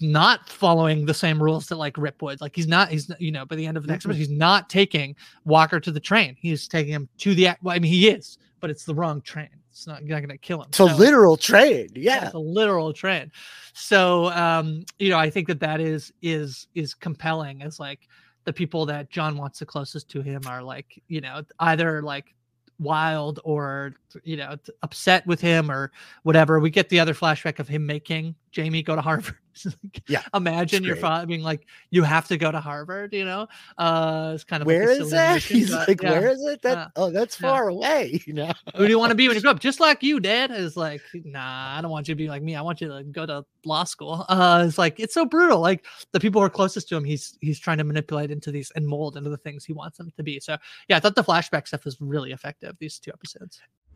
not 0.00 0.48
following 0.48 1.06
the 1.06 1.14
same 1.14 1.42
rules 1.42 1.66
that 1.68 1.76
like 1.76 1.96
Rip 1.96 2.20
would. 2.22 2.40
Like 2.40 2.54
he's 2.54 2.68
not, 2.68 2.90
he's 2.90 3.10
you 3.18 3.32
know, 3.32 3.44
by 3.46 3.56
the 3.56 3.66
end 3.66 3.76
of 3.76 3.82
the 3.82 3.88
next 3.90 4.04
episode, 4.04 4.18
he's 4.18 4.30
not 4.30 4.68
taking 4.68 5.16
Walker 5.44 5.80
to 5.80 5.90
the 5.90 6.00
train. 6.00 6.36
He's 6.38 6.68
taking 6.68 6.92
him 6.92 7.08
to 7.18 7.34
the. 7.34 7.48
Well, 7.62 7.74
I 7.74 7.78
mean, 7.78 7.90
he 7.90 8.08
is, 8.08 8.38
but 8.60 8.70
it's 8.70 8.84
the 8.84 8.94
wrong 8.94 9.20
train. 9.22 9.48
It's 9.70 9.86
not, 9.86 10.04
not 10.04 10.18
going 10.18 10.28
to 10.28 10.38
kill 10.38 10.60
him. 10.60 10.66
It's 10.68 10.80
a 10.80 10.84
literal 10.84 11.36
train. 11.38 11.88
Yeah. 11.94 12.26
it's 12.26 12.34
a 12.34 12.38
literal 12.38 12.92
train. 12.92 13.32
so 13.72 14.26
um 14.32 14.84
you 14.98 15.08
know 15.08 15.18
i 15.18 15.30
think 15.30 15.48
that 15.48 15.60
that 15.60 15.80
is 15.80 16.12
is 16.20 16.66
is 16.74 16.92
compelling 16.92 17.62
as 17.62 17.80
like 17.80 18.00
the 18.44 18.52
people 18.52 18.84
that 18.84 19.08
john 19.08 19.38
wants 19.38 19.58
the 19.60 19.64
closest 19.64 20.10
to 20.10 20.20
him 20.20 20.42
are 20.46 20.62
like 20.62 21.02
you 21.08 21.22
know 21.22 21.42
either 21.60 22.02
like 22.02 22.34
wild 22.78 23.40
or 23.44 23.94
you 24.24 24.36
know 24.36 24.56
upset 24.82 25.26
with 25.26 25.40
him 25.40 25.70
or 25.70 25.92
whatever 26.22 26.60
we 26.60 26.70
get 26.70 26.88
the 26.88 27.00
other 27.00 27.14
flashback 27.14 27.58
of 27.58 27.68
him 27.68 27.84
making 27.86 28.34
jamie 28.50 28.82
go 28.82 28.94
to 28.94 29.02
harvard 29.02 29.36
like, 29.64 30.02
Yeah, 30.08 30.22
imagine 30.34 30.82
your 30.82 30.96
father 30.96 31.26
being 31.26 31.42
like 31.42 31.66
you 31.90 32.02
have 32.02 32.26
to 32.28 32.36
go 32.38 32.50
to 32.50 32.60
harvard 32.60 33.12
you 33.12 33.24
know 33.24 33.46
uh 33.78 34.32
it's 34.34 34.44
kind 34.44 34.62
of 34.62 34.66
like 34.66 34.78
Where 34.78 34.90
is 34.90 34.98
silly 34.98 35.10
that? 35.10 35.42
He's 35.42 35.70
but 35.70 35.88
like, 35.88 36.02
yeah. 36.02 36.10
where 36.10 36.28
is 36.28 36.42
it? 36.44 36.62
That 36.62 36.76
yeah. 36.78 36.88
oh, 36.96 37.10
that's 37.10 37.38
Yeah. 37.40 37.48
far 37.48 37.68
away. 37.68 38.20
You 38.26 38.34
know. 38.34 38.52
Who 38.76 38.84
do 38.86 38.90
you 38.90 38.98
want 38.98 39.10
to 39.10 39.14
be 39.14 39.26
when 39.28 39.36
you 39.36 39.42
grow 39.42 39.50
up? 39.50 39.60
Just 39.60 39.80
like 39.80 40.02
you, 40.02 40.20
Dad. 40.20 40.50
Is 40.50 40.76
like, 40.76 41.02
nah, 41.12 41.76
I 41.76 41.80
don't 41.82 41.90
want 41.90 42.08
you 42.08 42.14
to 42.14 42.16
be 42.16 42.28
like 42.28 42.42
me. 42.42 42.54
I 42.56 42.62
want 42.62 42.80
you 42.80 42.88
to 42.88 43.02
go 43.04 43.26
to 43.26 43.44
law 43.64 43.84
school. 43.84 44.24
Uh, 44.28 44.64
it's 44.66 44.78
like 44.78 44.98
it's 45.00 45.12
so 45.12 45.26
brutal. 45.26 45.60
Like 45.60 45.84
the 46.12 46.20
people 46.20 46.40
who 46.40 46.46
are 46.46 46.50
closest 46.50 46.88
to 46.90 46.96
him, 46.96 47.04
he's 47.04 47.36
he's 47.40 47.58
trying 47.58 47.78
to 47.78 47.84
manipulate 47.84 48.30
into 48.30 48.50
these 48.50 48.70
and 48.76 48.86
mold 48.86 49.16
into 49.16 49.28
the 49.28 49.36
things 49.36 49.64
he 49.64 49.72
wants 49.72 49.98
them 49.98 50.10
to 50.16 50.22
be. 50.22 50.40
So 50.40 50.56
yeah, 50.88 50.96
I 50.96 51.00
thought 51.00 51.14
the 51.14 51.24
flashback 51.24 51.66
stuff 51.66 51.84
was 51.84 52.00
really 52.00 52.32
effective. 52.32 52.76
These 52.78 52.98
two 52.98 53.10
episodes. 53.12 53.60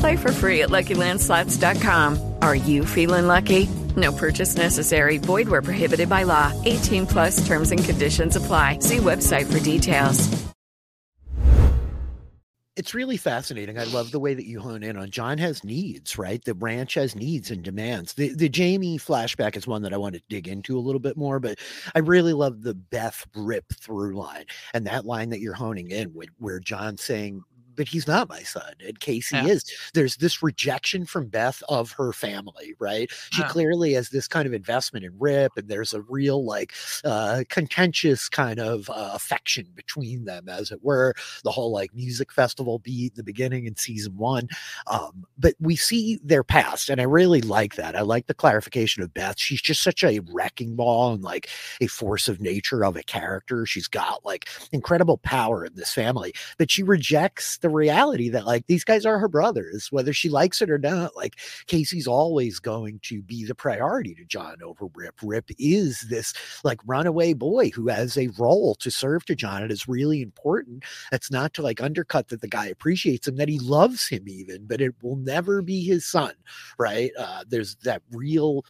Play 0.00 0.16
for 0.16 0.32
free 0.32 0.62
at 0.62 0.70
LuckyLandSlots.com. 0.70 2.34
Are 2.42 2.56
you 2.56 2.84
feeling 2.84 3.26
lucky? 3.26 3.68
No 3.96 4.12
purchase 4.12 4.56
necessary. 4.56 5.18
Void 5.18 5.48
where 5.48 5.62
prohibited 5.62 6.08
by 6.08 6.24
law. 6.24 6.52
18 6.64 7.06
plus 7.06 7.46
terms 7.46 7.70
and 7.70 7.82
conditions 7.82 8.36
apply. 8.36 8.80
See 8.80 8.98
website 8.98 9.50
for 9.50 9.62
details. 9.62 10.46
It's 12.76 12.92
really 12.92 13.16
fascinating. 13.16 13.78
I 13.78 13.84
love 13.84 14.10
the 14.10 14.20
way 14.20 14.34
that 14.34 14.44
you 14.44 14.60
hone 14.60 14.82
in 14.82 14.98
on 14.98 15.08
John 15.08 15.38
has 15.38 15.64
needs, 15.64 16.18
right? 16.18 16.44
The 16.44 16.52
ranch 16.52 16.92
has 16.94 17.16
needs 17.16 17.50
and 17.50 17.62
demands. 17.62 18.12
The 18.12 18.34
the 18.34 18.50
Jamie 18.50 18.98
flashback 18.98 19.56
is 19.56 19.66
one 19.66 19.80
that 19.82 19.94
I 19.94 19.96
want 19.96 20.14
to 20.14 20.22
dig 20.28 20.46
into 20.46 20.76
a 20.76 20.80
little 20.80 21.00
bit 21.00 21.16
more, 21.16 21.40
but 21.40 21.58
I 21.94 22.00
really 22.00 22.34
love 22.34 22.60
the 22.60 22.74
Beth 22.74 23.26
Rip 23.34 23.64
through 23.72 24.14
line 24.18 24.44
and 24.74 24.86
that 24.86 25.06
line 25.06 25.30
that 25.30 25.40
you're 25.40 25.54
honing 25.54 25.90
in 25.90 26.12
with 26.12 26.28
where 26.36 26.60
John's 26.60 27.02
saying 27.02 27.44
but 27.76 27.88
he's 27.88 28.06
not 28.06 28.28
my 28.28 28.42
son. 28.42 28.74
And 28.86 28.98
Kayce 29.00 29.32
Yeah. 29.32 29.46
is. 29.46 29.64
There's 29.94 30.16
this 30.16 30.42
rejection 30.42 31.06
from 31.06 31.28
Beth 31.28 31.62
of 31.68 31.92
her 31.92 32.12
family, 32.12 32.74
right? 32.78 33.10
She 33.30 33.42
Yeah. 33.42 33.48
clearly 33.48 33.92
has 33.94 34.10
this 34.10 34.28
kind 34.28 34.46
of 34.46 34.52
investment 34.54 35.04
in 35.04 35.12
Rip, 35.18 35.52
and 35.56 35.68
there's 35.68 35.92
a 35.94 36.02
real, 36.02 36.44
like, 36.44 36.72
uh, 37.04 37.44
contentious 37.48 38.28
kind 38.28 38.58
of 38.58 38.88
uh, 38.90 39.10
affection 39.14 39.66
between 39.74 40.24
them, 40.24 40.48
as 40.48 40.70
it 40.70 40.82
were. 40.82 41.14
The 41.44 41.50
whole, 41.50 41.70
like, 41.72 41.94
music 41.94 42.32
festival 42.32 42.78
beat 42.78 43.12
in 43.12 43.16
the 43.16 43.22
beginning 43.22 43.66
in 43.66 43.76
season 43.76 44.16
one. 44.16 44.48
Um, 44.86 45.24
but 45.38 45.54
we 45.60 45.76
see 45.76 46.18
their 46.24 46.44
past, 46.44 46.88
and 46.88 47.00
I 47.00 47.04
really 47.04 47.40
like 47.42 47.76
that. 47.76 47.96
I 47.96 48.00
like 48.02 48.26
the 48.26 48.34
clarification 48.34 49.02
of 49.02 49.12
Beth. 49.14 49.38
She's 49.38 49.62
just 49.62 49.82
such 49.82 50.02
a 50.02 50.20
wrecking 50.32 50.76
ball 50.76 51.12
and, 51.12 51.22
like, 51.22 51.48
a 51.80 51.86
force 51.86 52.28
of 52.28 52.40
nature 52.40 52.84
of 52.84 52.96
a 52.96 53.02
character. 53.02 53.66
She's 53.66 53.88
got, 53.88 54.24
like, 54.24 54.48
incredible 54.72 55.18
power 55.18 55.64
in 55.64 55.74
this 55.74 55.92
family, 55.92 56.34
but 56.58 56.70
she 56.70 56.82
rejects 56.82 57.58
the 57.66 57.70
reality 57.74 58.28
that 58.28 58.46
like 58.46 58.64
these 58.68 58.84
guys 58.84 59.04
are 59.04 59.18
her 59.18 59.26
brothers, 59.26 59.88
whether 59.90 60.12
she 60.12 60.28
likes 60.28 60.62
it 60.62 60.70
or 60.70 60.78
not. 60.78 61.16
Like 61.16 61.34
Kayce's 61.66 62.06
always 62.06 62.60
going 62.60 63.00
to 63.02 63.22
be 63.22 63.44
the 63.44 63.56
priority 63.56 64.14
to 64.14 64.24
John 64.24 64.58
over 64.64 64.86
Rip. 64.94 65.16
Rip 65.20 65.50
is 65.58 66.06
this 66.08 66.32
like 66.62 66.78
runaway 66.86 67.32
boy 67.32 67.70
who 67.70 67.88
has 67.88 68.16
a 68.16 68.28
role 68.38 68.76
to 68.76 68.88
serve 68.88 69.24
to 69.24 69.34
John. 69.34 69.64
It 69.64 69.72
is 69.72 69.88
really 69.88 70.22
important. 70.22 70.84
It's 71.10 71.28
not 71.28 71.54
to 71.54 71.62
like 71.62 71.82
undercut 71.82 72.28
that 72.28 72.40
the 72.40 72.46
guy 72.46 72.66
appreciates 72.66 73.26
him, 73.26 73.34
that 73.34 73.48
he 73.48 73.58
loves 73.58 74.06
him 74.06 74.28
even, 74.28 74.66
but 74.66 74.80
it 74.80 74.94
will 75.02 75.16
never 75.16 75.60
be 75.60 75.82
his 75.82 76.06
son, 76.06 76.34
right? 76.78 77.10
Uh, 77.18 77.42
there's 77.48 77.74
that 77.82 78.02
real 78.12 78.64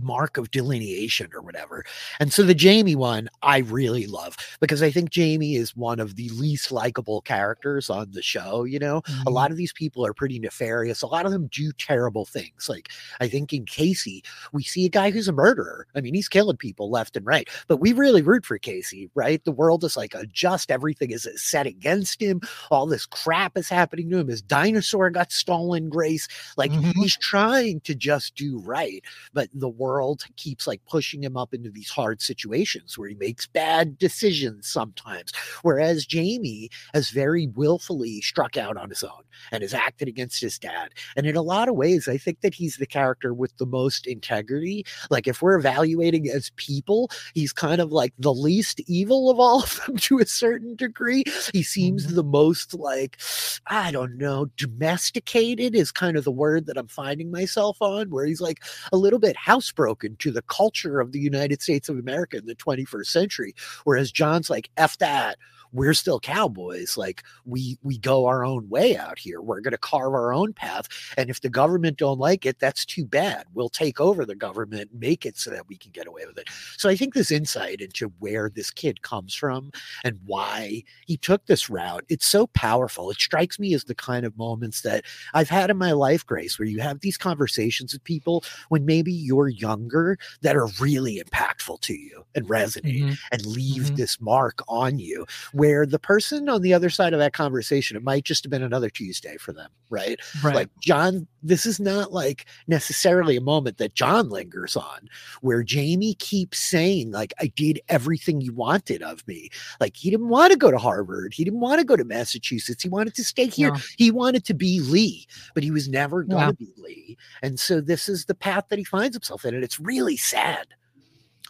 mark 0.00 0.36
of 0.36 0.50
delineation 0.50 1.30
or 1.34 1.42
whatever. 1.42 1.84
And 2.18 2.32
so 2.32 2.42
the 2.42 2.54
Jamie 2.54 2.96
one 2.96 3.28
I 3.42 3.58
really 3.58 4.06
love 4.06 4.36
because 4.60 4.82
I 4.82 4.90
think 4.90 5.10
Jamie 5.10 5.56
is 5.56 5.76
one 5.76 6.00
of 6.00 6.16
the 6.16 6.28
least 6.30 6.72
likable 6.72 7.20
characters 7.22 7.90
on 7.90 8.10
the 8.12 8.22
show, 8.22 8.64
you 8.64 8.78
know. 8.78 8.98
A 8.98 9.02
mm-hmm. 9.02 9.32
lot 9.32 9.50
of 9.50 9.56
these 9.56 9.72
people 9.72 10.04
are 10.04 10.14
pretty 10.14 10.38
nefarious. 10.38 11.02
A 11.02 11.06
lot 11.06 11.26
of 11.26 11.32
them 11.32 11.48
do 11.52 11.72
terrible 11.72 12.24
things. 12.24 12.68
Like 12.68 12.90
I 13.20 13.28
think 13.28 13.52
in 13.52 13.64
Kayce, 13.64 14.24
we 14.52 14.62
see 14.62 14.84
a 14.86 14.90
guy 14.90 15.10
who's 15.10 15.28
a 15.28 15.32
murderer. 15.32 15.86
I 15.94 16.00
mean, 16.00 16.14
he's 16.14 16.28
killing 16.28 16.56
people 16.56 16.90
left 16.90 17.16
and 17.16 17.26
right. 17.26 17.48
But 17.68 17.78
we 17.78 17.92
really 17.92 18.22
root 18.22 18.44
for 18.44 18.58
Kayce, 18.58 19.10
right? 19.14 19.42
The 19.44 19.52
world 19.52 19.84
is 19.84 19.96
like 19.96 20.14
adjust 20.14 20.70
everything 20.70 21.10
is 21.10 21.28
set 21.36 21.66
against 21.66 22.20
him. 22.20 22.40
All 22.70 22.86
this 22.86 23.06
crap 23.06 23.56
is 23.56 23.68
happening 23.68 24.10
to 24.10 24.18
him. 24.18 24.28
His 24.28 24.42
dinosaur 24.42 25.10
got 25.10 25.32
stolen, 25.32 25.88
Grace. 25.88 26.28
Like 26.56 26.70
mm-hmm. 26.70 27.00
he's 27.00 27.16
trying 27.16 27.80
to 27.80 27.94
just 27.94 28.34
do 28.34 28.58
right, 28.58 29.02
but 29.32 29.48
the 29.54 29.69
world 29.70 30.24
keeps 30.36 30.66
like 30.66 30.80
pushing 30.86 31.22
him 31.22 31.36
up 31.36 31.54
into 31.54 31.70
these 31.70 31.90
hard 31.90 32.20
situations 32.20 32.98
where 32.98 33.08
he 33.08 33.14
makes 33.14 33.46
bad 33.46 33.98
decisions 33.98 34.68
sometimes. 34.68 35.32
Whereas 35.62 36.06
Jamie 36.06 36.70
has 36.94 37.10
very 37.10 37.46
willfully 37.46 38.20
struck 38.20 38.56
out 38.56 38.76
on 38.76 38.88
his 38.88 39.02
own 39.02 39.22
and 39.52 39.62
has 39.62 39.74
acted 39.74 40.08
against 40.08 40.40
his 40.40 40.58
dad. 40.58 40.90
And 41.16 41.26
in 41.26 41.36
a 41.36 41.42
lot 41.42 41.68
of 41.68 41.76
ways, 41.76 42.08
I 42.08 42.18
think 42.18 42.40
that 42.40 42.54
he's 42.54 42.76
the 42.76 42.86
character 42.86 43.32
with 43.32 43.56
the 43.58 43.66
most 43.66 44.06
integrity. 44.06 44.84
Like 45.10 45.26
if 45.26 45.42
we're 45.42 45.56
evaluating 45.56 46.28
as 46.28 46.50
people, 46.56 47.10
he's 47.34 47.52
kind 47.52 47.80
of 47.80 47.92
like 47.92 48.12
the 48.18 48.34
least 48.34 48.80
evil 48.86 49.30
of 49.30 49.38
all 49.38 49.62
of 49.62 49.80
them 49.86 49.96
to 49.98 50.18
a 50.18 50.26
certain 50.26 50.76
degree. 50.76 51.24
He 51.52 51.62
seems 51.62 52.06
mm-hmm. 52.06 52.16
the 52.16 52.24
most 52.24 52.74
like, 52.74 53.18
I 53.66 53.90
don't 53.90 54.16
know, 54.16 54.46
domesticated 54.56 55.74
is 55.74 55.92
kind 55.92 56.16
of 56.16 56.24
the 56.24 56.30
word 56.30 56.66
that 56.66 56.76
I'm 56.76 56.88
finding 56.88 57.30
myself 57.30 57.76
on, 57.80 58.10
where 58.10 58.26
he's 58.26 58.40
like 58.40 58.62
a 58.92 58.96
little 58.96 59.18
bit 59.18 59.36
housebroken 59.60 60.18
to 60.18 60.30
the 60.30 60.42
culture 60.42 61.00
of 61.00 61.12
the 61.12 61.20
United 61.20 61.62
States 61.62 61.88
of 61.88 61.98
America 61.98 62.36
in 62.36 62.46
the 62.46 62.54
21st 62.54 63.06
century. 63.06 63.54
Whereas 63.84 64.10
John's 64.10 64.50
like, 64.50 64.70
F 64.76 64.98
that. 64.98 65.38
We're 65.72 65.94
still 65.94 66.20
cowboys. 66.20 66.96
Like 66.96 67.22
we 67.44 67.78
we 67.82 67.98
go 67.98 68.26
our 68.26 68.44
own 68.44 68.68
way 68.68 68.96
out 68.96 69.18
here. 69.18 69.40
We're 69.40 69.60
gonna 69.60 69.78
carve 69.78 70.12
our 70.14 70.32
own 70.32 70.52
path. 70.52 70.88
And 71.16 71.30
if 71.30 71.40
the 71.40 71.48
government 71.48 71.96
don't 71.98 72.18
like 72.18 72.46
it, 72.46 72.58
that's 72.58 72.84
too 72.84 73.04
bad. 73.04 73.46
We'll 73.54 73.68
take 73.68 74.00
over 74.00 74.24
the 74.24 74.34
government, 74.34 74.90
make 74.94 75.24
it 75.24 75.36
so 75.38 75.50
that 75.50 75.68
we 75.68 75.76
can 75.76 75.92
get 75.92 76.06
away 76.06 76.26
with 76.26 76.38
it. 76.38 76.48
So 76.76 76.88
I 76.88 76.96
think 76.96 77.14
this 77.14 77.30
insight 77.30 77.80
into 77.80 78.12
where 78.18 78.50
this 78.50 78.70
kid 78.70 79.02
comes 79.02 79.34
from 79.34 79.70
and 80.04 80.18
why 80.26 80.82
he 81.06 81.16
took 81.16 81.46
this 81.46 81.70
route, 81.70 82.04
it's 82.08 82.26
so 82.26 82.46
powerful. 82.48 83.10
It 83.10 83.16
strikes 83.18 83.58
me 83.58 83.74
as 83.74 83.84
the 83.84 83.94
kind 83.94 84.26
of 84.26 84.36
moments 84.36 84.82
that 84.82 85.04
I've 85.34 85.48
had 85.48 85.70
in 85.70 85.76
my 85.76 85.92
life, 85.92 86.26
Grace, 86.26 86.58
where 86.58 86.68
you 86.68 86.80
have 86.80 87.00
these 87.00 87.16
conversations 87.16 87.92
with 87.92 88.04
people 88.04 88.44
when 88.68 88.84
maybe 88.84 89.12
you're 89.12 89.48
younger 89.48 90.18
that 90.42 90.56
are 90.56 90.68
really 90.80 91.22
impactful 91.24 91.80
to 91.82 91.94
you 91.94 92.24
and 92.34 92.46
resonate 92.46 92.90
Mm-hmm. 92.90 93.14
and 93.32 93.46
leave 93.46 93.96
this 93.96 94.20
mark 94.20 94.62
on 94.68 94.98
you. 94.98 95.26
Where 95.60 95.84
the 95.84 95.98
person 95.98 96.48
on 96.48 96.62
the 96.62 96.72
other 96.72 96.88
side 96.88 97.12
of 97.12 97.18
that 97.18 97.34
conversation, 97.34 97.94
it 97.94 98.02
might 98.02 98.24
just 98.24 98.44
have 98.44 98.50
been 98.50 98.62
another 98.62 98.88
Tuesday 98.88 99.36
for 99.36 99.52
them, 99.52 99.70
right? 99.90 100.18
Right. 100.42 100.54
Like 100.54 100.70
John, 100.80 101.26
this 101.42 101.66
is 101.66 101.78
not 101.78 102.12
like 102.12 102.46
necessarily 102.66 103.36
a 103.36 103.42
moment 103.42 103.76
that 103.76 103.94
John 103.94 104.30
lingers 104.30 104.74
on, 104.74 105.10
where 105.42 105.62
Jamie 105.62 106.14
keeps 106.14 106.58
saying, 106.58 107.10
like, 107.10 107.34
I 107.40 107.48
did 107.56 107.78
everything 107.88 108.40
you 108.40 108.54
wanted 108.54 109.02
of 109.02 109.26
me. 109.28 109.50
Like 109.80 109.96
he 109.96 110.10
didn't 110.10 110.28
want 110.28 110.52
to 110.52 110.58
go 110.58 110.70
to 110.70 110.78
Harvard, 110.78 111.34
he 111.34 111.44
didn't 111.44 111.60
want 111.60 111.78
to 111.78 111.84
go 111.84 111.96
to 111.96 112.04
Massachusetts, 112.04 112.82
he 112.82 112.88
wanted 112.88 113.14
to 113.16 113.24
stay 113.24 113.46
here. 113.46 113.72
No. 113.72 113.80
He 113.98 114.10
wanted 114.10 114.46
to 114.46 114.54
be 114.54 114.80
Lee, 114.80 115.26
but 115.52 115.62
he 115.62 115.70
was 115.70 115.88
never 115.88 116.22
going 116.22 116.40
Yeah. 116.40 116.46
to 116.48 116.54
be 116.54 116.72
Lee. 116.78 117.18
And 117.42 117.60
so 117.60 117.82
this 117.82 118.08
is 118.08 118.24
the 118.24 118.34
path 118.34 118.64
that 118.70 118.78
he 118.78 118.84
finds 118.84 119.14
himself 119.14 119.44
in, 119.44 119.54
and 119.54 119.62
it's 119.62 119.78
really 119.78 120.16
sad. 120.16 120.68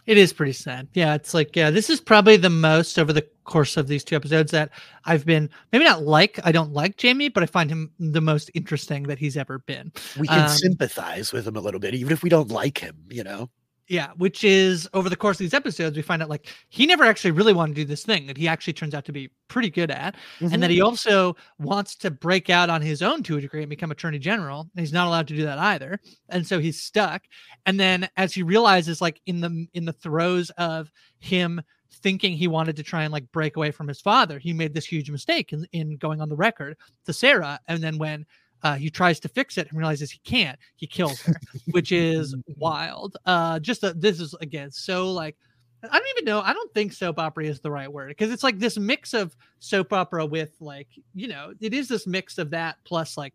It 0.05 0.17
is 0.17 0.33
pretty 0.33 0.53
sad. 0.53 0.87
Yeah, 0.93 1.13
it's 1.15 1.33
like 1.33 1.55
yeah, 1.55 1.69
this 1.69 1.89
is 1.89 2.01
probably 2.01 2.37
the 2.37 2.49
most 2.49 2.97
over 2.97 3.13
the 3.13 3.25
course 3.43 3.77
of 3.77 3.87
these 3.87 4.03
two 4.03 4.15
episodes 4.15 4.51
that 4.51 4.69
I've 5.05 5.25
been 5.25 5.49
maybe 5.71 5.85
not 5.85 6.03
like 6.03 6.39
I 6.43 6.51
don't 6.51 6.73
like 6.73 6.97
Jamie, 6.97 7.29
but 7.29 7.43
I 7.43 7.45
find 7.45 7.69
him 7.69 7.91
the 7.99 8.21
most 8.21 8.49
interesting 8.53 9.03
that 9.03 9.19
he's 9.19 9.37
ever 9.37 9.59
been. 9.59 9.91
We 10.17 10.27
can 10.27 10.43
Um, 10.43 10.49
sympathize 10.49 11.31
with 11.33 11.47
him 11.47 11.55
a 11.55 11.61
little 11.61 11.79
bit, 11.79 11.93
even 11.93 12.13
if 12.13 12.23
we 12.23 12.29
don't 12.29 12.49
like 12.49 12.79
him, 12.79 12.95
you 13.09 13.23
know. 13.23 13.49
Yeah, 13.91 14.11
which 14.15 14.45
is 14.45 14.87
over 14.93 15.09
the 15.09 15.17
course 15.17 15.35
of 15.35 15.39
these 15.39 15.53
episodes, 15.53 15.97
we 15.97 16.01
find 16.01 16.23
out 16.23 16.29
like 16.29 16.47
he 16.69 16.85
never 16.85 17.03
actually 17.03 17.31
really 17.31 17.51
wanted 17.51 17.75
to 17.75 17.81
do 17.81 17.85
this 17.85 18.05
thing 18.05 18.25
that 18.27 18.37
he 18.37 18.47
actually 18.47 18.71
turns 18.71 18.93
out 18.93 19.03
to 19.03 19.11
be 19.11 19.29
pretty 19.49 19.69
good 19.69 19.91
at. 19.91 20.15
And 20.39 20.49
that 20.49 20.59
mm-hmm. 20.59 20.69
he 20.69 20.81
also 20.81 21.35
wants 21.59 21.97
to 21.97 22.09
break 22.09 22.49
out 22.49 22.69
on 22.69 22.81
his 22.81 23.01
own 23.01 23.21
to 23.23 23.35
a 23.35 23.41
degree 23.41 23.63
and 23.63 23.69
become 23.69 23.91
attorney 23.91 24.17
general. 24.17 24.61
And 24.61 24.79
he's 24.79 24.93
not 24.93 25.07
allowed 25.07 25.27
to 25.27 25.35
do 25.35 25.43
that 25.43 25.57
either. 25.57 25.99
And 26.29 26.47
so 26.47 26.57
he's 26.57 26.81
stuck. 26.81 27.23
And 27.65 27.77
then 27.77 28.07
as 28.15 28.33
he 28.33 28.43
realizes, 28.43 29.01
like 29.01 29.19
in 29.25 29.41
the 29.41 29.67
in 29.73 29.83
the 29.83 29.91
throes 29.91 30.51
of 30.51 30.89
him 31.19 31.61
thinking 31.91 32.37
he 32.37 32.47
wanted 32.47 32.77
to 32.77 32.83
try 32.83 33.03
and 33.03 33.11
like 33.11 33.29
break 33.33 33.57
away 33.57 33.71
from 33.71 33.89
his 33.89 33.99
father, 33.99 34.39
he 34.39 34.53
made 34.53 34.73
this 34.73 34.85
huge 34.85 35.11
mistake 35.11 35.51
in, 35.51 35.67
in 35.73 35.97
going 35.97 36.21
on 36.21 36.29
the 36.29 36.35
record 36.37 36.77
to 37.07 37.11
Sarah. 37.11 37.59
And 37.67 37.83
then 37.83 37.97
when 37.97 38.25
uh, 38.63 38.75
he 38.75 38.89
tries 38.89 39.19
to 39.21 39.27
fix 39.29 39.57
it 39.57 39.67
and 39.69 39.77
realizes 39.77 40.11
he 40.11 40.19
can't. 40.19 40.57
He 40.75 40.87
kills 40.87 41.21
her, 41.21 41.33
which 41.71 41.91
is 41.91 42.35
wild. 42.57 43.17
Uh, 43.25 43.59
just 43.59 43.83
a, 43.83 43.93
this 43.93 44.19
is 44.19 44.33
again 44.41 44.71
so 44.71 45.11
like 45.11 45.35
I 45.83 45.97
don't 45.97 46.07
even 46.15 46.25
know. 46.25 46.41
I 46.41 46.53
don't 46.53 46.71
think 46.73 46.93
soap 46.93 47.17
opera 47.17 47.45
is 47.45 47.59
the 47.59 47.71
right 47.71 47.91
word 47.91 48.09
because 48.09 48.31
it's 48.31 48.43
like 48.43 48.59
this 48.59 48.77
mix 48.77 49.13
of 49.13 49.35
soap 49.59 49.93
opera 49.93 50.25
with 50.25 50.51
like 50.59 50.87
you 51.15 51.27
know 51.27 51.53
it 51.59 51.73
is 51.73 51.87
this 51.87 52.05
mix 52.05 52.37
of 52.37 52.51
that 52.51 52.77
plus 52.85 53.17
like 53.17 53.33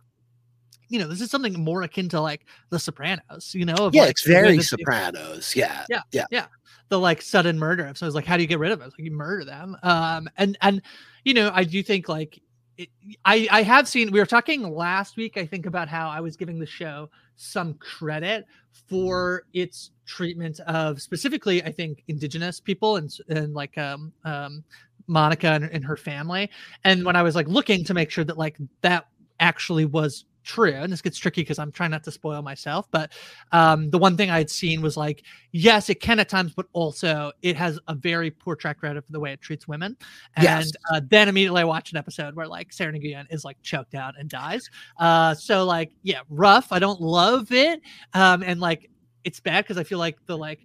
you 0.89 1.01
know, 1.01 1.09
this 1.09 1.21
is 1.21 1.33
something 1.33 1.53
more 1.65 1.83
akin 1.83 2.09
to 2.11 2.21
like 2.21 2.47
The 2.71 2.79
Sopranos. 2.79 3.53
You 3.57 3.65
know, 3.65 3.75
of, 3.75 3.93
yeah, 3.97 4.03
like, 4.03 4.11
it's 4.11 4.25
very 4.25 4.51
that 4.51 4.57
they- 4.59 4.63
Sopranos. 4.63 5.57
Yeah, 5.57 5.85
yeah 5.89 6.03
yeah. 6.13 6.27
yeah 6.31 6.47
the 6.89 6.99
like 6.99 7.21
sudden 7.21 7.59
murder 7.59 7.91
so 7.97 8.07
it's 8.07 8.15
like 8.15 8.25
how 8.25 8.37
do 8.37 8.43
you 8.43 8.49
get 8.49 8.61
rid 8.61 8.71
of 8.71 8.81
it 8.81 8.85
It's 8.85 8.95
like 8.97 9.05
you 9.05 9.11
murder 9.11 9.45
them 9.45 9.77
um 9.83 10.29
and 10.37 10.57
and 10.61 10.81
you 11.25 11.35
know 11.35 11.51
i 11.53 11.65
do 11.65 11.83
think 11.83 12.09
like 12.09 12.41
it, 12.79 12.89
i 13.25 13.49
i 13.51 13.63
have 13.63 13.89
seen 13.89 14.11
we 14.11 14.21
were 14.21 14.27
talking 14.27 14.63
last 14.63 15.17
week 15.17 15.37
i 15.37 15.47
think 15.47 15.67
about 15.67 15.89
how 15.89 16.09
i 16.09 16.21
was 16.21 16.37
giving 16.37 16.59
the 16.59 16.67
show 16.67 17.09
some 17.37 17.75
credit 17.75 18.47
for 18.89 19.45
its 19.53 19.91
treatment 20.07 20.61
of 20.61 21.01
specifically 21.01 21.63
i 21.65 21.73
think 21.73 22.03
indigenous 22.09 22.61
people 22.61 22.97
and 22.97 23.17
and 23.29 23.55
like 23.55 23.77
um 23.79 24.13
um 24.25 24.65
monica 25.07 25.49
and, 25.49 25.65
and 25.65 25.85
her 25.85 25.97
family. 25.97 26.51
And 26.85 27.05
when 27.05 27.17
i 27.17 27.23
was 27.23 27.35
like 27.35 27.49
looking 27.49 27.85
to 27.85 27.95
make 27.95 28.11
sure 28.11 28.25
that 28.25 28.39
like 28.39 28.59
that 28.83 29.07
actually 29.41 29.85
was 29.85 30.25
true 30.47 30.73
and 30.75 30.93
this 30.93 31.03
gets 31.03 31.19
tricky 31.19 31.41
because 31.41 31.59
i'm 31.59 31.73
trying 31.73 31.91
not 31.91 32.05
to 32.05 32.11
spoil 32.13 32.41
myself 32.41 32.87
but 32.93 33.13
um 33.51 33.91
the 33.91 33.99
one 33.99 34.17
thing 34.17 34.31
i 34.31 34.39
had 34.39 34.49
seen 34.49 34.81
was 34.81 34.97
like 34.97 35.25
yes 35.51 35.91
it 35.91 35.97
can 35.97 36.21
at 36.21 36.29
times 36.29 36.53
but 36.55 36.67
also 36.73 37.33
it 37.43 37.57
has 37.57 37.81
a 37.89 37.95
very 37.97 38.31
poor 38.31 38.55
track 38.55 38.81
record 38.81 39.05
for 39.05 39.11
the 39.13 39.19
way 39.19 39.33
it 39.33 39.41
treats 39.41 39.67
women 39.67 39.97
and 40.37 40.45
Yes. 40.45 40.71
uh, 40.93 41.01
then 41.11 41.29
immediately 41.29 41.61
i 41.63 41.65
watch 41.65 41.91
an 41.91 41.97
episode 41.99 42.35
where 42.37 42.47
like 42.47 42.73
sarah 42.73 42.93
nguyen 42.93 43.27
is 43.29 43.45
like 43.45 43.61
choked 43.63 43.97
out 43.97 44.15
and 44.19 44.31
dies 44.31 44.71
uh 44.99 45.35
so 45.35 45.65
like 45.65 45.91
yeah 46.05 46.21
rough 46.31 46.69
i 46.71 46.79
don't 46.79 47.01
love 47.01 47.51
it 47.51 47.81
um 48.15 48.45
and 48.45 48.61
like 48.61 48.89
it's 49.25 49.41
bad 49.41 49.65
because 49.65 49.79
i 49.79 49.83
feel 49.83 49.99
like 49.99 50.17
the 50.27 50.39
like 50.39 50.61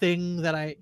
thing 0.00 0.40
that 0.40 0.54
i 0.54 0.74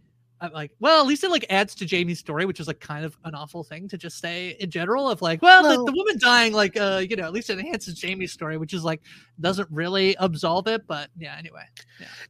I'm 0.45 0.53
like, 0.53 0.73
well, 0.81 1.01
at 1.01 1.07
least 1.07 1.25
it 1.25 1.31
like 1.31 1.47
adds 1.51 1.75
to 1.77 1.87
Jamie's 1.87 2.19
story, 2.19 2.45
which 2.47 2.61
is 2.61 2.67
like 2.67 2.81
kind 2.81 3.05
of 3.05 3.17
an 3.25 3.35
awful 3.35 3.65
thing 3.65 3.89
to 3.89 3.99
just 3.99 4.21
say 4.21 4.57
in 4.61 4.71
general. 4.71 5.11
Of 5.11 5.23
like, 5.23 5.43
well, 5.43 5.63
Well- 5.63 5.85
the, 5.85 5.93
the 5.93 5.97
woman 5.97 6.19
dying, 6.19 6.53
like, 6.53 6.77
uh, 6.77 7.03
you 7.09 7.17
know, 7.17 7.25
at 7.25 7.33
least 7.33 7.51
it 7.51 7.59
enhances 7.59 7.95
Jamie's 7.95 8.33
story, 8.33 8.57
which 8.57 8.75
is 8.75 8.85
like 8.85 9.01
doesn't 9.41 9.69
really 9.71 10.17
absolve 10.19 10.67
it. 10.67 10.87
But 10.87 11.11
yeah, 11.19 11.37
anyway, 11.39 11.65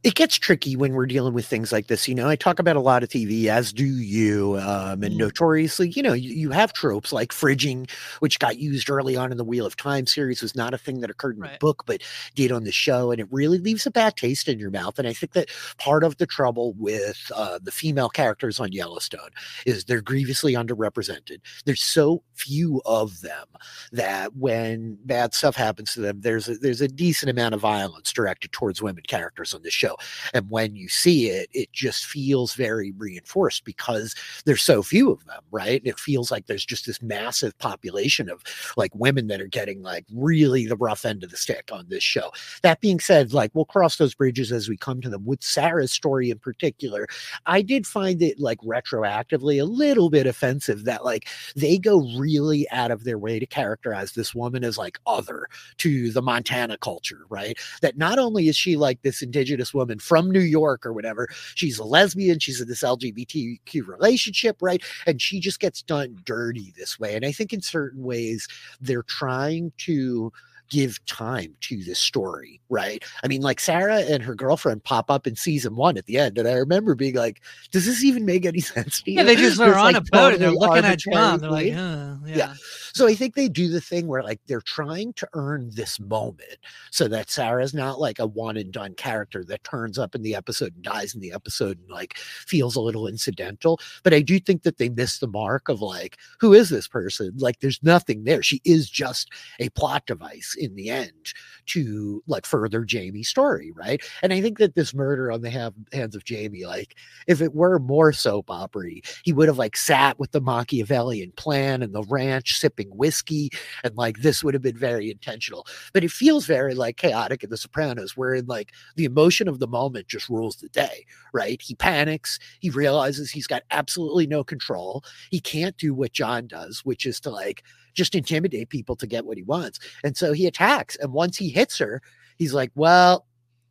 it 0.03 0.15
gets 0.15 0.37
tricky 0.37 0.75
when 0.75 0.93
we're 0.93 1.05
dealing 1.05 1.33
with 1.33 1.45
things 1.45 1.71
like 1.71 1.87
this. 1.87 2.07
You 2.07 2.15
know, 2.15 2.27
I 2.27 2.35
talk 2.35 2.59
about 2.59 2.75
a 2.75 2.81
lot 2.81 3.03
of 3.03 3.09
TV, 3.09 3.45
as 3.47 3.71
do 3.73 3.85
you. 3.85 4.57
Um, 4.59 5.03
and 5.03 5.17
notoriously, 5.17 5.89
you 5.89 6.01
know, 6.01 6.13
you, 6.13 6.33
you 6.33 6.51
have 6.51 6.73
tropes 6.73 7.11
like 7.13 7.31
fridging, 7.31 7.89
which 8.19 8.39
got 8.39 8.57
used 8.57 8.89
early 8.89 9.15
on 9.15 9.31
in 9.31 9.37
the 9.37 9.43
Wheel 9.43 9.65
of 9.65 9.75
Time 9.75 10.07
series, 10.07 10.41
was 10.41 10.55
not 10.55 10.73
a 10.73 10.77
thing 10.77 11.01
that 11.01 11.09
occurred 11.09 11.35
in 11.37 11.41
the 11.41 11.57
book, 11.59 11.83
but 11.85 12.01
did 12.35 12.51
on 12.51 12.63
the 12.63 12.71
show. 12.71 13.11
And 13.11 13.19
it 13.19 13.27
really 13.31 13.57
leaves 13.57 13.85
a 13.85 13.91
bad 13.91 14.15
taste 14.15 14.47
in 14.47 14.59
your 14.59 14.71
mouth. 14.71 14.97
And 14.99 15.07
I 15.07 15.13
think 15.13 15.33
that 15.33 15.49
part 15.77 16.03
of 16.03 16.17
the 16.17 16.25
trouble 16.25 16.73
with 16.73 17.31
uh, 17.35 17.59
the 17.61 17.71
female 17.71 18.04
characters 18.09 18.59
on 18.59 18.71
Yellowstone 18.71 19.29
is 19.65 19.85
they're 19.85 20.01
grievously 20.01 20.53
underrepresented. 20.53 21.39
There's 21.65 21.81
so 21.81 22.23
few 22.33 22.81
of 22.85 23.21
them 23.21 23.47
that 23.91 24.35
when 24.35 24.97
bad 25.05 25.33
stuff 25.33 25.55
happens 25.55 25.93
to 25.93 26.01
them, 26.01 26.21
there's 26.21 26.47
a, 26.47 26.55
there's 26.55 26.81
a 26.81 26.87
decent 26.87 27.29
amount 27.29 27.53
of 27.53 27.61
violence 27.61 28.11
directed 28.13 28.51
towards 28.51 28.81
women 28.81 29.03
characters 29.07 29.53
on 29.53 29.61
the 29.61 29.71
show. 29.71 29.95
And 30.33 30.49
when 30.49 30.75
you 30.75 30.89
see 30.89 31.29
it, 31.29 31.49
it 31.53 31.71
just 31.71 32.05
feels 32.05 32.53
very 32.53 32.91
reinforced 32.97 33.65
because 33.65 34.15
there's 34.45 34.61
so 34.61 34.83
few 34.83 35.11
of 35.11 35.25
them, 35.25 35.41
right? 35.51 35.81
And 35.81 35.87
it 35.87 35.99
feels 35.99 36.31
like 36.31 36.47
there's 36.47 36.65
just 36.65 36.85
this 36.85 37.01
massive 37.01 37.57
population 37.57 38.29
of 38.29 38.43
like 38.77 38.93
women 38.95 39.27
that 39.27 39.41
are 39.41 39.47
getting 39.47 39.81
like 39.81 40.05
really 40.13 40.65
the 40.65 40.77
rough 40.77 41.05
end 41.05 41.23
of 41.23 41.31
the 41.31 41.37
stick 41.37 41.69
on 41.71 41.85
this 41.89 42.03
show. 42.03 42.31
That 42.61 42.81
being 42.81 42.99
said, 42.99 43.33
like 43.33 43.51
we'll 43.53 43.65
cross 43.65 43.97
those 43.97 44.15
bridges 44.15 44.51
as 44.51 44.69
we 44.69 44.77
come 44.77 45.01
to 45.01 45.09
them. 45.09 45.25
With 45.25 45.43
Sarah's 45.43 45.91
story 45.91 46.29
in 46.29 46.39
particular, 46.39 47.07
I 47.45 47.61
did 47.61 47.87
find 47.95 48.21
it 48.21 48.37
like 48.41 48.59
retroactively 48.59 49.61
a 49.61 49.63
little 49.63 50.09
bit 50.09 50.27
offensive 50.27 50.83
that 50.83 51.05
like 51.05 51.29
they 51.55 51.77
go 51.77 51.99
really 52.17 52.69
out 52.71 52.91
of 52.91 53.05
their 53.05 53.17
way 53.17 53.39
to 53.39 53.45
characterize 53.45 54.11
this 54.11 54.35
woman 54.35 54.65
as 54.65 54.77
like 54.77 54.99
other 55.07 55.47
to 55.77 56.11
the 56.11 56.21
Montana 56.21 56.77
culture, 56.77 57.21
right? 57.29 57.57
That 57.81 57.95
not 57.97 58.19
only 58.19 58.49
is 58.49 58.57
she 58.57 58.75
like 58.75 59.01
this 59.01 59.21
indigenous 59.21 59.73
woman 59.73 59.99
from 59.99 60.29
New 60.29 60.41
York 60.41 60.85
or 60.85 60.91
whatever, 60.91 61.29
she's 61.55 61.79
a 61.79 61.85
lesbian, 61.85 62.39
she's 62.39 62.59
in 62.59 62.67
this 62.67 62.83
LGBTQ 62.83 63.87
relationship, 63.87 64.57
right? 64.59 64.83
And 65.07 65.21
she 65.21 65.39
just 65.39 65.61
gets 65.61 65.81
done 65.81 66.19
dirty 66.25 66.73
this 66.75 66.99
way. 66.99 67.15
And 67.15 67.25
I 67.25 67.31
think 67.31 67.53
in 67.53 67.61
certain 67.61 68.03
ways 68.03 68.49
they're 68.81 69.03
trying 69.03 69.71
to 69.77 70.33
give 70.69 71.03
time 71.05 71.55
to 71.61 71.83
this 71.83 71.99
story, 71.99 72.61
right? 72.69 73.03
I 73.23 73.27
mean, 73.27 73.41
like 73.41 73.59
Sarah 73.59 73.99
and 73.99 74.23
her 74.23 74.35
girlfriend 74.35 74.83
pop 74.83 75.09
up 75.11 75.27
in 75.27 75.35
season 75.35 75.75
one 75.75 75.97
at 75.97 76.05
the 76.05 76.17
end, 76.17 76.37
and 76.37 76.47
I 76.47 76.53
remember 76.53 76.95
being 76.95 77.15
like, 77.15 77.41
"Does 77.71 77.85
this 77.85 78.03
even 78.03 78.25
make 78.25 78.45
any 78.45 78.59
sense 78.61 79.01
to 79.01 79.11
you?" 79.11 79.17
yeah, 79.17 79.23
they 79.23 79.35
just 79.35 79.59
are 79.59 79.75
on 79.75 79.93
like, 79.93 79.97
a 79.97 80.01
boat 80.01 80.33
and 80.33 80.41
they're 80.41 80.51
looking 80.51 80.85
at 80.85 80.99
John. 80.99 81.39
They're 81.39 81.51
like, 81.51 81.73
uh, 81.73 82.15
yeah. 82.25 82.53
So 82.93 83.07
I 83.07 83.13
think 83.13 83.35
they 83.35 83.49
do 83.49 83.67
the 83.67 83.81
thing 83.81 84.07
where 84.07 84.23
like 84.23 84.39
they're 84.47 84.61
trying 84.61 85.11
to 85.13 85.27
earn 85.33 85.69
this 85.73 85.99
moment 85.99 86.59
so 86.91 87.09
that 87.09 87.29
Sarah's 87.29 87.73
not 87.73 87.99
like 87.99 88.19
a 88.19 88.25
one 88.25 88.55
and 88.55 88.71
done 88.71 88.93
character 88.93 89.43
that 89.43 89.65
turns 89.65 89.99
up 89.99 90.15
in 90.15 90.21
the 90.21 90.33
episode 90.33 90.73
and 90.73 90.81
dies 90.81 91.13
in 91.13 91.19
the 91.19 91.33
episode 91.33 91.77
and 91.77 91.89
like 91.89 92.15
feels 92.15 92.75
a 92.77 92.81
little 92.81 93.05
incidental. 93.05 93.81
But 94.03 94.13
I 94.13 94.21
do 94.21 94.39
think 94.39 94.63
that 94.63 94.77
they 94.77 94.87
miss 94.87 95.19
the 95.19 95.27
mark 95.27 95.67
of 95.67 95.81
like, 95.81 96.17
who 96.39 96.53
is 96.53 96.69
this 96.69 96.87
person? 96.87 97.33
Like 97.37 97.59
there's 97.59 97.83
nothing 97.83 98.23
there. 98.23 98.41
She 98.41 98.61
is 98.63 98.89
just 98.89 99.29
a 99.59 99.67
plot 99.71 100.05
device 100.05 100.54
in 100.55 100.75
the 100.75 100.89
end 100.89 101.33
to 101.67 102.23
like 102.27 102.45
further 102.45 102.83
Jamie's 102.83 103.27
story, 103.29 103.71
right? 103.75 104.01
And 104.21 104.33
I 104.33 104.41
think 104.41 104.57
that 104.59 104.75
this 104.75 104.93
murder 104.93 105.31
on 105.31 105.41
the 105.41 105.51
ha- 105.51 105.71
hands 105.91 106.15
of 106.15 106.23
Jamie, 106.23 106.65
like 106.65 106.95
if 107.27 107.41
it 107.41 107.55
were 107.55 107.79
more 107.79 108.13
soap 108.13 108.49
opery, 108.49 109.01
he 109.23 109.33
would 109.33 109.47
have 109.47 109.57
like 109.57 109.75
sat 109.77 110.19
with 110.19 110.31
the 110.31 110.41
Machiavellian 110.41 111.31
plan 111.33 111.81
and 111.81 111.93
the 111.93 112.03
ranch 112.03 112.57
sipping 112.59 112.89
whiskey, 112.89 113.49
and 113.83 113.95
like 113.95 114.19
this 114.19 114.43
would 114.43 114.53
have 114.53 114.63
been 114.63 114.77
very 114.77 115.09
intentional. 115.09 115.65
But 115.93 116.03
it 116.03 116.11
feels 116.11 116.45
very 116.45 116.75
like 116.75 116.97
chaotic 116.97 117.43
in 117.43 117.49
The 117.49 117.57
Sopranos, 117.57 118.15
wherein 118.15 118.45
like 118.45 118.71
the 118.95 119.05
emotion 119.05 119.47
of 119.47 119.59
the 119.59 119.67
moment 119.67 120.07
just 120.07 120.29
rules 120.29 120.57
the 120.57 120.69
day, 120.69 121.05
right? 121.33 121.61
He 121.61 121.75
panics, 121.75 122.39
he 122.59 122.69
realizes 122.69 123.31
he's 123.31 123.47
got 123.47 123.63
absolutely 123.71 124.27
no 124.27 124.43
control. 124.43 125.03
He 125.31 125.39
can't 125.39 125.77
do 125.77 125.93
what 125.93 126.13
John 126.13 126.47
does, 126.47 126.81
which 126.83 127.05
is 127.05 127.19
to 127.21 127.29
like 127.29 127.63
just 127.95 128.13
intimidate 128.13 128.69
people 128.69 128.95
to 128.97 129.07
get 129.07 129.25
what 129.25 129.37
he 129.37 129.43
wants. 129.43 129.79
And 130.03 130.15
so 130.15 130.33
he 130.33 130.45
attacks. 130.45 130.95
And 130.97 131.11
once 131.11 131.37
he 131.37 131.49
hits 131.49 131.77
her, 131.79 132.01
he's 132.37 132.53
like, 132.53 132.71
well, 132.75 133.25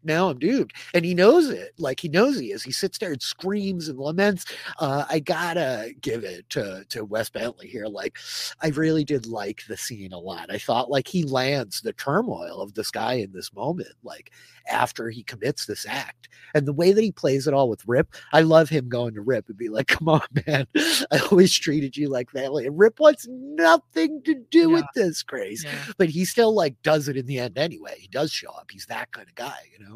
now 0.04 0.28
I'm 0.28 0.38
doomed. 0.38 0.72
And 0.92 1.04
he 1.04 1.14
knows 1.14 1.48
it. 1.50 1.72
Like 1.78 2.00
he 2.00 2.08
knows 2.08 2.38
he 2.38 2.52
is. 2.52 2.62
He 2.62 2.72
sits 2.72 2.98
there 2.98 3.12
and 3.12 3.22
screams 3.22 3.88
and 3.88 3.98
laments. 3.98 4.44
Uh, 4.78 5.04
I 5.08 5.20
gotta 5.20 5.92
give 6.00 6.24
it 6.24 6.48
to 6.50 6.84
to 6.90 7.04
Wes 7.04 7.30
Bentley 7.30 7.68
here. 7.68 7.86
Like, 7.86 8.18
I 8.60 8.68
really 8.68 9.04
did 9.04 9.26
like 9.26 9.64
the 9.68 9.76
scene 9.76 10.12
a 10.12 10.18
lot. 10.18 10.52
I 10.52 10.58
thought 10.58 10.90
like 10.90 11.08
he 11.08 11.24
lands 11.24 11.80
the 11.80 11.92
turmoil 11.92 12.60
of 12.60 12.74
this 12.74 12.90
guy 12.90 13.14
in 13.14 13.32
this 13.32 13.52
moment, 13.52 13.94
like 14.02 14.30
after 14.70 15.10
he 15.10 15.22
commits 15.22 15.66
this 15.66 15.86
act. 15.86 16.28
And 16.54 16.66
the 16.66 16.72
way 16.72 16.92
that 16.92 17.02
he 17.02 17.12
plays 17.12 17.46
it 17.46 17.54
all 17.54 17.68
with 17.68 17.86
Rip, 17.86 18.14
I 18.32 18.40
love 18.42 18.68
him 18.68 18.88
going 18.88 19.14
to 19.14 19.20
Rip 19.20 19.48
and 19.48 19.58
be 19.58 19.68
like, 19.68 19.86
come 19.88 20.08
on, 20.08 20.22
man. 20.46 20.66
I 20.76 21.18
always 21.30 21.54
treated 21.54 21.96
you 21.96 22.08
like 22.08 22.30
family. 22.30 22.66
And 22.66 22.78
Rip 22.78 23.00
wants 23.00 23.26
nothing 23.28 24.22
to 24.24 24.34
do 24.50 24.70
with 24.70 24.84
this, 24.94 25.22
Grace. 25.22 25.64
But 25.98 26.08
he 26.08 26.24
still 26.24 26.54
like 26.54 26.80
does 26.82 27.08
it 27.08 27.16
in 27.16 27.26
the 27.26 27.38
end 27.38 27.58
anyway. 27.58 27.96
He 27.98 28.08
does 28.08 28.32
show 28.32 28.50
up. 28.50 28.70
He's 28.70 28.86
that 28.86 29.12
kind 29.12 29.28
of 29.28 29.34
guy, 29.34 29.58
you 29.76 29.84
know? 29.84 29.93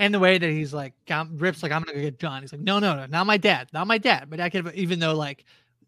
And 0.00 0.14
the 0.14 0.18
way 0.18 0.38
that 0.38 0.50
he's 0.50 0.72
like, 0.72 0.94
"Come- 1.06 1.36
Rip's 1.38 1.62
like, 1.62 1.72
I'm 1.72 1.82
gonna 1.82 1.96
go 1.96 2.00
get 2.02 2.18
John. 2.18 2.40
He's 2.42 2.52
like, 2.52 2.62
no, 2.62 2.78
no, 2.78 2.96
no, 2.96 3.06
not 3.06 3.26
my 3.26 3.36
dad, 3.36 3.68
not 3.72 3.86
my 3.86 3.98
dad. 3.98 4.28
But 4.30 4.40
I 4.40 4.48
could, 4.50 4.72
even 4.74 4.98
though 4.98 5.14
like 5.14 5.44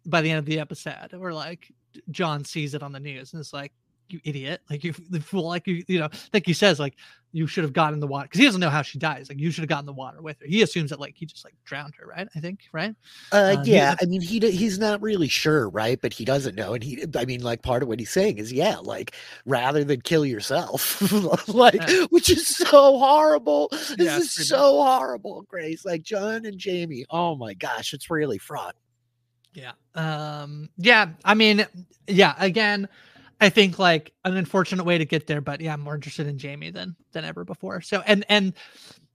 by 0.06 0.20
the 0.20 0.30
end 0.30 0.38
of 0.38 0.44
the 0.44 0.60
episode, 0.60 1.12
where 1.16 1.32
like 1.32 1.72
John 2.10 2.44
sees 2.44 2.74
it 2.74 2.82
on 2.82 2.92
the 2.92 3.00
news 3.00 3.32
and 3.32 3.40
it's 3.40 3.52
like, 3.54 3.72
you 4.08 4.20
idiot, 4.24 4.60
like 4.70 4.84
you 4.84 4.92
the 5.10 5.20
fool, 5.20 5.48
like 5.48 5.66
you, 5.66 5.82
you 5.88 5.98
know, 6.00 6.08
like 6.32 6.46
he 6.46 6.52
says, 6.52 6.78
like 6.80 6.96
you 7.32 7.46
should 7.46 7.64
have 7.64 7.72
gotten 7.72 7.94
in 7.94 8.00
the 8.00 8.06
water 8.06 8.24
because 8.26 8.40
he 8.40 8.46
doesn't 8.46 8.60
know 8.60 8.70
how 8.70 8.82
she 8.82 8.98
dies. 8.98 9.28
Like 9.28 9.40
you 9.40 9.50
should 9.50 9.62
have 9.62 9.68
gotten 9.68 9.86
the 9.86 9.92
water 9.92 10.20
with 10.22 10.38
her. 10.40 10.46
He 10.46 10.62
assumes 10.62 10.90
that 10.90 11.00
like 11.00 11.14
he 11.16 11.26
just 11.26 11.44
like 11.44 11.54
drowned 11.64 11.94
her, 11.98 12.06
right? 12.06 12.28
I 12.36 12.40
think, 12.40 12.60
right? 12.72 12.94
Uh, 13.30 13.56
Um, 13.56 13.64
yeah, 13.64 13.94
I 14.00 14.04
mean, 14.04 14.20
he 14.20 14.38
he's 14.50 14.78
not 14.78 15.00
really 15.00 15.28
sure, 15.28 15.68
right? 15.70 15.98
But 16.00 16.12
he 16.12 16.24
doesn't 16.26 16.54
know, 16.54 16.74
and 16.74 16.84
he, 16.84 17.02
I 17.16 17.24
mean, 17.24 17.42
like 17.42 17.62
part 17.62 17.82
of 17.82 17.88
what 17.88 17.98
he's 17.98 18.10
saying 18.10 18.36
is, 18.36 18.52
yeah, 18.52 18.76
like 18.76 19.14
rather 19.46 19.84
than 19.84 20.02
kill 20.02 20.26
yourself, 20.26 21.00
like 21.48 21.88
which 22.10 22.28
is 22.28 22.46
so 22.46 22.98
horrible. 22.98 23.70
This 23.96 23.96
Yeah, 23.96 24.18
is 24.18 24.34
so 24.34 24.82
horrible, 24.82 25.42
Grace. 25.48 25.82
Like 25.86 26.02
John 26.02 26.44
and 26.44 26.58
Jamie. 26.58 27.06
Oh 27.08 27.34
my 27.36 27.54
gosh, 27.54 27.94
it's 27.94 28.10
really 28.10 28.36
fraught. 28.38 28.76
Yeah. 29.54 29.72
Um 29.94 30.70
yeah, 30.78 31.10
I 31.24 31.34
mean, 31.34 31.66
yeah, 32.06 32.34
again, 32.38 32.88
I 33.42 33.50
think 33.50 33.76
like 33.76 34.12
an 34.24 34.36
unfortunate 34.36 34.84
way 34.84 34.98
to 34.98 35.04
get 35.04 35.26
there, 35.26 35.40
but 35.40 35.60
yeah, 35.60 35.72
I'm 35.72 35.80
more 35.80 35.96
interested 35.96 36.28
in 36.28 36.38
Jamie 36.38 36.70
than 36.70 36.94
than 37.10 37.24
ever 37.24 37.44
before. 37.44 37.80
So 37.80 38.00
and 38.06 38.24
and 38.28 38.52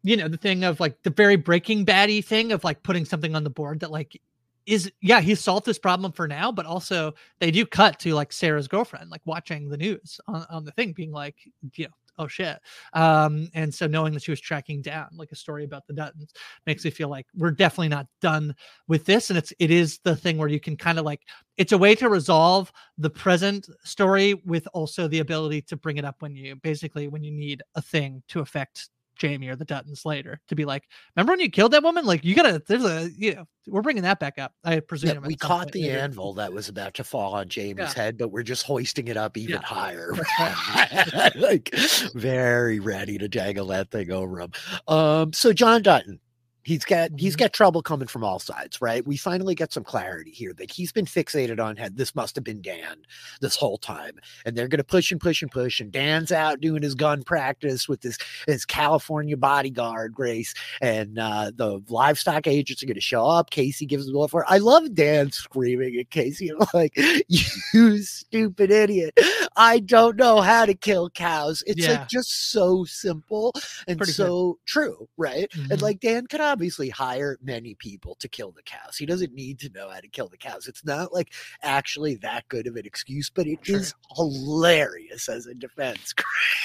you 0.04 0.18
know, 0.18 0.28
the 0.28 0.36
thing 0.36 0.66
of 0.66 0.82
like 0.82 1.02
the 1.04 1.10
very 1.10 1.38
breaking 1.38 1.86
baddie 1.86 2.24
thing 2.24 2.52
of 2.52 2.66
like 2.66 2.84
putting 2.84 3.06
something 3.06 3.36
on 3.36 3.46
the 3.46 3.50
board 3.50 3.80
that 3.80 3.90
like 3.90 4.22
is 4.66 4.92
yeah, 5.02 5.22
he 5.22 5.34
solved 5.34 5.66
this 5.66 5.80
problem 5.80 6.12
for 6.12 6.28
now, 6.28 6.52
but 6.52 6.66
also 6.66 7.14
they 7.40 7.52
do 7.52 7.66
cut 7.66 8.00
to 8.00 8.14
like 8.16 8.34
Sarah's 8.34 8.68
girlfriend, 8.68 9.10
like 9.10 9.22
watching 9.24 9.70
the 9.70 9.78
news 9.78 10.20
on, 10.28 10.46
on 10.50 10.66
the 10.66 10.72
thing, 10.72 10.92
being 10.92 11.14
like, 11.14 11.38
you 11.76 11.86
know, 11.86 11.94
oh 12.18 12.28
shit. 12.28 12.60
Um, 12.94 13.50
and 13.54 13.74
so 13.74 13.88
knowing 13.88 14.14
that 14.14 14.24
she 14.24 14.32
was 14.32 14.42
tracking 14.42 14.82
down 14.82 15.08
like 15.16 15.32
a 15.32 15.36
story 15.36 15.64
about 15.64 15.86
the 15.88 15.94
Duttons 15.94 16.32
makes 16.66 16.84
me 16.84 16.92
feel 16.92 17.10
like 17.10 17.26
we're 17.36 17.52
definitely 17.52 17.90
not 17.90 18.08
done 18.22 18.56
with 18.88 19.06
this. 19.06 19.30
And 19.30 19.38
it's 19.38 19.54
it 19.60 19.72
is 19.72 20.00
the 20.04 20.16
thing 20.16 20.38
where 20.38 20.48
you 20.48 20.60
can 20.60 20.78
kind 20.78 21.00
of 21.00 21.06
like 21.06 21.22
it's 21.58 21.72
a 21.72 21.78
way 21.78 21.96
to 21.96 22.10
resolve 22.10 22.72
the 22.98 23.10
present 23.10 23.68
story 23.84 24.34
with 24.46 24.68
also 24.74 25.08
the 25.08 25.20
ability 25.20 25.62
to 25.64 25.78
bring 25.78 25.98
it 25.98 26.06
up 26.06 26.22
when 26.22 26.36
you 26.36 26.56
basically 26.56 27.08
when 27.08 27.24
you 27.24 27.32
need 27.32 27.62
a 27.76 27.82
thing 27.82 28.24
to 28.30 28.40
affect 28.40 28.90
Jamie 29.18 29.48
or 29.48 29.56
the 29.56 29.66
Duttons 29.66 30.06
later 30.06 30.40
to 30.48 30.56
be 30.56 30.66
like, 30.66 30.84
remember 31.16 31.34
when 31.34 31.40
you 31.40 31.50
killed 31.50 31.74
that 31.74 31.84
woman? 31.84 32.06
Like 32.06 32.24
you 32.24 32.36
gotta, 32.36 32.62
there's 32.68 32.86
a, 32.86 33.10
you 33.18 33.36
know, 33.36 33.46
we're 33.68 33.82
bringing 33.82 34.04
that 34.04 34.20
back 34.20 34.40
up. 34.40 34.54
I 34.64 34.80
presume 34.80 35.22
yeah, 35.22 35.28
we 35.28 35.36
caught 35.36 35.72
the 35.72 35.84
later. 35.84 36.00
anvil 36.00 36.34
that 36.36 36.54
was 36.54 36.70
about 36.70 36.94
to 36.96 37.04
fall 37.04 37.34
on 37.34 37.50
Jamie's 37.50 37.96
yeah. 37.96 38.04
head, 38.04 38.18
but 38.18 38.30
we're 38.30 38.44
just 38.44 38.64
hoisting 38.64 39.08
it 39.08 39.18
up 39.18 39.38
even 39.38 39.56
yeah. 39.56 39.62
higher. 39.62 40.14
like 41.36 41.74
very 42.14 42.80
ready 42.80 43.18
to 43.18 43.28
dangle 43.28 43.68
that 43.68 43.92
thing 43.92 44.12
over 44.12 44.40
him. 44.40 44.52
Um, 44.88 45.34
so 45.34 45.54
John 45.54 45.82
Dutton, 45.82 46.20
He's 46.68 46.84
got 46.84 47.12
he's 47.16 47.36
mm-hmm. 47.36 47.44
got 47.44 47.54
trouble 47.54 47.82
coming 47.82 48.10
from 48.10 48.26
all 48.26 48.40
sides, 48.40 48.82
right? 48.82 49.08
We 49.08 49.16
finally 49.16 49.56
get 49.56 49.72
some 49.72 49.86
clarity 49.86 50.32
here 50.32 50.52
that 50.56 50.70
he's 50.70 50.92
been 50.92 51.06
fixated 51.06 51.64
on 51.64 51.78
head. 51.78 51.96
This 51.96 52.14
must 52.14 52.36
have 52.36 52.44
been 52.44 52.62
Dan 52.62 52.98
this 53.40 53.56
whole 53.56 53.78
time, 53.78 54.20
and 54.46 54.54
they're 54.54 54.68
going 54.68 54.80
to 54.80 54.84
push 54.84 55.10
and 55.10 55.22
push 55.22 55.42
and 55.42 55.50
push. 55.50 55.80
And 55.80 55.94
Dan's 55.94 56.30
out 56.30 56.60
doing 56.60 56.84
his 56.84 56.94
gun 56.94 57.24
practice 57.24 57.88
with 57.88 58.04
his 58.04 58.18
his 58.48 58.66
California 58.66 59.38
bodyguard 59.38 60.14
Grace, 60.14 60.54
and 60.82 61.18
uh, 61.18 61.52
the 61.56 61.82
livestock 61.88 62.48
agents 62.48 62.84
are 62.84 62.86
going 62.86 62.96
to 62.96 63.02
show 63.02 63.26
up. 63.26 63.50
Kayce 63.50 63.88
gives 63.88 64.06
him 64.06 64.14
the 64.14 64.28
for. 64.28 64.44
I 64.46 64.58
love 64.58 64.94
Dan 64.94 65.32
screaming 65.32 65.98
at 65.98 66.10
Kayce, 66.10 66.52
like 66.74 66.92
"You 67.30 68.00
stupid 68.00 68.72
idiot! 68.72 69.18
I 69.56 69.80
don't 69.80 70.18
know 70.18 70.42
how 70.42 70.66
to 70.66 70.74
kill 70.74 71.12
cows." 71.12 71.64
It's 71.66 71.88
yeah. 71.88 71.92
like 71.92 72.10
just 72.10 72.52
so 72.52 72.84
simple 72.84 73.54
and 73.88 73.98
Pretty 73.98 74.12
so 74.12 74.52
good. 74.52 74.58
true, 74.66 75.08
right? 75.16 75.50
Mm-hmm. 75.52 75.72
And 75.72 75.82
like 75.82 76.02
Dan 76.02 76.28
could 76.28 76.42
obviously 76.58 76.90
hire 76.90 77.38
many 77.44 77.76
people 77.76 78.16
to 78.16 78.28
kill 78.28 78.52
the 78.52 78.64
cows. 78.64 78.98
He 78.98 79.06
doesn't 79.06 79.32
need 79.32 79.60
to 79.60 79.70
know 79.70 79.90
how 79.90 80.00
to 80.00 80.08
kill 80.08 80.28
the 80.28 80.38
cows. 80.38 80.68
It's 80.68 80.84
not 80.84 81.14
like 81.14 81.34
actually 81.62 82.16
that 82.16 82.48
good 82.48 82.66
of 82.66 82.76
an 82.78 82.86
excuse, 82.88 83.30
but 83.30 83.46
it 83.46 83.60
sure. 83.62 83.78
is 83.78 83.94
hilarious 84.16 85.30
as 85.30 85.46
a 85.46 85.54
defense. 85.54 86.16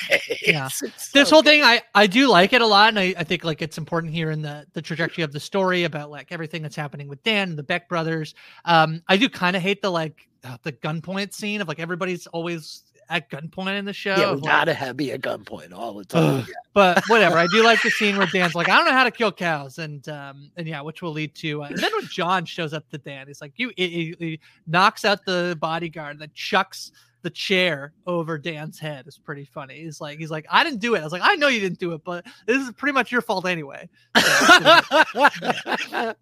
yeah. 0.46 0.68
So 0.68 0.86
this 1.12 1.28
whole 1.28 1.42
good. 1.42 1.50
thing, 1.50 1.62
I, 1.62 1.82
I 1.94 2.06
do 2.06 2.26
like 2.26 2.54
it 2.54 2.62
a 2.62 2.66
lot. 2.66 2.88
And 2.88 2.98
I, 2.98 3.14
I 3.18 3.24
think 3.24 3.44
like 3.44 3.60
it's 3.60 3.76
important 3.76 4.14
here 4.14 4.30
in 4.30 4.40
the, 4.40 4.66
the 4.72 4.80
trajectory 4.80 5.24
of 5.24 5.32
the 5.32 5.40
story 5.40 5.84
about 5.84 6.10
like 6.10 6.32
everything 6.32 6.62
that's 6.62 6.76
happening 6.76 7.06
with 7.06 7.22
Dan 7.22 7.50
and 7.50 7.58
the 7.58 7.62
Beck 7.62 7.86
brothers. 7.86 8.34
Um, 8.64 9.02
I 9.08 9.18
do 9.18 9.28
kind 9.28 9.56
of 9.56 9.60
hate 9.60 9.82
the 9.82 9.90
like 9.90 10.26
the 10.62 10.72
gunpoint 10.72 11.34
scene 11.34 11.60
of 11.60 11.68
like 11.68 11.80
everybody's 11.80 12.26
always 12.28 12.84
at 13.12 13.30
gunpoint 13.30 13.78
in 13.78 13.84
the 13.84 13.92
show. 13.92 14.16
Yeah, 14.16 14.32
we 14.32 14.40
gotta 14.40 14.72
have 14.72 14.96
be 14.96 15.12
at 15.12 15.20
gunpoint 15.20 15.72
all 15.72 15.94
the 15.94 16.04
time. 16.04 16.38
yeah. 16.38 16.54
But 16.72 17.04
whatever. 17.08 17.36
I 17.36 17.46
do 17.46 17.62
like 17.62 17.82
the 17.82 17.90
scene 17.90 18.16
where 18.16 18.26
Dan's 18.26 18.54
like, 18.54 18.70
I 18.70 18.76
don't 18.76 18.86
know 18.86 18.92
how 18.92 19.04
to 19.04 19.10
kill 19.10 19.30
cows, 19.30 19.78
and 19.78 20.08
um, 20.08 20.50
and 20.56 20.66
yeah, 20.66 20.80
which 20.80 21.02
will 21.02 21.12
lead 21.12 21.34
to. 21.36 21.62
Uh, 21.62 21.66
and 21.66 21.78
then 21.78 21.92
when 21.92 22.06
John 22.06 22.46
shows 22.46 22.72
up 22.72 22.88
to 22.88 22.98
Dan, 22.98 23.26
he's 23.26 23.42
like, 23.42 23.52
you, 23.56 23.70
he, 23.76 23.88
he, 23.88 24.14
he 24.18 24.40
knocks 24.66 25.04
out 25.04 25.24
the 25.26 25.56
bodyguard, 25.60 26.18
then 26.18 26.30
chucks 26.34 26.90
the 27.22 27.30
chair 27.30 27.92
over 28.06 28.38
Dan's 28.38 28.78
head 28.78 29.06
is 29.06 29.18
pretty 29.18 29.44
funny. 29.44 29.76
He's 29.76 30.00
like, 30.00 30.18
he's 30.18 30.30
like, 30.30 30.46
I 30.50 30.64
didn't 30.64 30.80
do 30.80 30.94
it. 30.94 31.00
I 31.00 31.04
was 31.04 31.12
like, 31.12 31.22
I 31.24 31.34
know 31.36 31.48
you 31.48 31.60
didn't 31.60 31.78
do 31.78 31.92
it, 31.92 32.02
but 32.04 32.26
this 32.46 32.58
is 32.58 32.72
pretty 32.72 32.92
much 32.92 33.10
your 33.12 33.22
fault 33.22 33.46
anyway. 33.46 33.88
So, 34.16 34.22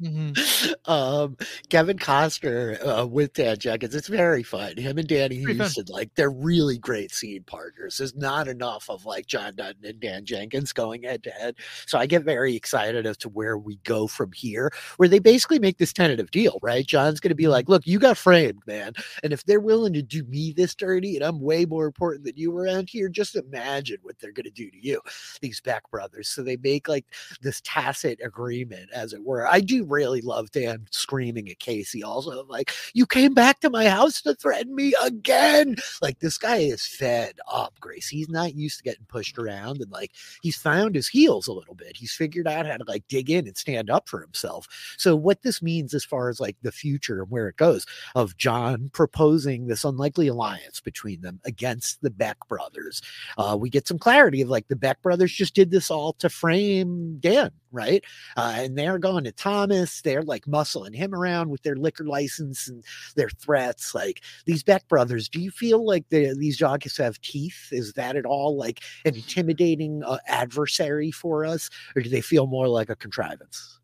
mm-hmm. 0.02 0.90
um, 0.90 1.36
Kevin 1.68 1.98
Costner 1.98 2.78
uh, 2.86 3.06
with 3.06 3.32
Dan 3.32 3.58
Jenkins, 3.58 3.94
it's 3.94 4.08
very 4.08 4.42
fun. 4.42 4.76
Him 4.76 4.98
and 4.98 5.08
Danny 5.08 5.44
fun. 5.44 5.70
like 5.88 6.14
they're 6.14 6.30
really 6.30 6.78
great 6.78 7.12
scene 7.12 7.42
partners. 7.44 7.98
There's 7.98 8.14
not 8.14 8.48
enough 8.48 8.88
of 8.88 9.06
like 9.06 9.26
John 9.26 9.56
Dutton 9.56 9.84
and 9.84 10.00
Dan 10.00 10.24
Jenkins 10.24 10.72
going 10.72 11.02
head 11.02 11.22
to 11.24 11.30
head. 11.30 11.56
So 11.86 11.98
I 11.98 12.06
get 12.06 12.22
very 12.24 12.54
excited 12.54 13.06
as 13.06 13.16
to 13.18 13.28
where 13.28 13.56
we 13.58 13.76
go 13.84 14.06
from 14.06 14.32
here, 14.32 14.70
where 14.96 15.08
they 15.08 15.18
basically 15.18 15.58
make 15.58 15.78
this 15.78 15.92
tentative 15.92 16.30
deal, 16.30 16.58
right? 16.62 16.86
John's 16.86 17.20
going 17.20 17.30
to 17.30 17.34
be 17.34 17.44
mm-hmm. 17.44 17.52
like, 17.52 17.68
look, 17.68 17.86
you 17.86 17.98
got 17.98 18.16
framed, 18.16 18.62
man. 18.66 18.92
And 19.22 19.32
if 19.32 19.44
they're 19.44 19.60
willing 19.60 19.92
to 19.94 20.02
do 20.02 20.24
me 20.24 20.52
this 20.52 20.74
and 20.98 21.22
I'm 21.22 21.40
way 21.40 21.64
more 21.64 21.86
important 21.86 22.24
than 22.24 22.36
you 22.36 22.56
around 22.56 22.88
here. 22.88 23.08
Just 23.08 23.36
imagine 23.36 23.98
what 24.02 24.18
they're 24.18 24.32
going 24.32 24.44
to 24.44 24.50
do 24.50 24.70
to 24.70 24.86
you, 24.86 25.00
these 25.40 25.60
Beck 25.60 25.88
brothers. 25.90 26.28
So 26.28 26.42
they 26.42 26.56
make 26.56 26.88
like 26.88 27.06
this 27.40 27.60
tacit 27.64 28.20
agreement, 28.22 28.90
as 28.92 29.12
it 29.12 29.24
were. 29.24 29.46
I 29.46 29.60
do 29.60 29.84
really 29.84 30.20
love 30.20 30.50
Dan 30.50 30.86
screaming 30.90 31.48
at 31.48 31.58
Kayce, 31.58 32.04
also, 32.04 32.44
like, 32.46 32.72
you 32.94 33.06
came 33.06 33.34
back 33.34 33.60
to 33.60 33.70
my 33.70 33.88
house 33.88 34.22
to 34.22 34.34
threaten 34.34 34.74
me 34.74 34.94
again. 35.02 35.76
Like, 36.02 36.18
this 36.20 36.38
guy 36.38 36.58
is 36.58 36.86
fed 36.86 37.38
up, 37.50 37.74
Grace. 37.80 38.08
He's 38.08 38.28
not 38.28 38.54
used 38.54 38.78
to 38.78 38.84
getting 38.84 39.06
pushed 39.06 39.38
around 39.38 39.80
and 39.80 39.90
like 39.90 40.12
he's 40.42 40.56
found 40.56 40.94
his 40.94 41.08
heels 41.08 41.46
a 41.48 41.52
little 41.52 41.74
bit. 41.74 41.96
He's 41.96 42.12
figured 42.12 42.46
out 42.46 42.66
how 42.66 42.76
to 42.76 42.84
like 42.86 43.06
dig 43.08 43.30
in 43.30 43.46
and 43.46 43.56
stand 43.56 43.90
up 43.90 44.08
for 44.08 44.20
himself. 44.20 44.66
So, 44.96 45.16
what 45.16 45.42
this 45.42 45.62
means 45.62 45.94
as 45.94 46.04
far 46.04 46.28
as 46.28 46.40
like 46.40 46.56
the 46.62 46.72
future 46.72 47.22
and 47.22 47.30
where 47.30 47.48
it 47.48 47.56
goes 47.56 47.86
of 48.14 48.36
John 48.36 48.90
proposing 48.92 49.66
this 49.66 49.84
unlikely 49.84 50.28
alliance 50.28 50.79
between 50.80 51.20
them 51.20 51.40
against 51.44 52.00
the 52.02 52.10
Beck 52.10 52.36
brothers. 52.48 53.02
Uh, 53.38 53.56
we 53.58 53.70
get 53.70 53.88
some 53.88 53.98
clarity 53.98 54.42
of 54.42 54.48
like 54.48 54.68
the 54.68 54.76
Beck 54.76 55.00
brothers 55.02 55.32
just 55.32 55.54
did 55.54 55.70
this 55.70 55.90
all 55.90 56.12
to 56.14 56.28
frame 56.28 57.18
Dan, 57.20 57.50
right? 57.72 58.04
Uh, 58.36 58.54
and 58.56 58.78
they're 58.78 58.98
going 58.98 59.24
to 59.24 59.32
Thomas. 59.32 60.02
They're 60.02 60.22
like 60.22 60.44
muscling 60.44 60.94
him 60.94 61.14
around 61.14 61.50
with 61.50 61.62
their 61.62 61.76
liquor 61.76 62.04
license 62.04 62.68
and 62.68 62.84
their 63.16 63.30
threats. 63.30 63.94
Like 63.94 64.22
these 64.46 64.62
Beck 64.62 64.86
brothers, 64.88 65.28
do 65.28 65.40
you 65.40 65.50
feel 65.50 65.84
like 65.84 66.04
the, 66.10 66.34
these 66.38 66.56
jockeys 66.56 66.96
have 66.98 67.20
teeth? 67.20 67.68
Is 67.72 67.92
that 67.94 68.16
at 68.16 68.26
all 68.26 68.56
like 68.56 68.82
an 69.04 69.14
intimidating 69.14 70.02
uh, 70.04 70.18
adversary 70.26 71.10
for 71.10 71.44
us, 71.44 71.70
or 71.96 72.02
do 72.02 72.08
they 72.08 72.20
feel 72.20 72.46
more 72.46 72.68
like 72.68 72.90
a 72.90 72.96
contrivance? 72.96 73.79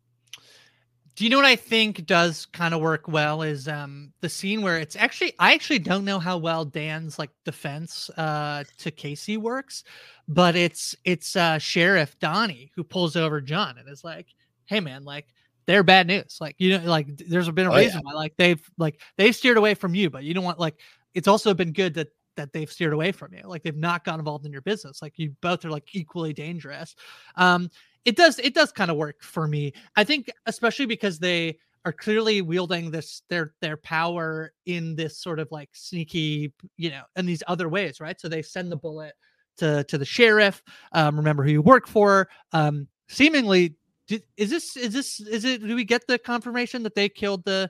Do 1.17 1.23
you 1.23 1.31
know 1.31 1.37
what 1.37 1.47
I 1.47 1.55
think 1.55 2.05
does 2.05 2.45
kind 2.45 2.75
of 2.75 2.79
work 2.79 3.07
well 3.07 3.41
is 3.41 3.67
um 3.67 4.13
the 4.21 4.29
scene 4.29 4.61
where 4.61 4.77
it's 4.77 4.95
actually 4.95 5.33
I 5.39 5.55
actually 5.55 5.79
don't 5.79 6.05
know 6.05 6.19
how 6.19 6.37
well 6.37 6.63
Dan's 6.63 7.17
like 7.17 7.31
defense 7.43 8.11
uh 8.17 8.63
to 8.77 8.91
Kayce 8.91 9.35
works, 9.39 9.83
but 10.27 10.55
it's 10.55 10.95
it's 11.05 11.35
uh 11.35 11.57
Sheriff 11.57 12.19
Donnie 12.19 12.71
who 12.75 12.83
pulls 12.83 13.15
over 13.15 13.41
John 13.41 13.79
and 13.79 13.89
is 13.89 14.03
like, 14.03 14.27
"Hey 14.67 14.79
man, 14.79 15.05
like 15.05 15.25
they're 15.65 15.81
bad 15.81 16.05
news. 16.05 16.37
Like 16.39 16.55
you 16.59 16.77
know, 16.77 16.85
like 16.85 17.07
there's 17.17 17.49
been 17.49 17.65
a 17.65 17.73
oh, 17.73 17.77
reason 17.77 18.01
yeah. 18.05 18.11
why 18.11 18.13
like 18.13 18.37
they've 18.37 18.71
like 18.77 19.01
they've 19.17 19.35
steered 19.35 19.57
away 19.57 19.73
from 19.73 19.95
you, 19.95 20.11
but 20.11 20.23
you 20.23 20.35
don't 20.35 20.43
want 20.43 20.59
like 20.59 20.75
it's 21.15 21.27
also 21.27 21.55
been 21.55 21.73
good 21.73 21.95
that 21.95 22.09
that 22.35 22.53
they've 22.53 22.71
steered 22.71 22.93
away 22.93 23.11
from 23.11 23.33
you. 23.33 23.41
Like 23.43 23.63
they've 23.63 23.75
not 23.75 24.03
got 24.03 24.19
involved 24.19 24.45
in 24.45 24.51
your 24.51 24.61
business. 24.61 25.01
Like 25.01 25.17
you 25.17 25.35
both 25.41 25.65
are 25.65 25.71
like 25.71 25.95
equally 25.95 26.31
dangerous. 26.31 26.95
Um, 27.35 27.71
it 28.05 28.15
does 28.15 28.39
it 28.39 28.53
does 28.53 28.71
kind 28.71 28.91
of 28.91 28.97
work 28.97 29.21
for 29.21 29.47
me. 29.47 29.73
I 29.95 30.03
think 30.03 30.31
especially 30.45 30.85
because 30.85 31.19
they 31.19 31.57
are 31.85 31.93
clearly 31.93 32.41
wielding 32.41 32.91
this 32.91 33.21
their 33.29 33.53
their 33.61 33.77
power 33.77 34.51
in 34.65 34.95
this 34.95 35.17
sort 35.17 35.39
of 35.39 35.47
like 35.51 35.69
sneaky, 35.73 36.53
you 36.75 36.89
know, 36.89 37.03
in 37.15 37.25
these 37.25 37.43
other 37.47 37.69
ways, 37.69 37.99
right? 37.99 38.19
So 38.19 38.27
they 38.27 38.41
send 38.41 38.71
the 38.71 38.77
bullet 38.77 39.13
to 39.57 39.83
to 39.85 39.97
the 39.97 40.05
sheriff. 40.05 40.61
Um, 40.91 41.15
remember 41.15 41.43
who 41.43 41.51
you 41.51 41.61
work 41.61 41.87
for. 41.87 42.27
Um, 42.51 42.87
seemingly, 43.07 43.75
did, 44.07 44.23
is 44.37 44.49
this 44.49 44.77
is 44.77 44.93
this 44.93 45.19
is 45.19 45.45
it? 45.45 45.61
Do 45.65 45.75
we 45.75 45.83
get 45.83 46.07
the 46.07 46.17
confirmation 46.17 46.83
that 46.83 46.95
they 46.95 47.09
killed 47.09 47.43
the 47.45 47.69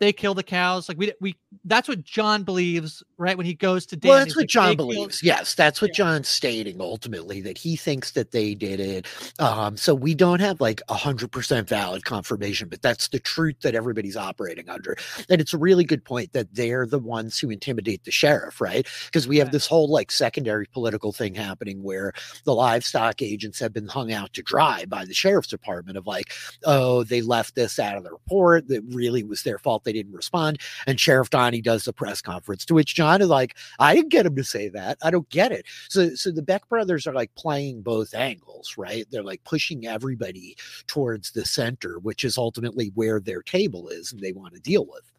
they 0.00 0.14
kill 0.14 0.34
the 0.34 0.42
cows. 0.42 0.88
Like 0.88 0.98
we 0.98 1.12
we 1.20 1.36
that's 1.64 1.86
what 1.86 2.02
John 2.02 2.42
believes, 2.42 3.02
right? 3.18 3.36
When 3.36 3.44
he 3.44 3.54
goes 3.54 3.84
to 3.86 3.96
Dan, 3.96 4.08
well, 4.08 4.18
that's 4.18 4.34
what 4.34 4.42
like, 4.42 4.48
John 4.48 4.76
believes. 4.76 5.20
Killed. 5.20 5.38
Yes, 5.38 5.54
that's 5.54 5.82
what 5.82 5.90
yeah. 5.90 6.04
John's 6.04 6.28
stating 6.28 6.80
ultimately 6.80 7.42
that 7.42 7.58
he 7.58 7.76
thinks 7.76 8.12
that 8.12 8.32
they 8.32 8.54
did 8.54 8.80
it. 8.80 9.06
Um, 9.38 9.76
so 9.76 9.94
we 9.94 10.14
don't 10.14 10.40
have 10.40 10.60
like 10.60 10.80
a 10.88 10.94
hundred 10.94 11.30
percent 11.30 11.68
valid 11.68 12.04
confirmation, 12.04 12.68
but 12.68 12.80
that's 12.80 13.08
the 13.08 13.20
truth 13.20 13.60
that 13.60 13.74
everybody's 13.74 14.16
operating 14.16 14.70
under. 14.70 14.96
And 15.28 15.40
it's 15.40 15.52
a 15.52 15.58
really 15.58 15.84
good 15.84 16.04
point 16.04 16.32
that 16.32 16.54
they're 16.54 16.86
the 16.86 16.98
ones 16.98 17.38
who 17.38 17.50
intimidate 17.50 18.04
the 18.04 18.10
sheriff, 18.10 18.60
right? 18.60 18.88
Because 19.04 19.28
we 19.28 19.36
have 19.36 19.48
yeah. 19.48 19.52
this 19.52 19.66
whole 19.66 19.88
like 19.88 20.10
secondary 20.10 20.66
political 20.66 21.12
thing 21.12 21.34
happening 21.34 21.82
where 21.82 22.14
the 22.44 22.54
livestock 22.54 23.20
agents 23.20 23.58
have 23.60 23.74
been 23.74 23.86
hung 23.86 24.12
out 24.12 24.32
to 24.32 24.42
dry 24.42 24.86
by 24.86 25.04
the 25.04 25.14
sheriff's 25.14 25.48
department 25.48 25.98
of 25.98 26.06
like, 26.06 26.32
oh, 26.64 27.04
they 27.04 27.20
left 27.20 27.54
this 27.54 27.78
out 27.78 27.98
of 27.98 28.02
the 28.02 28.10
report 28.10 28.66
that 28.68 28.82
really 28.88 29.22
was 29.22 29.42
their 29.42 29.58
fault 29.58 29.84
they 29.89 29.89
didn't 29.92 30.12
respond. 30.12 30.60
And 30.86 30.98
Sheriff 30.98 31.30
Donnie 31.30 31.60
does 31.60 31.84
the 31.84 31.92
press 31.92 32.20
conference, 32.20 32.64
to 32.66 32.74
which 32.74 32.94
John 32.94 33.20
is 33.22 33.28
like, 33.28 33.56
I 33.78 33.94
didn't 33.94 34.10
get 34.10 34.26
him 34.26 34.36
to 34.36 34.44
say 34.44 34.68
that. 34.70 34.98
I 35.02 35.10
don't 35.10 35.28
get 35.30 35.52
it. 35.52 35.66
So, 35.88 36.14
so 36.14 36.30
the 36.30 36.42
Beck 36.42 36.68
brothers 36.68 37.06
are 37.06 37.14
like 37.14 37.34
playing 37.34 37.82
both 37.82 38.14
angles, 38.14 38.74
right? 38.76 39.06
They're 39.10 39.22
like 39.22 39.42
pushing 39.44 39.86
everybody 39.86 40.56
towards 40.86 41.30
the 41.30 41.44
center, 41.44 41.98
which 41.98 42.24
is 42.24 42.38
ultimately 42.38 42.92
where 42.94 43.20
their 43.20 43.42
table 43.42 43.88
is 43.88 44.12
and 44.12 44.20
they 44.20 44.32
want 44.32 44.54
to 44.54 44.60
deal 44.60 44.86
with. 44.86 45.10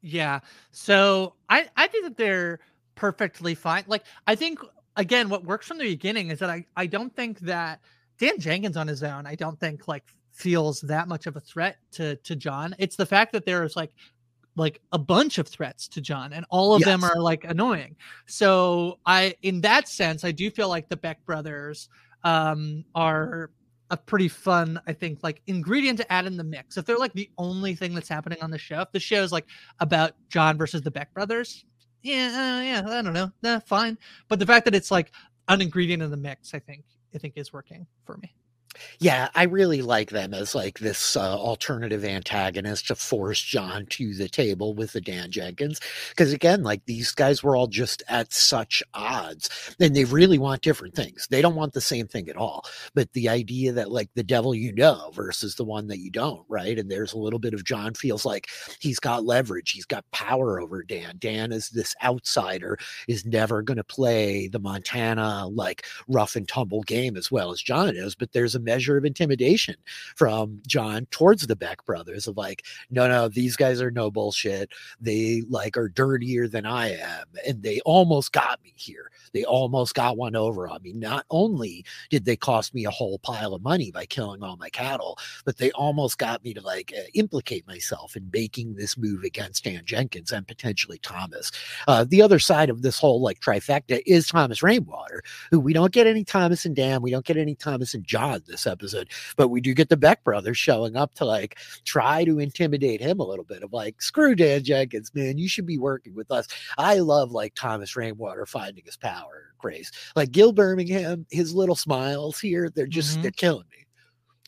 Yeah. 0.00 0.40
So 0.70 1.34
I, 1.48 1.68
I 1.76 1.88
think 1.88 2.04
that 2.04 2.16
they're 2.16 2.60
perfectly 2.94 3.54
fine. 3.54 3.84
Like, 3.86 4.04
I 4.26 4.34
think, 4.34 4.60
again, 4.96 5.28
what 5.28 5.44
works 5.44 5.66
from 5.66 5.78
the 5.78 5.84
beginning 5.84 6.30
is 6.30 6.38
that 6.38 6.50
I, 6.50 6.64
I 6.76 6.86
don't 6.86 7.14
think 7.14 7.40
that 7.40 7.80
Dan 8.18 8.38
Jenkins 8.38 8.76
on 8.76 8.86
his 8.86 9.02
own, 9.02 9.26
I 9.26 9.34
don't 9.34 9.58
think 9.58 9.88
like 9.88 10.04
feels 10.38 10.80
that 10.82 11.08
much 11.08 11.26
of 11.26 11.36
a 11.36 11.40
threat 11.40 11.78
to 11.92 12.16
to 12.16 12.36
John. 12.36 12.74
It's 12.78 12.96
the 12.96 13.06
fact 13.06 13.32
that 13.32 13.44
there's 13.44 13.76
like 13.76 13.92
like 14.56 14.80
a 14.92 14.98
bunch 14.98 15.38
of 15.38 15.48
threats 15.48 15.88
to 15.88 16.00
John, 16.00 16.32
and 16.32 16.44
all 16.50 16.74
of 16.74 16.82
them 16.82 17.04
are 17.04 17.20
like 17.20 17.44
annoying. 17.44 17.96
So 18.26 18.98
I, 19.06 19.34
in 19.42 19.60
that 19.62 19.88
sense, 19.88 20.24
I 20.24 20.32
do 20.32 20.50
feel 20.50 20.68
like 20.68 20.88
the 20.88 20.96
Beck 20.96 21.24
brothers 21.24 21.88
um, 22.24 22.84
are 22.94 23.50
a 23.90 23.96
pretty 23.96 24.28
fun, 24.28 24.80
I 24.86 24.92
think, 24.92 25.20
like 25.22 25.40
ingredient 25.46 25.98
to 25.98 26.12
add 26.12 26.26
in 26.26 26.36
the 26.36 26.44
mix. 26.44 26.76
If 26.76 26.84
they're 26.84 26.98
like 26.98 27.12
the 27.14 27.30
only 27.38 27.74
thing 27.74 27.94
that's 27.94 28.08
happening 28.08 28.38
on 28.42 28.50
the 28.50 28.58
show, 28.58 28.80
if 28.80 28.92
the 28.92 29.00
show 29.00 29.22
is 29.22 29.32
like 29.32 29.46
about 29.80 30.12
John 30.28 30.58
versus 30.58 30.82
the 30.82 30.90
Beck 30.90 31.14
brothers, 31.14 31.64
yeah, 32.02 32.26
uh, 32.26 32.62
yeah, 32.62 32.98
I 32.98 33.02
don't 33.02 33.14
know, 33.14 33.30
nah, 33.42 33.60
fine. 33.60 33.96
But 34.28 34.40
the 34.40 34.46
fact 34.46 34.64
that 34.66 34.74
it's 34.74 34.90
like 34.90 35.12
an 35.48 35.60
ingredient 35.60 36.02
in 36.02 36.10
the 36.10 36.16
mix, 36.16 36.52
I 36.52 36.58
think, 36.58 36.84
I 37.14 37.18
think 37.18 37.34
is 37.36 37.52
working 37.52 37.86
for 38.04 38.16
me. 38.18 38.34
Yeah, 39.00 39.28
I 39.34 39.44
really 39.44 39.82
like 39.82 40.10
them 40.10 40.34
as 40.34 40.54
like 40.54 40.78
this 40.78 41.16
uh, 41.16 41.36
alternative 41.36 42.04
antagonist 42.04 42.88
to 42.88 42.94
force 42.94 43.40
John 43.40 43.86
to 43.86 44.14
the 44.14 44.28
table 44.28 44.74
with 44.74 44.92
the 44.92 45.00
Dan 45.00 45.30
Jenkins. 45.30 45.80
Because 46.10 46.32
again, 46.32 46.62
like 46.62 46.84
these 46.86 47.12
guys 47.12 47.42
were 47.42 47.56
all 47.56 47.66
just 47.66 48.02
at 48.08 48.32
such 48.32 48.82
odds 48.94 49.50
and 49.80 49.94
they 49.94 50.04
really 50.04 50.38
want 50.38 50.62
different 50.62 50.94
things. 50.94 51.26
They 51.30 51.42
don't 51.42 51.54
want 51.54 51.72
the 51.72 51.80
same 51.80 52.06
thing 52.06 52.28
at 52.28 52.36
all. 52.36 52.64
But 52.94 53.12
the 53.12 53.28
idea 53.28 53.72
that 53.72 53.90
like 53.90 54.10
the 54.14 54.22
devil 54.22 54.54
you 54.54 54.72
know 54.72 55.10
versus 55.14 55.54
the 55.54 55.64
one 55.64 55.88
that 55.88 55.98
you 55.98 56.10
don't, 56.10 56.44
right? 56.48 56.78
And 56.78 56.90
there's 56.90 57.12
a 57.12 57.18
little 57.18 57.38
bit 57.38 57.54
of 57.54 57.64
John 57.64 57.94
feels 57.94 58.24
like 58.24 58.48
he's 58.80 58.98
got 58.98 59.24
leverage, 59.24 59.70
he's 59.70 59.86
got 59.86 60.10
power 60.10 60.60
over 60.60 60.82
Dan. 60.82 61.16
Dan 61.18 61.52
is 61.52 61.70
this 61.70 61.94
outsider, 62.02 62.78
is 63.06 63.24
never 63.24 63.62
going 63.62 63.76
to 63.76 63.84
play 63.84 64.48
the 64.48 64.58
Montana 64.58 65.46
like 65.48 65.86
rough 66.08 66.36
and 66.36 66.48
tumble 66.48 66.82
game 66.82 67.16
as 67.16 67.30
well 67.30 67.50
as 67.50 67.62
John 67.62 67.96
is. 67.96 68.14
But 68.14 68.32
there's 68.32 68.54
a 68.54 68.60
measure 68.68 68.98
of 68.98 69.04
intimidation 69.06 69.76
from 70.14 70.60
John 70.66 71.06
towards 71.10 71.46
the 71.46 71.56
Beck 71.56 71.84
brothers 71.86 72.28
of 72.28 72.36
like, 72.36 72.66
no, 72.90 73.08
no, 73.08 73.28
these 73.28 73.56
guys 73.56 73.80
are 73.80 73.90
no 73.90 74.10
bullshit. 74.10 74.70
They 75.00 75.42
like 75.48 75.76
are 75.78 75.88
dirtier 75.88 76.48
than 76.48 76.66
I 76.66 76.92
am. 76.92 77.24
And 77.46 77.62
they 77.62 77.80
almost 77.86 78.32
got 78.32 78.62
me 78.62 78.74
here. 78.76 79.10
They 79.32 79.44
almost 79.44 79.94
got 79.94 80.16
one 80.16 80.36
over 80.36 80.68
on 80.68 80.82
me. 80.82 80.92
Not 80.92 81.24
only 81.30 81.84
did 82.10 82.24
they 82.24 82.36
cost 82.36 82.74
me 82.74 82.84
a 82.84 82.90
whole 82.90 83.18
pile 83.20 83.54
of 83.54 83.62
money 83.62 83.90
by 83.90 84.04
killing 84.04 84.42
all 84.42 84.56
my 84.56 84.68
cattle, 84.68 85.18
but 85.44 85.56
they 85.56 85.70
almost 85.72 86.18
got 86.18 86.44
me 86.44 86.52
to 86.54 86.60
like 86.60 86.92
uh, 86.96 87.02
implicate 87.14 87.66
myself 87.66 88.16
in 88.16 88.28
making 88.32 88.74
this 88.74 88.98
move 88.98 89.24
against 89.24 89.64
Dan 89.64 89.82
Jenkins 89.84 90.32
and 90.32 90.46
potentially 90.46 90.98
Thomas. 90.98 91.50
Uh, 91.86 92.04
the 92.04 92.20
other 92.20 92.38
side 92.38 92.68
of 92.68 92.82
this 92.82 92.98
whole 92.98 93.22
like 93.22 93.40
trifecta 93.40 94.02
is 94.06 94.26
Thomas 94.26 94.62
Rainwater, 94.62 95.22
who 95.50 95.58
we 95.58 95.72
don't 95.72 95.92
get 95.92 96.06
any 96.06 96.24
Thomas 96.24 96.64
and 96.64 96.76
Dan, 96.76 97.00
we 97.00 97.10
don't 97.10 97.24
get 97.24 97.36
any 97.36 97.54
Thomas 97.54 97.94
and 97.94 98.04
John 98.04 98.42
this 98.46 98.57
episode, 98.66 99.08
but 99.36 99.48
we 99.48 99.60
do 99.60 99.74
get 99.74 99.88
the 99.88 99.96
Beck 99.96 100.24
brothers 100.24 100.58
showing 100.58 100.96
up 100.96 101.14
to 101.14 101.24
like 101.24 101.58
try 101.84 102.24
to 102.24 102.38
intimidate 102.38 103.00
him 103.00 103.20
a 103.20 103.24
little 103.24 103.44
bit 103.44 103.62
of 103.62 103.72
like, 103.72 104.00
screw 104.02 104.34
Dan 104.34 104.64
Jenkins, 104.64 105.10
man, 105.14 105.38
you 105.38 105.48
should 105.48 105.66
be 105.66 105.78
working 105.78 106.14
with 106.14 106.30
us. 106.30 106.46
I 106.76 106.98
love 106.98 107.30
like 107.30 107.54
Thomas 107.54 107.96
Rainwater 107.96 108.46
finding 108.46 108.84
his 108.84 108.96
power, 108.96 109.52
Grace. 109.58 109.90
Like 110.16 110.30
Gil 110.32 110.52
Birmingham, 110.52 111.26
his 111.30 111.54
little 111.54 111.76
smiles 111.76 112.38
here, 112.38 112.70
they're 112.74 112.86
just 112.86 113.18
Mhm. 113.18 113.22
they're 113.22 113.30
killing 113.30 113.66
me. 113.70 113.84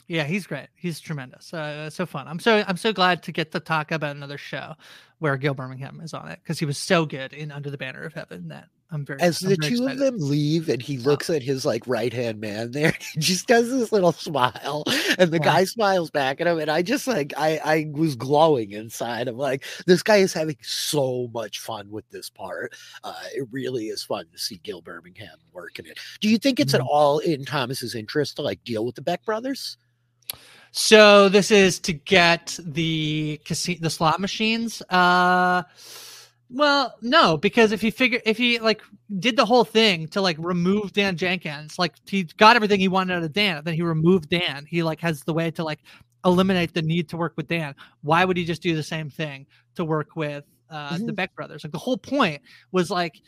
Yeah, 0.09 0.25
he's 0.25 0.45
great. 0.45 0.67
He's 0.75 0.99
tremendous. 0.99 1.55
Uh, 1.55 1.89
so 1.89 2.05
fun. 2.05 2.27
I'm 2.27 2.41
so 2.41 2.65
I'm 2.67 2.77
so 2.77 2.93
glad 2.93 3.23
to 3.23 3.33
get 3.33 3.53
to 3.53 3.61
talk 3.61 3.93
about 3.93 4.17
another 4.17 4.39
show 4.39 4.75
where 5.21 5.37
Gil 5.37 5.55
Birmingham 5.55 6.01
is 6.01 6.15
on 6.15 6.29
it 6.29 6.41
because 6.43 6.59
he 6.59 6.65
was 6.65 6.79
so 6.79 7.07
good 7.07 7.33
in 7.33 7.53
Under 7.53 7.71
the 7.71 7.79
Banner 7.79 8.03
of 8.03 8.13
Heaven 8.15 8.49
that 8.49 8.67
I'm 8.93 9.05
very 9.05 9.21
As 9.21 9.43
I'm 9.43 9.51
the 9.51 9.57
very 9.61 9.77
two 9.77 9.87
of 9.87 9.99
them 9.99 10.17
leave 10.19 10.69
and 10.69 10.83
he 10.83 10.99
looks 10.99 11.31
at 11.31 11.43
his 11.43 11.65
like 11.65 11.87
right 11.87 12.13
hand 12.13 12.41
man 12.41 12.73
there, 12.73 12.93
he 13.15 13.21
just 13.21 13.47
does 13.47 13.71
this 13.71 13.93
little 13.93 14.13
smile 14.13 14.83
and 15.19 15.31
the 15.31 15.37
Yeah. 15.39 15.45
guy 15.45 15.65
smiles 15.65 16.11
back 16.11 16.41
at 16.41 16.47
him. 16.49 16.59
And 16.59 16.71
I 16.71 16.83
just 16.83 17.07
like, 17.07 17.33
I, 17.37 17.61
I 17.65 17.87
was 17.93 18.17
glowing 18.17 18.73
inside. 18.73 19.29
I'm 19.29 19.37
like, 19.37 19.65
this 19.87 20.03
guy 20.03 20.17
is 20.17 20.33
having 20.33 20.57
so 20.63 21.29
much 21.33 21.61
fun 21.61 21.89
with 21.91 22.09
this 22.11 22.29
part. 22.31 22.75
Uh, 23.05 23.15
it 23.35 23.47
really 23.53 23.87
is 23.89 24.03
fun 24.03 24.27
to 24.33 24.39
see 24.39 24.61
Gil 24.65 24.81
Birmingham 24.83 25.39
working 25.53 25.87
it. 25.87 25.99
Do 26.21 26.29
you 26.29 26.39
think 26.39 26.59
it's 26.59 26.75
at 26.75 26.81
Mhm. 26.81 26.89
all 26.91 27.19
in 27.21 27.45
Thomas's 27.45 27.95
interest 27.95 28.37
to 28.37 28.43
like 28.43 28.63
deal 28.65 28.85
with 28.85 28.97
the 28.97 29.03
Beck 29.03 29.25
brothers? 29.25 29.77
So 30.73 31.29
this 31.29 31.51
is 31.51 31.79
to 31.81 31.93
get 31.93 32.57
the 32.65 33.41
casino, 33.45 33.79
the 33.83 33.91
slot 33.91 34.21
machines. 34.21 34.83
Uh, 34.89 35.63
well, 36.53 36.95
no, 37.01 37.37
because 37.37 37.71
if 37.73 37.81
he 37.81 37.91
figure 37.91 38.21
if 38.27 38.37
he 38.37 38.59
like 38.59 38.83
did 39.19 39.37
the 39.37 39.45
whole 39.47 39.65
thing 39.65 40.09
to 40.09 40.21
like 40.21 40.37
remove 40.41 40.93
Dan 40.93 41.17
Jenkins, 41.17 41.79
like 41.79 41.95
he 42.07 42.25
got 42.25 42.57
everything 42.57 42.81
he 42.81 42.89
wanted 42.89 43.15
out 43.17 43.23
of 43.23 43.33
Dan, 43.33 43.63
then 43.65 43.75
he 43.75 43.83
removed 43.83 44.29
Dan. 44.31 44.67
He 44.67 44.83
like 44.83 45.01
has 45.01 45.23
the 45.23 45.33
way 45.33 45.51
to 45.53 45.63
like 45.65 45.81
eliminate 46.25 46.75
the 46.75 46.83
need 46.83 47.09
to 47.11 47.17
work 47.17 47.35
with 47.37 47.47
Dan. 47.49 47.75
Why 48.03 48.25
would 48.25 48.37
he 48.37 48.45
just 48.45 48.63
do 48.63 48.75
the 48.75 48.83
same 48.83 49.09
thing 49.11 49.47
to 49.77 49.85
work 49.85 50.17
with 50.17 50.45
uh, 50.71 50.99
the 50.99 51.13
Mhm. 51.13 51.17
Beck 51.17 51.35
brothers? 51.37 51.63
Like 51.65 51.73
the 51.73 51.79
whole 51.79 51.97
point 51.99 52.43
was 52.73 52.91
like 52.91 53.21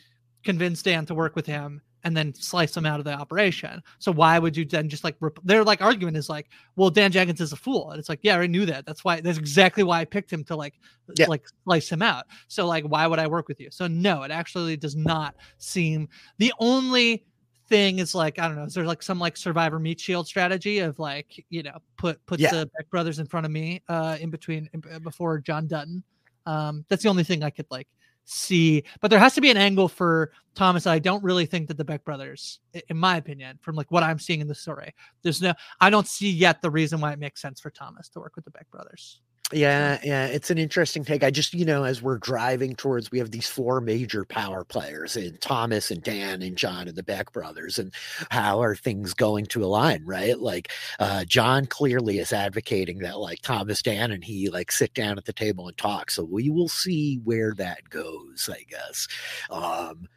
convince 0.43 0.83
Dan 0.83 1.05
to 1.05 1.15
work 1.15 1.35
with 1.35 1.45
him 1.45 1.81
and 2.03 2.15
then 2.15 2.33
slice 2.33 2.75
him 2.75 2.85
out 2.85 2.99
of 2.99 3.05
the 3.05 3.13
operation. 3.13 3.81
So 3.99 4.11
why 4.11 4.37
would 4.39 4.55
you 4.57 4.65
then 4.65 4.89
just 4.89 5.03
like 5.03 5.15
rep- 5.19 5.39
their 5.43 5.63
like 5.63 5.81
argument 5.81 6.17
is 6.17 6.29
like, 6.29 6.49
well, 6.75 6.89
Dan 6.89 7.11
Jenkins 7.11 7.41
is 7.41 7.53
a 7.53 7.55
fool, 7.57 7.91
and 7.91 7.99
it's 7.99 8.09
like, 8.09 8.19
yeah, 8.21 8.33
I 8.33 8.35
already 8.37 8.51
knew 8.51 8.65
that. 8.65 8.85
That's 8.85 9.03
why 9.03 9.21
that's 9.21 9.37
exactly 9.37 9.83
why 9.83 9.99
I 10.01 10.05
picked 10.05 10.31
him 10.31 10.43
to 10.45 10.55
like 10.55 10.75
Yeah. 11.17 11.27
like 11.27 11.43
slice 11.63 11.89
him 11.89 12.01
out. 12.01 12.25
So 12.47 12.65
like, 12.67 12.83
why 12.85 13.07
would 13.07 13.19
I 13.19 13.27
work 13.27 13.47
with 13.47 13.59
you? 13.59 13.69
So 13.71 13.87
no, 13.87 14.23
it 14.23 14.31
actually 14.31 14.77
does 14.77 14.95
not 14.95 15.35
seem 15.57 16.07
the 16.37 16.53
only 16.59 17.25
thing 17.69 17.99
is 17.99 18.13
like 18.13 18.39
I 18.39 18.47
don't 18.47 18.57
know. 18.57 18.63
Is 18.65 18.73
there 18.73 18.85
like 18.85 19.01
some 19.01 19.19
like 19.19 19.37
Survivor 19.37 19.79
meat 19.79 19.99
shield 19.99 20.27
strategy 20.27 20.79
of 20.79 20.99
like 20.99 21.45
you 21.49 21.63
know 21.63 21.77
put 21.97 22.23
put 22.25 22.39
Yeah. 22.39 22.51
the 22.51 22.65
Beck 22.77 22.89
brothers 22.89 23.19
in 23.19 23.25
front 23.25 23.45
of 23.45 23.51
me 23.53 23.81
uh 23.87 24.17
in 24.19 24.29
between 24.29 24.69
in, 24.73 24.83
before 25.01 25.39
John 25.39 25.67
Dutton. 25.67 26.03
Um, 26.45 26.83
that's 26.89 27.03
the 27.03 27.09
only 27.09 27.23
thing 27.23 27.41
I 27.41 27.49
could 27.49 27.65
like 27.71 27.87
see. 28.25 28.83
But 29.01 29.09
there 29.09 29.19
has 29.19 29.35
to 29.35 29.41
be 29.41 29.51
an 29.51 29.57
angle 29.57 29.87
for 29.87 30.31
Thomas. 30.55 30.87
I 30.87 30.99
don't 30.99 31.23
really 31.23 31.45
think 31.45 31.67
that 31.67 31.77
the 31.77 31.85
Beck 31.85 32.03
brothers, 32.03 32.59
in 32.89 32.97
my 32.97 33.17
opinion, 33.17 33.59
from 33.61 33.75
like 33.75 33.91
what 33.91 34.03
I'm 34.03 34.19
seeing 34.19 34.41
in 34.41 34.47
the 34.47 34.55
story, 34.55 34.93
there's 35.21 35.41
no. 35.41 35.53
I 35.81 35.89
don't 35.89 36.07
see 36.07 36.29
yet 36.29 36.61
the 36.61 36.71
reason 36.71 37.01
why 37.01 37.13
it 37.13 37.19
makes 37.19 37.41
sense 37.41 37.59
for 37.59 37.69
Thomas 37.69 38.09
to 38.09 38.19
work 38.19 38.35
with 38.35 38.45
the 38.45 38.51
Beck 38.51 38.69
brothers. 38.71 39.21
Yeah, 39.51 39.99
yeah, 40.03 40.25
it's 40.27 40.49
an 40.49 40.57
interesting 40.57 41.03
take. 41.03 41.21
I 41.23 41.29
just, 41.29 41.53
you 41.53 41.65
know, 41.65 41.83
as 41.83 42.01
we're 42.01 42.17
driving 42.17 42.75
towards, 42.75 43.11
we 43.11 43.19
have 43.19 43.29
these 43.29 43.47
four 43.47 43.81
major 43.81 44.23
power 44.25 44.63
players 44.63 45.15
in 45.17 45.37
Thomas 45.37 45.91
and 45.91 46.01
Dan 46.01 46.41
and 46.41 46.57
John 46.57 46.87
and 46.87 46.95
the 46.95 47.03
Beck 47.03 47.31
brothers, 47.33 47.77
and 47.77 47.93
how 48.31 48.61
are 48.63 48.75
things 48.75 49.13
going 49.13 49.45
to 49.47 49.63
align, 49.63 50.03
right? 50.05 50.39
Like, 50.39 50.71
uh, 50.97 51.25
John 51.25 51.65
clearly 51.67 52.17
is 52.19 52.31
advocating 52.33 52.99
that, 52.99 53.19
like, 53.19 53.41
Thomas, 53.41 53.81
Dan, 53.83 54.11
and 54.11 54.23
he 54.23 54.49
like 54.49 54.71
sit 54.71 54.93
down 54.93 55.17
at 55.17 55.25
the 55.25 55.33
table 55.33 55.67
and 55.67 55.77
talk. 55.77 56.09
So 56.09 56.23
we 56.23 56.49
will 56.49 56.69
see 56.69 57.19
where 57.23 57.53
that 57.55 57.89
goes, 57.89 58.49
I 58.51 58.63
guess. 58.69 59.07
Um, 59.51 60.07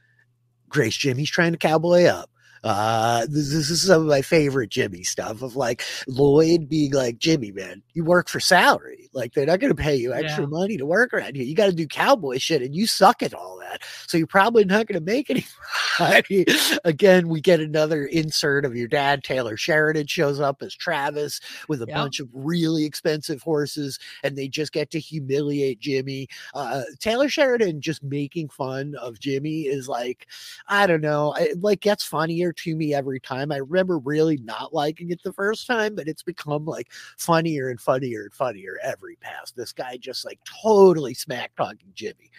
Grace 0.68 0.97
Jimmy's 0.97 1.31
trying 1.31 1.53
to 1.53 1.59
cowboy 1.59 2.05
up. 2.05 2.31
Uh, 2.64 3.20
this, 3.28 3.52
this 3.52 3.70
is 3.70 3.82
some 3.86 4.02
of 4.02 4.07
my 4.09 4.22
favorite 4.22 4.70
Jimmy 4.70 5.02
stuff 5.02 5.42
of 5.42 5.57
like 5.57 5.82
Lloyd 6.09 6.68
being 6.68 6.92
like, 6.92 7.18
Jimmy, 7.18 7.52
man, 7.52 7.82
you 7.94 8.04
work 8.04 8.28
for 8.28 8.40
salary. 8.40 9.09
Like 9.12 9.32
they're 9.34 9.46
not 9.46 9.61
going 9.61 9.74
to 9.74 9.82
pay 9.82 9.96
you 9.96 10.12
extra 10.12 10.44
Yeah. 10.44 10.50
money 10.50 10.76
to 10.76 10.86
work 10.86 11.12
around 11.14 11.36
here. 11.36 11.44
You 11.44 11.54
got 11.54 11.66
to 11.66 11.72
do 11.72 11.86
cowboy 11.86 12.38
shit 12.38 12.62
and 12.62 12.74
you 12.74 12.86
suck 12.86 13.22
at 13.22 13.34
all 13.34 13.59
that. 13.61 13.82
So 14.07 14.18
you're 14.18 14.26
probably 14.26 14.64
not 14.64 14.86
going 14.86 14.98
to 14.98 15.04
make 15.04 15.30
any 15.30 15.46
money. 16.00 16.44
Again, 16.84 17.28
we 17.28 17.40
get 17.40 17.61
another 17.61 18.04
insert 18.07 18.64
of 18.64 18.76
your 18.76 18.88
dad, 18.88 19.24
Taylor 19.24 19.57
Sheridan 19.57 20.07
shows 20.07 20.40
up 20.40 20.62
as 20.62 20.74
Travis 20.74 21.40
with 21.68 21.82
a 21.82 21.86
Yep. 21.86 21.94
bunch 21.96 22.20
of 22.20 22.28
really 22.32 22.84
expensive 22.84 23.42
horses 23.42 23.98
and 24.24 24.36
they 24.36 24.48
just 24.48 24.72
get 24.72 24.90
to 24.90 24.98
humiliate 25.00 25.78
Jimmy. 25.80 26.26
Uh, 26.54 26.82
Taylor 27.00 27.28
Sheridan 27.28 27.80
just 27.80 28.02
making 28.02 28.48
fun 28.48 28.94
of 29.00 29.18
Jimmy 29.20 29.62
is 29.62 29.88
like, 29.88 30.26
I 30.68 30.86
don't 30.86 31.00
know, 31.00 31.32
it 31.34 31.61
like 31.62 31.80
gets 31.80 32.04
funnier 32.04 32.45
to 32.53 32.76
me 32.76 32.94
every 32.94 33.20
time. 33.20 33.53
I 33.53 33.57
remember 33.59 33.99
really 33.99 34.38
not 34.38 34.74
liking 34.74 35.11
it 35.11 35.22
the 35.22 35.32
first 35.32 35.66
time, 35.66 35.94
but 35.94 36.09
it's 36.09 36.22
become 36.22 36.64
like 36.64 36.92
funnier 37.18 37.70
and 37.70 37.80
funnier 37.80 38.22
and 38.22 38.34
funnier 38.34 38.78
every 38.82 39.16
pass. 39.16 39.51
This 39.51 39.72
guy 39.72 39.97
just 39.97 40.24
like 40.24 40.40
totally 40.62 41.14
smack 41.14 41.55
talking 41.57 41.92
Jimmy. 41.94 42.30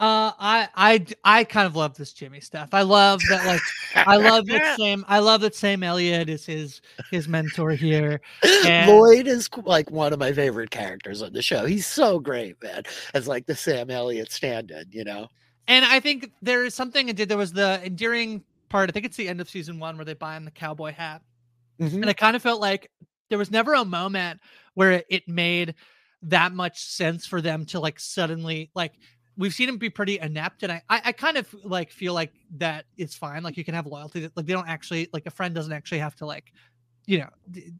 Uh, 0.00 0.30
i 0.38 1.04
i 1.24 1.42
kind 1.42 1.66
of 1.66 1.74
love 1.74 1.96
this 1.96 2.12
Jimmy 2.12 2.38
stuff. 2.38 2.68
I 2.72 2.82
love 2.82 3.20
that 3.30 3.44
like 3.44 3.60
I 4.06 4.16
love 4.16 4.46
that 4.46 4.76
Sam. 4.78 5.04
I 5.08 5.18
love 5.18 5.40
that 5.40 5.56
Sam 5.56 5.82
Elliott 5.82 6.28
is 6.28 6.46
his 6.46 6.80
his 7.10 7.26
mentor 7.26 7.72
here. 7.72 8.20
And 8.64 8.90
Lloyd 8.90 9.26
is 9.26 9.50
like 9.64 9.90
one 9.90 10.12
of 10.12 10.20
my 10.20 10.32
favorite 10.32 10.70
characters 10.70 11.20
on 11.20 11.32
the 11.32 11.42
show. 11.42 11.64
He's 11.66 11.86
so 11.86 12.20
great, 12.20 12.62
man, 12.62 12.84
as 13.12 13.26
like 13.26 13.46
the 13.46 13.56
Sam 13.56 13.90
Elliott 13.90 14.30
stand-in, 14.30 14.84
you 14.92 15.02
know. 15.02 15.26
and 15.66 15.84
I 15.84 16.00
think 16.00 16.30
there 16.42 16.64
is 16.64 16.74
something 16.74 17.08
it 17.08 17.16
did. 17.16 17.28
There 17.28 17.38
was 17.38 17.52
the 17.52 17.80
endearing 17.84 18.44
part. 18.68 18.88
I 18.90 18.92
think 18.92 19.06
it's 19.06 19.16
the 19.16 19.28
end 19.28 19.40
of 19.40 19.48
season 19.50 19.78
one 19.78 19.96
where 19.96 20.04
they 20.04 20.14
buy 20.14 20.36
him 20.36 20.44
the 20.44 20.50
cowboy 20.50 20.92
hat, 20.92 21.22
Mhm. 21.80 21.94
and 21.94 22.06
I 22.06 22.12
kind 22.12 22.36
of 22.36 22.42
felt 22.42 22.60
like 22.60 22.90
there 23.28 23.38
was 23.38 23.50
never 23.50 23.74
a 23.74 23.84
moment 23.84 24.40
where 24.74 25.02
it, 25.08 25.28
made 25.28 25.74
that 26.22 26.52
much 26.52 26.80
sense 26.82 27.26
for 27.26 27.40
them 27.40 27.64
to 27.66 27.78
like 27.78 28.00
suddenly 28.00 28.70
like 28.74 28.92
we've 29.36 29.54
seen 29.54 29.68
him 29.68 29.76
be 29.78 29.88
pretty 29.88 30.18
inept 30.18 30.64
and 30.64 30.72
I, 30.72 30.82
I 30.88 31.00
i 31.04 31.12
kind 31.12 31.36
of 31.36 31.54
like 31.62 31.92
feel 31.92 32.12
like 32.12 32.32
that 32.56 32.86
it's 32.96 33.14
fine 33.14 33.44
like 33.44 33.56
you 33.56 33.64
can 33.64 33.74
have 33.74 33.86
loyalty 33.86 34.20
that 34.20 34.36
like 34.36 34.46
they 34.46 34.52
don't 34.52 34.68
actually 34.68 35.08
like 35.12 35.26
a 35.26 35.30
friend 35.30 35.54
doesn't 35.54 35.72
actually 35.72 36.00
have 36.00 36.16
to 36.16 36.26
like 36.26 36.52
you 37.06 37.18
know, 37.20 37.28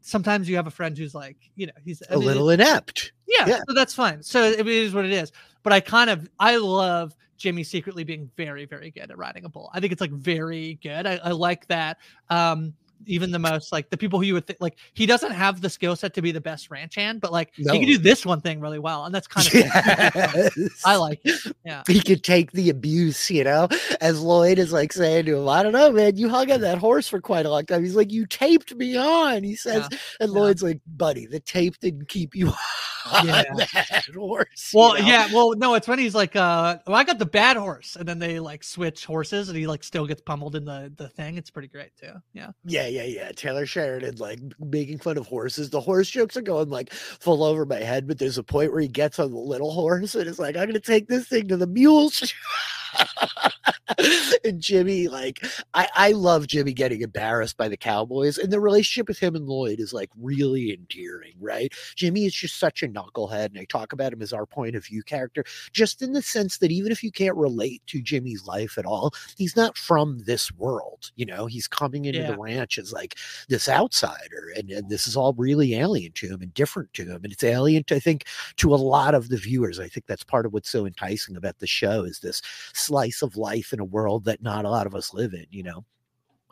sometimes 0.01 0.49
you 0.49 0.55
have 0.55 0.65
a 0.65 0.71
friend 0.71 0.97
who's 0.97 1.13
like, 1.13 1.37
you 1.55 1.67
know, 1.67 1.73
he's 1.85 2.01
I 2.09 2.13
A 2.15 2.17
mean, 2.17 2.25
little 2.27 2.49
inept. 2.49 3.11
yeah, 3.27 3.45
Yeah. 3.47 3.59
so 3.67 3.75
that's 3.75 3.93
fine. 3.93 4.23
So 4.23 4.41
it 4.43 4.67
is 4.67 4.91
what 4.91 5.05
it 5.05 5.11
is. 5.11 5.31
But 5.61 5.71
I 5.71 5.81
kind 5.81 6.09
of 6.09 6.27
I 6.39 6.55
love 6.57 7.15
Jimmy 7.39 7.63
secretly 7.63 8.03
being 8.03 8.29
very, 8.37 8.65
very 8.65 8.91
good 8.91 9.09
at 9.09 9.17
riding 9.17 9.45
a 9.45 9.49
bull. 9.49 9.71
I 9.73 9.79
think 9.79 9.91
it's 9.91 10.01
like 10.01 10.11
very 10.11 10.77
good. 10.83 11.07
I, 11.07 11.15
I 11.23 11.31
like 11.31 11.65
that. 11.67 11.97
Um, 12.29 12.73
even 13.05 13.31
the 13.31 13.39
most 13.39 13.71
like 13.71 13.89
the 13.89 13.97
people 13.97 14.19
who 14.19 14.25
you 14.25 14.33
would 14.33 14.45
think 14.45 14.59
like 14.59 14.77
he 14.93 15.05
doesn't 15.05 15.31
have 15.31 15.61
the 15.61 15.69
skill 15.69 15.95
set 15.95 16.13
to 16.13 16.21
be 16.21 16.31
the 16.31 16.41
best 16.41 16.69
ranch 16.69 16.95
hand, 16.95 17.21
but 17.21 17.31
like 17.31 17.51
he 17.55 17.63
can 17.63 17.81
do 17.81 17.97
this 17.97 18.25
one 18.25 18.41
thing 18.41 18.59
really 18.59 18.79
well, 18.79 19.05
and 19.05 19.13
that's 19.13 19.27
kind 19.27 19.47
of 19.47 19.53
Yes. 19.53 20.81
I 20.85 20.95
like 20.95 21.21
it. 21.23 21.55
Yeah. 21.65 21.83
he 21.87 22.01
could 22.01 22.23
take 22.23 22.51
the 22.51 22.69
abuse, 22.69 23.29
you 23.29 23.43
know, 23.43 23.67
as 24.01 24.21
Lloyd 24.21 24.59
is 24.59 24.73
like 24.73 24.93
saying 24.93 25.25
to 25.25 25.37
him, 25.37 25.47
I 25.47 25.63
don't 25.63 25.73
know, 25.73 25.91
man, 25.91 26.17
you 26.17 26.29
hung 26.29 26.51
on 26.51 26.61
that 26.61 26.77
horse 26.77 27.07
for 27.07 27.21
quite 27.21 27.45
a 27.45 27.49
long 27.49 27.65
time. 27.65 27.83
He's 27.83 27.95
like, 27.95 28.11
You 28.11 28.25
taped 28.25 28.75
me 28.75 28.97
on. 28.97 29.43
He 29.43 29.55
says, 29.55 29.87
and 30.19 30.31
Lloyd's 30.31 30.63
like, 30.63 30.81
Buddy, 30.85 31.25
the 31.25 31.39
tape 31.39 31.79
didn't 31.79 32.09
keep 32.09 32.35
you 32.35 32.47
on 32.49 32.55
Yeah. 33.05 33.43
horse. 34.15 34.77
you 34.79 34.79
Well, 34.79 34.93
know? 34.93 34.99
yeah, 34.99 35.27
well, 35.33 35.53
no, 35.55 35.73
it's 35.75 35.87
when 35.87 35.99
he's 35.99 36.15
like, 36.15 36.35
uh, 36.35 36.79
well, 36.87 36.95
I 36.95 37.03
got 37.03 37.19
the 37.19 37.25
bad 37.25 37.57
horse, 37.57 37.95
and 37.95 38.07
then 38.07 38.19
they 38.19 38.39
like 38.39 38.63
switch 38.63 39.05
horses, 39.05 39.49
and 39.49 39.57
he 39.57 39.67
like 39.67 39.83
still 39.83 40.05
gets 40.05 40.21
pummeled 40.21 40.55
in 40.55 40.65
the 40.65 40.91
the 40.95 41.09
thing. 41.09 41.37
It's 41.37 41.49
pretty 41.49 41.67
great 41.69 41.91
too. 41.99 42.13
Yeah. 42.33 42.51
Yeah, 42.65 42.87
yeah, 42.87 43.03
yeah. 43.03 43.31
Taylor 43.31 43.65
Sheridan 43.65 44.15
like 44.17 44.39
making 44.59 44.99
fun 44.99 45.17
of 45.17 45.27
horses. 45.27 45.69
The 45.69 45.81
horse 45.81 46.09
jokes 46.09 46.37
are 46.37 46.41
going 46.41 46.69
like 46.69 46.91
full 46.93 47.43
over 47.43 47.65
my 47.65 47.79
head, 47.79 48.07
but 48.07 48.19
there's 48.19 48.37
a 48.37 48.43
point 48.43 48.71
where 48.71 48.81
he 48.81 48.87
gets 48.87 49.19
on 49.19 49.31
the 49.31 49.37
little 49.37 49.71
horse 49.71 50.15
and 50.15 50.27
it's 50.27 50.39
like, 50.39 50.55
I'm 50.57 50.67
gonna 50.67 50.79
take 50.79 51.07
this 51.07 51.27
thing 51.27 51.47
to 51.49 51.57
the 51.57 51.67
mules. 51.67 52.33
and 54.43 54.61
Jimmy, 54.61 55.07
like, 55.07 55.43
I, 55.73 55.87
I 55.95 56.11
love 56.11 56.47
Jimmy 56.47 56.73
getting 56.73 57.01
embarrassed 57.01 57.57
by 57.57 57.67
the 57.67 57.77
Cowboys, 57.77 58.37
and 58.37 58.51
the 58.51 58.59
relationship 58.59 59.07
with 59.07 59.19
him 59.19 59.35
and 59.35 59.47
Lloyd 59.47 59.79
is 59.79 59.93
like 59.93 60.09
really 60.19 60.73
endearing, 60.73 61.33
right? 61.39 61.73
Jimmy 61.95 62.25
is 62.25 62.33
just 62.33 62.59
such 62.59 62.83
a 62.83 62.87
knucklehead, 62.87 63.47
and 63.47 63.59
I 63.59 63.65
talk 63.65 63.93
about 63.93 64.13
him 64.13 64.21
as 64.21 64.33
our 64.33 64.45
point 64.45 64.75
of 64.75 64.85
view 64.85 65.03
character, 65.03 65.43
just 65.73 66.01
in 66.01 66.13
the 66.13 66.21
sense 66.21 66.57
that 66.59 66.71
even 66.71 66.91
if 66.91 67.03
you 67.03 67.11
can't 67.11 67.35
relate 67.35 67.81
to 67.87 68.01
Jimmy's 68.01 68.45
life 68.45 68.77
at 68.77 68.85
all, 68.85 69.11
he's 69.37 69.55
not 69.55 69.77
from 69.77 70.19
this 70.25 70.51
world. 70.53 71.11
You 71.15 71.25
know, 71.25 71.45
he's 71.45 71.67
coming 71.67 72.05
into 72.05 72.19
Yeah. 72.19 72.31
the 72.31 72.37
ranch 72.37 72.77
as 72.77 72.91
like 72.93 73.15
this 73.47 73.67
outsider, 73.67 74.51
and, 74.55 74.69
and 74.71 74.89
this 74.89 75.07
is 75.07 75.15
all 75.15 75.33
really 75.33 75.75
alien 75.75 76.11
to 76.13 76.27
him 76.27 76.41
and 76.41 76.53
different 76.53 76.93
to 76.93 77.05
him. 77.05 77.21
And 77.23 77.33
it's 77.33 77.43
alien, 77.43 77.83
to, 77.85 77.95
I 77.95 77.99
think, 77.99 78.25
to 78.57 78.73
a 78.73 78.77
lot 78.77 79.15
of 79.15 79.29
the 79.29 79.37
viewers. 79.37 79.79
I 79.79 79.87
think 79.87 80.05
that's 80.07 80.23
part 80.23 80.45
of 80.45 80.53
what's 80.53 80.69
so 80.69 80.85
enticing 80.85 81.35
about 81.35 81.59
the 81.59 81.67
show 81.67 82.03
is 82.03 82.19
this 82.19 82.41
slice 82.79 83.21
of 83.21 83.37
life 83.37 83.73
in 83.73 83.79
a 83.79 83.85
world 83.85 84.25
that 84.25 84.41
not 84.41 84.65
a 84.65 84.69
lot 84.69 84.87
of 84.87 84.95
us 84.95 85.13
live 85.13 85.33
in, 85.33 85.45
you 85.49 85.63
know? 85.63 85.85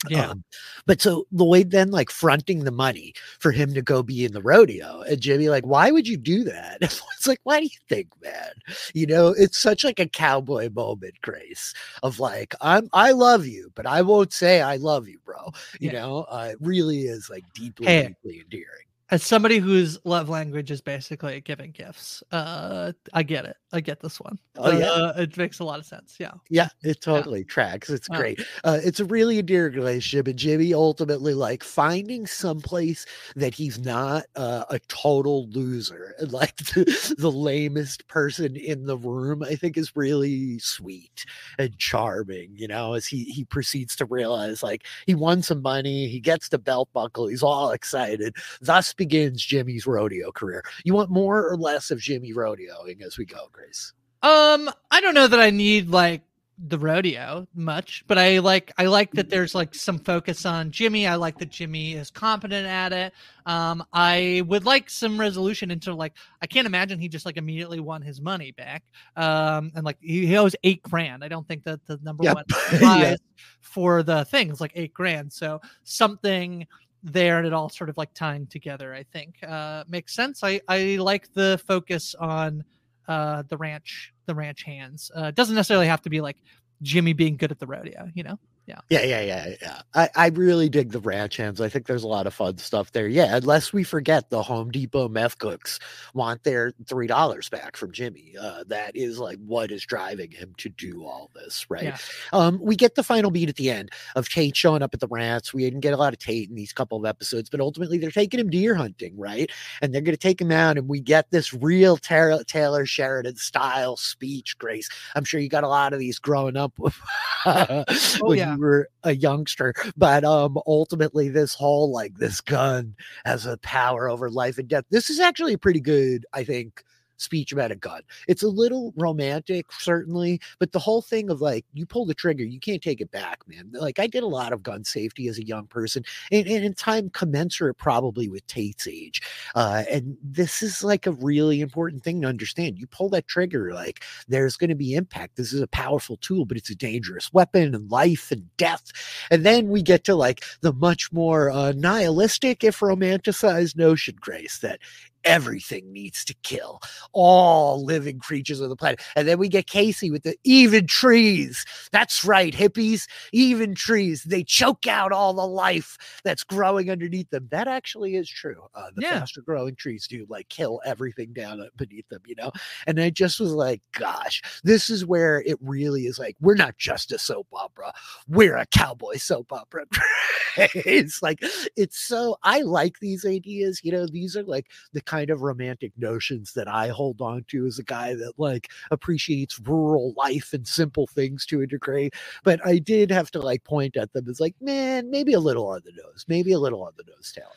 Yeah. 0.09 0.29
Um, 0.29 0.43
but 0.85 1.01
so 1.01 1.25
Lloyd 1.31 1.71
then 1.71 1.89
like 1.89 2.11
fronting 2.11 2.63
the 2.63 2.71
money 2.71 3.13
for 3.39 3.51
him 3.51 3.73
to 3.73 3.81
go 3.81 4.03
be 4.03 4.25
in 4.25 4.33
the 4.33 4.41
rodeo. 4.43 5.01
And 5.01 5.19
Jimmy, 5.19 5.49
like, 5.49 5.65
why 5.65 5.89
would 5.91 6.07
you 6.07 6.17
do 6.17 6.43
that? 6.43 6.77
It's 7.17 7.25
like, 7.27 7.39
why 7.43 7.59
do 7.59 7.65
you 7.65 7.79
think, 7.89 8.09
man? 8.21 8.51
You 8.93 9.07
know, 9.07 9.29
it's 9.29 9.57
such 9.57 9.83
like 9.83 9.99
a 9.99 10.07
cowboy 10.07 10.69
moment, 10.69 11.15
Grace, 11.21 11.73
of 12.03 12.19
like, 12.19 12.53
I'm 12.61 12.89
I 12.93 13.11
love 13.11 13.47
you, 13.47 13.71
but 13.73 13.87
I 13.87 14.03
won't 14.03 14.31
say 14.33 14.61
I 14.61 14.75
love 14.75 15.07
you, 15.07 15.19
bro. 15.25 15.51
You 15.79 15.91
Yeah. 15.91 15.93
know, 15.93 16.25
uh, 16.29 16.49
it 16.51 16.57
really 16.61 17.01
is 17.07 17.27
like 17.29 17.43
deeply, 17.53 17.87
Hey. 17.87 18.07
deeply 18.09 18.41
endearing. 18.41 18.85
As 19.09 19.23
somebody 19.23 19.59
whose 19.59 19.97
love 20.03 20.27
language 20.27 20.69
is 20.69 20.81
basically 20.81 21.39
giving 21.39 21.71
gifts, 21.71 22.21
uh, 22.33 22.91
I 23.13 23.23
get 23.23 23.45
it. 23.45 23.55
I 23.71 23.79
get 23.79 24.01
this 24.01 24.19
one. 24.19 24.37
Oh, 24.57 24.77
yeah. 24.77 24.89
Uh, 24.91 25.13
it 25.17 25.37
makes 25.37 25.59
a 25.59 25.63
lot 25.63 25.79
of 25.79 25.85
sense. 25.85 26.17
Yeah. 26.19 26.31
Yeah, 26.49 26.67
it 26.83 26.99
totally 26.99 27.45
tracks. 27.45 27.89
It's 27.89 28.07
Yeah. 28.11 28.17
great. 28.17 28.41
Uh, 28.65 28.79
it's 28.83 28.99
a 28.99 29.05
really 29.05 29.39
endearing 29.39 29.75
relationship, 29.75 30.27
and 30.27 30.37
Jimmy 30.37 30.73
ultimately 30.73 31.33
like 31.33 31.63
finding 31.63 32.27
someplace 32.27 33.05
that 33.37 33.53
he's 33.53 33.79
not 33.79 34.25
uh, 34.35 34.65
a 34.69 34.79
total 34.89 35.47
loser, 35.51 36.13
like 36.27 36.55
the, 36.57 37.15
the 37.17 37.31
lamest 37.31 38.07
person 38.09 38.57
in 38.57 38.85
the 38.87 38.97
room. 38.97 39.41
I 39.41 39.55
think 39.55 39.77
is 39.77 39.95
really 39.95 40.59
sweet 40.59 41.25
and 41.59 41.77
charming. 41.77 42.51
You 42.55 42.67
know, 42.67 42.93
as 42.93 43.05
he 43.05 43.23
he 43.25 43.45
proceeds 43.45 43.95
to 43.97 44.05
realize 44.05 44.63
like 44.63 44.85
he 45.05 45.15
won 45.15 45.41
some 45.43 45.61
money, 45.61 46.07
he 46.09 46.19
gets 46.19 46.49
the 46.49 46.59
belt 46.59 46.89
buckle, 46.93 47.27
he's 47.27 47.43
all 47.43 47.71
excited. 47.71 48.35
Thus 48.61 48.93
begins 48.97 49.43
Jimmy's 49.45 49.87
rodeo 49.87 50.31
career. 50.31 50.63
You 50.83 50.93
want 50.93 51.09
more 51.09 51.47
or 51.47 51.55
less 51.57 51.91
of 51.91 51.99
Jimmy 51.99 52.33
rodeoing 52.33 53.01
as 53.01 53.17
we 53.17 53.25
go, 53.25 53.47
Grace? 53.51 53.93
Um, 54.23 54.69
I 54.91 54.99
don't 54.99 55.13
know 55.13 55.27
that 55.27 55.39
I 55.39 55.51
need 55.51 55.89
like 55.89 56.23
the 56.59 56.79
rodeo 56.79 57.47
much, 57.53 58.03
but 58.07 58.17
I 58.17 58.39
like 58.39 58.71
I 58.79 58.85
like 58.87 59.11
that 59.11 59.29
there's 59.29 59.53
like 59.53 59.75
some 59.75 59.99
focus 59.99 60.43
on 60.43 60.71
Jimmy. 60.71 61.05
I 61.05 61.13
like 61.13 61.37
that 61.37 61.49
Jimmy 61.51 61.93
is 61.93 62.09
competent 62.09 62.65
at 62.65 62.91
it. 62.91 63.13
Um, 63.45 63.85
I 63.93 64.41
would 64.47 64.65
like 64.65 64.89
some 64.89 65.19
resolution 65.19 65.69
into 65.69 65.93
like 65.93 66.13
I 66.41 66.47
can't 66.47 66.65
imagine 66.65 66.97
he 66.99 67.09
just 67.09 67.27
like 67.27 67.37
immediately 67.37 67.79
won 67.79 68.01
his 68.01 68.19
money 68.19 68.53
back. 68.53 68.83
Um, 69.15 69.71
and 69.75 69.85
like 69.85 69.97
he, 70.01 70.25
he 70.25 70.35
owes 70.35 70.55
eight 70.63 70.81
grand. 70.81 71.23
I 71.23 71.27
don't 71.27 71.47
think 71.47 71.63
that 71.65 71.85
the 71.85 71.99
number 72.01 72.23
Yep. 72.23 72.35
one 72.35 72.45
Yeah. 72.81 73.15
for 73.61 74.01
the 74.01 74.25
thing 74.25 74.49
is 74.49 74.59
like 74.59 74.71
eight 74.73 74.95
grand. 74.95 75.31
So 75.31 75.61
something 75.83 76.65
there 77.03 77.37
and 77.37 77.47
it 77.47 77.53
all 77.53 77.69
sort 77.69 77.89
of 77.89 77.97
like 77.97 78.13
tying 78.13 78.47
together, 78.47 78.93
I 78.93 79.03
think, 79.03 79.35
uh, 79.43 79.83
makes 79.87 80.13
sense. 80.13 80.43
I 80.43 80.61
I 80.67 80.97
like 80.97 81.33
the 81.33 81.61
focus 81.65 82.15
on 82.19 82.63
uh 83.07 83.43
the 83.47 83.57
ranch 83.57 84.13
the 84.25 84.35
ranch 84.35 84.63
hands 84.63 85.11
uh 85.15 85.31
doesn't 85.31 85.55
necessarily 85.55 85.87
have 85.87 86.01
to 86.01 86.09
be 86.09 86.19
like 86.21 86.37
jimmy 86.81 87.13
being 87.13 87.37
good 87.37 87.51
at 87.51 87.59
the 87.59 87.65
rodeo 87.65 88.09
you 88.13 88.23
know 88.23 88.37
yeah 88.67 88.79
Yeah, 88.89 89.03
yeah, 89.03 89.21
yeah, 89.21 89.55
yeah. 89.61 89.81
I, 89.93 90.09
I 90.15 90.27
really 90.27 90.69
dig 90.69 90.91
the 90.91 90.99
ranch 90.99 91.37
hands. 91.37 91.61
I 91.61 91.69
think 91.69 91.87
there's 91.87 92.03
a 92.03 92.07
lot 92.07 92.27
of 92.27 92.33
fun 92.33 92.57
stuff 92.57 92.91
there. 92.91 93.07
Yeah, 93.07 93.37
unless 93.37 93.71
we 93.71 93.83
forget 93.83 94.29
the 94.29 94.43
Home 94.43 94.71
Depot 94.71 95.07
meth 95.07 95.37
cooks 95.39 95.79
want 96.13 96.43
their 96.43 96.73
three 96.85 97.07
dollars 97.07 97.49
back 97.49 97.77
from 97.77 97.91
Jimmy. 97.91 98.35
Uh, 98.39 98.63
that 98.67 98.95
is 98.95 99.19
like 99.19 99.39
what 99.45 99.71
is 99.71 99.85
driving 99.85 100.31
him 100.31 100.53
to 100.57 100.69
do 100.69 101.05
all 101.05 101.31
this, 101.33 101.65
right? 101.69 101.83
Yeah. 101.83 101.97
Um, 102.33 102.59
we 102.61 102.75
get 102.75 102.95
the 102.95 103.03
final 103.03 103.31
beat 103.31 103.49
at 103.49 103.55
the 103.55 103.71
end 103.71 103.89
of 104.15 104.27
Tate 104.27 104.55
showing 104.55 104.81
up 104.81 104.93
at 104.93 104.99
the 104.99 105.07
ranch. 105.07 105.53
We 105.53 105.63
didn't 105.63 105.79
get 105.79 105.93
a 105.93 105.97
lot 105.97 106.13
of 106.13 106.19
Tate 106.19 106.49
in 106.49 106.55
these 106.55 106.73
couple 106.73 106.97
of 106.97 107.05
episodes, 107.05 107.49
but 107.49 107.61
ultimately 107.61 107.97
they're 107.97 108.11
taking 108.11 108.39
him 108.39 108.49
deer 108.49 108.75
hunting, 108.75 109.17
right? 109.17 109.49
And 109.81 109.93
they're 109.93 110.01
going 110.01 110.13
to 110.13 110.17
take 110.17 110.41
him 110.41 110.51
out, 110.51 110.77
and 110.77 110.87
we 110.89 110.99
get 110.99 111.31
this 111.31 111.53
real 111.53 111.95
Taylor, 111.95 112.43
Taylor 112.43 112.85
Sheridan 112.85 113.37
style 113.37 113.95
speech. 113.95 114.57
Grace, 114.57 114.89
I'm 115.15 115.23
sure 115.23 115.39
you 115.39 115.49
got 115.49 115.63
a 115.63 115.69
lot 115.69 115.93
of 115.93 115.99
these 115.99 116.19
growing 116.19 116.57
up 116.57 116.73
Oh, 117.45 118.33
yeah. 118.33 118.56
Were 118.57 118.89
a 119.03 119.15
youngster, 119.15 119.73
but 119.95 120.23
um, 120.23 120.57
ultimately 120.67 121.29
this 121.29 121.53
whole 121.53 121.91
like 121.91 122.15
this 122.15 122.41
gun 122.41 122.95
has 123.25 123.45
a 123.45 123.57
power 123.57 124.09
over 124.09 124.29
life 124.29 124.57
and 124.57 124.67
death. 124.67 124.85
This 124.89 125.09
is 125.09 125.19
actually 125.19 125.53
a 125.53 125.57
pretty 125.57 125.79
good, 125.79 126.25
I 126.33 126.43
think, 126.43 126.83
speech 127.17 127.51
about 127.51 127.71
a 127.71 127.75
gun. 127.75 128.01
It's 128.27 128.43
a 128.43 128.47
little 128.47 128.93
romantic, 128.95 129.71
certainly, 129.71 130.39
but 130.59 130.71
the 130.71 130.79
whole 130.79 131.01
thing 131.01 131.29
of 131.29 131.41
like 131.41 131.65
you 131.73 131.85
pull 131.85 132.05
the 132.05 132.13
trigger, 132.13 132.43
you 132.43 132.59
can't 132.59 132.81
take 132.81 133.01
it 133.01 133.11
back, 133.11 133.39
man. 133.47 133.69
Like 133.73 133.99
I 133.99 134.07
did 134.07 134.23
a 134.23 134.27
lot 134.27 134.53
of 134.53 134.63
gun 134.63 134.83
safety 134.83 135.27
as 135.27 135.37
a 135.37 135.45
young 135.45 135.67
person, 135.67 136.03
and, 136.31 136.47
and 136.47 136.63
in 136.63 136.73
time 136.73 137.09
commensurate 137.09 137.77
probably 137.77 138.29
with 138.29 138.45
Tate's 138.47 138.87
age. 138.87 139.21
Uh, 139.55 139.83
and 139.89 140.17
this 140.23 140.61
is 140.61 140.83
like 140.83 141.05
a 141.05 141.11
really 141.11 141.61
important 141.61 142.03
thing 142.03 142.21
to 142.21 142.27
understand. 142.27 142.79
You 142.79 142.87
pull 142.87 143.09
that 143.09 143.27
trigger, 143.27 143.73
like 143.73 144.03
there's 144.27 144.57
going 144.57 144.69
to 144.69 144.75
be 144.75 144.93
impact. 144.93 145.35
This 145.35 145.53
is 145.53 145.61
a 145.61 145.67
powerful 145.67 146.17
tool, 146.17 146.45
but 146.45 146.57
it's 146.57 146.69
a 146.69 146.75
dangerous 146.75 147.31
weapon 147.33 147.75
and 147.75 147.91
life 147.91 148.31
and 148.31 148.47
death. 148.57 148.91
And 149.31 149.45
then 149.45 149.69
we 149.69 149.81
get 149.81 150.03
to 150.05 150.15
like 150.15 150.43
the 150.61 150.73
much 150.73 151.11
more 151.11 151.49
uh, 151.49 151.73
nihilistic, 151.75 152.63
if 152.63 152.79
romanticized 152.79 153.75
notion, 153.75 154.15
Grace, 154.19 154.59
that 154.59 154.79
everything 155.23 155.91
needs 155.91 156.23
to 156.25 156.33
kill 156.43 156.79
all 157.13 157.83
living 157.83 158.19
creatures 158.19 158.59
of 158.59 158.69
the 158.69 158.75
planet. 158.75 159.01
And 159.15 159.27
then 159.27 159.37
we 159.39 159.47
get 159.49 159.67
Kayce 159.67 160.11
with 160.11 160.23
the 160.23 160.35
even 160.43 160.87
trees. 160.87 161.65
That's 161.91 162.23
right, 162.25 162.53
hippies, 162.53 163.07
even 163.31 163.75
trees. 163.75 164.23
They 164.23 164.43
choke 164.43 164.87
out 164.87 165.11
all 165.11 165.33
the 165.33 165.47
life 165.47 165.97
that's 166.23 166.43
growing 166.43 166.89
underneath 166.89 167.29
them. 167.29 167.47
That 167.51 167.67
actually 167.67 168.15
is 168.15 168.29
true. 168.29 168.63
Uh, 168.75 168.87
the 168.95 169.01
Yeah. 169.01 169.19
faster 169.19 169.41
growing 169.41 169.75
trees 169.75 170.07
do 170.07 170.25
like 170.29 170.49
kill 170.49 170.81
everything 170.85 171.33
down 171.33 171.67
beneath 171.75 172.07
them, 172.09 172.21
you 172.25 172.35
know? 172.35 172.51
And 172.85 172.99
I 172.99 173.09
just 173.09 173.39
was 173.39 173.51
like, 173.53 173.81
gosh, 173.93 174.41
this 174.63 174.89
is 174.89 175.05
where 175.05 175.41
it 175.45 175.57
really 175.61 176.05
is 176.05 176.19
like, 176.19 176.35
we're 176.39 176.55
not 176.55 176.77
just 176.77 177.11
a 177.11 177.19
soap 177.19 177.47
opera, 177.53 177.93
we're 178.27 178.57
a 178.57 178.65
cowboy 178.67 179.17
soap 179.17 179.51
opera. 179.51 179.85
it's 180.57 181.21
like, 181.21 181.39
it's 181.75 181.99
so, 181.99 182.37
I 182.43 182.61
like 182.61 182.99
these 182.99 183.25
ideas, 183.25 183.81
you 183.83 183.91
know, 183.91 184.07
these 184.07 184.35
are 184.35 184.43
like 184.43 184.67
the 184.93 185.01
kind 185.07 185.31
of 185.31 185.41
romantic 185.41 185.91
notions 185.97 186.53
that 186.53 186.67
I 186.67 186.89
hold 186.89 187.21
on 187.21 187.45
to 187.47 187.65
as 187.65 187.79
a 187.79 187.83
guy 187.83 188.13
that 188.13 188.33
like 188.37 188.69
appreciates 188.91 189.59
rural 189.59 190.13
life 190.15 190.53
and 190.53 190.67
simple 190.67 191.07
things 191.07 191.45
to 191.47 191.61
a 191.61 191.67
degree. 191.67 192.11
But 192.43 192.59
I 192.65 192.77
did 192.77 193.09
have 193.09 193.31
to 193.31 193.39
like 193.41 193.63
point 193.63 193.97
at 193.97 194.13
them 194.13 194.27
as 194.29 194.39
like, 194.39 194.55
man, 194.61 195.09
maybe 195.09 195.33
a 195.33 195.39
little 195.39 195.67
on 195.67 195.81
the 195.85 195.93
nose, 195.93 196.25
maybe 196.27 196.51
a 196.51 196.59
little 196.59 196.83
on 196.83 196.91
the 196.97 197.05
nose, 197.07 197.31
Taylor. 197.33 197.47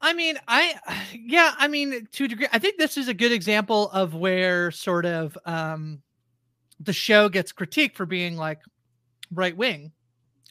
i 0.00 0.12
mean 0.12 0.38
i 0.48 0.74
yeah 1.14 1.54
i 1.58 1.68
mean 1.68 2.06
to 2.12 2.24
a 2.24 2.28
degree 2.28 2.46
i 2.52 2.58
think 2.58 2.78
this 2.78 2.96
is 2.96 3.08
a 3.08 3.14
good 3.14 3.32
example 3.32 3.90
of 3.90 4.14
where 4.14 4.70
sort 4.70 5.06
of 5.06 5.36
um 5.46 6.02
the 6.78 6.92
show 6.92 7.28
gets 7.28 7.52
critiqued 7.52 7.94
for 7.94 8.06
being 8.06 8.36
like 8.36 8.60
right 9.30 9.56
wing 9.56 9.92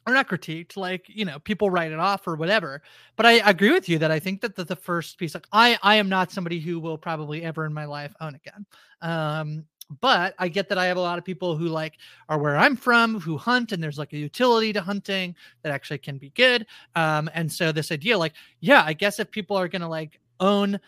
or 0.07 0.13
not 0.13 0.27
critiqued 0.27 0.77
like 0.77 1.05
you 1.07 1.25
know 1.25 1.39
people 1.39 1.69
write 1.69 1.91
it 1.91 1.99
off 1.99 2.27
or 2.27 2.35
whatever 2.35 2.81
but 3.15 3.25
i 3.25 3.33
agree 3.49 3.71
with 3.71 3.89
you 3.89 3.97
that 3.97 4.11
i 4.11 4.19
think 4.19 4.41
that 4.41 4.55
the, 4.55 4.63
the 4.63 4.75
first 4.75 5.17
piece 5.17 5.33
like 5.33 5.47
i 5.51 5.77
i 5.83 5.95
am 5.95 6.09
not 6.09 6.31
somebody 6.31 6.59
who 6.59 6.79
will 6.79 6.97
probably 6.97 7.43
ever 7.43 7.65
in 7.65 7.73
my 7.73 7.85
life 7.85 8.13
own 8.21 8.35
a 8.35 8.49
gun 8.49 8.65
um 9.01 9.65
but 10.01 10.35
i 10.37 10.47
get 10.47 10.69
that 10.69 10.77
i 10.77 10.85
have 10.85 10.97
a 10.97 11.01
lot 11.01 11.17
of 11.17 11.25
people 11.25 11.55
who 11.55 11.67
like 11.67 11.97
are 12.27 12.37
where 12.37 12.57
i'm 12.57 12.75
from 12.75 13.19
who 13.19 13.37
hunt 13.37 13.71
and 13.71 13.81
there's 13.81 13.97
like 13.97 14.13
a 14.13 14.17
utility 14.17 14.71
to 14.71 14.81
hunting 14.81 15.35
that 15.63 15.71
actually 15.71 15.97
can 15.97 16.17
be 16.17 16.29
good 16.31 16.65
um 16.95 17.29
and 17.33 17.51
so 17.51 17.71
this 17.71 17.91
idea 17.91 18.17
like 18.17 18.33
yeah 18.59 18.83
i 18.85 18.93
guess 18.93 19.19
if 19.19 19.31
people 19.31 19.57
are 19.57 19.67
gonna 19.67 19.89
like 19.89 20.19
own 20.39 20.79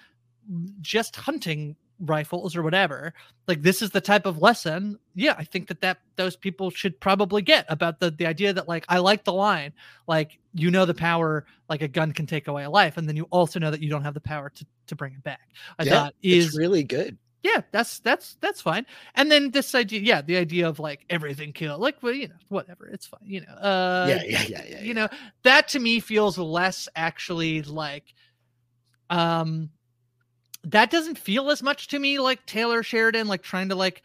just 0.82 1.16
hunting 1.16 1.76
rifles 2.06 2.56
or 2.56 2.64
whatever 2.64 3.14
like 3.48 3.62
this 3.62 3.82
is 3.82 3.92
the 3.92 4.02
type 4.02 4.26
of 4.26 4.42
lesson 4.42 4.98
yeah 5.16 5.36
i 5.38 5.44
think 5.44 5.68
that 5.68 5.82
that 5.82 6.00
those 6.16 6.36
people 6.36 6.70
should 6.70 7.00
probably 7.00 7.42
get 7.42 7.66
about 7.70 8.00
the 8.00 8.10
the 8.12 8.26
idea 8.26 8.52
that 8.52 8.68
like 8.68 8.84
i 8.90 8.98
like 8.98 9.24
the 9.24 9.34
line 9.34 9.72
like 10.08 10.40
you 10.54 10.72
know 10.72 10.86
the 10.86 10.94
power 10.94 11.46
like 11.70 11.82
a 11.82 11.88
gun 11.88 12.12
can 12.12 12.26
take 12.26 12.48
away 12.48 12.64
a 12.64 12.70
life 12.70 12.98
and 12.98 13.08
then 13.08 13.16
you 13.16 13.28
also 13.30 13.60
know 13.60 13.70
that 13.70 13.82
you 13.82 13.90
don't 13.90 14.04
have 14.04 14.14
the 14.16 14.20
power 14.22 14.50
to 14.50 14.66
to 14.88 14.96
bring 14.96 15.14
it 15.14 15.24
back 15.24 15.50
i 15.78 15.84
Yeah, 15.84 15.92
thought 15.92 16.16
is 16.24 16.48
it's 16.48 16.58
really 16.58 16.84
good. 16.84 17.18
yeah 17.44 17.62
that's 17.72 18.00
that's 18.00 18.36
that's 18.42 18.62
fine 18.62 18.86
and 19.16 19.32
then 19.32 19.52
this 19.52 19.76
idea 19.76 20.00
yeah 20.00 20.22
the 20.22 20.38
idea 20.38 20.68
of 20.68 20.80
like 20.80 21.06
everything 21.10 21.54
kill 21.54 21.78
like 21.78 22.02
well 22.02 22.14
you 22.14 22.28
know 22.28 22.36
whatever 22.50 22.88
it's 22.88 23.06
fine 23.06 23.20
you 23.24 23.42
know 23.42 23.54
uh 23.54 24.08
yeah, 24.10 24.24
yeah, 24.28 24.44
yeah, 24.48 24.64
yeah. 24.70 24.82
you 24.82 24.94
know 24.96 25.08
that 25.44 25.68
to 25.68 25.80
me 25.80 26.00
feels 26.00 26.38
less 26.38 26.90
actually 26.96 27.62
like 27.62 28.14
um 29.10 29.70
that 30.64 30.92
doesn't 30.92 31.18
feel 31.18 31.50
as 31.50 31.64
much 31.64 31.88
to 31.88 32.00
me 32.00 32.20
like 32.20 32.46
taylor 32.46 32.84
sheridan 32.84 33.28
like 33.28 33.42
trying 33.42 33.70
to 33.70 33.76
like 33.76 34.04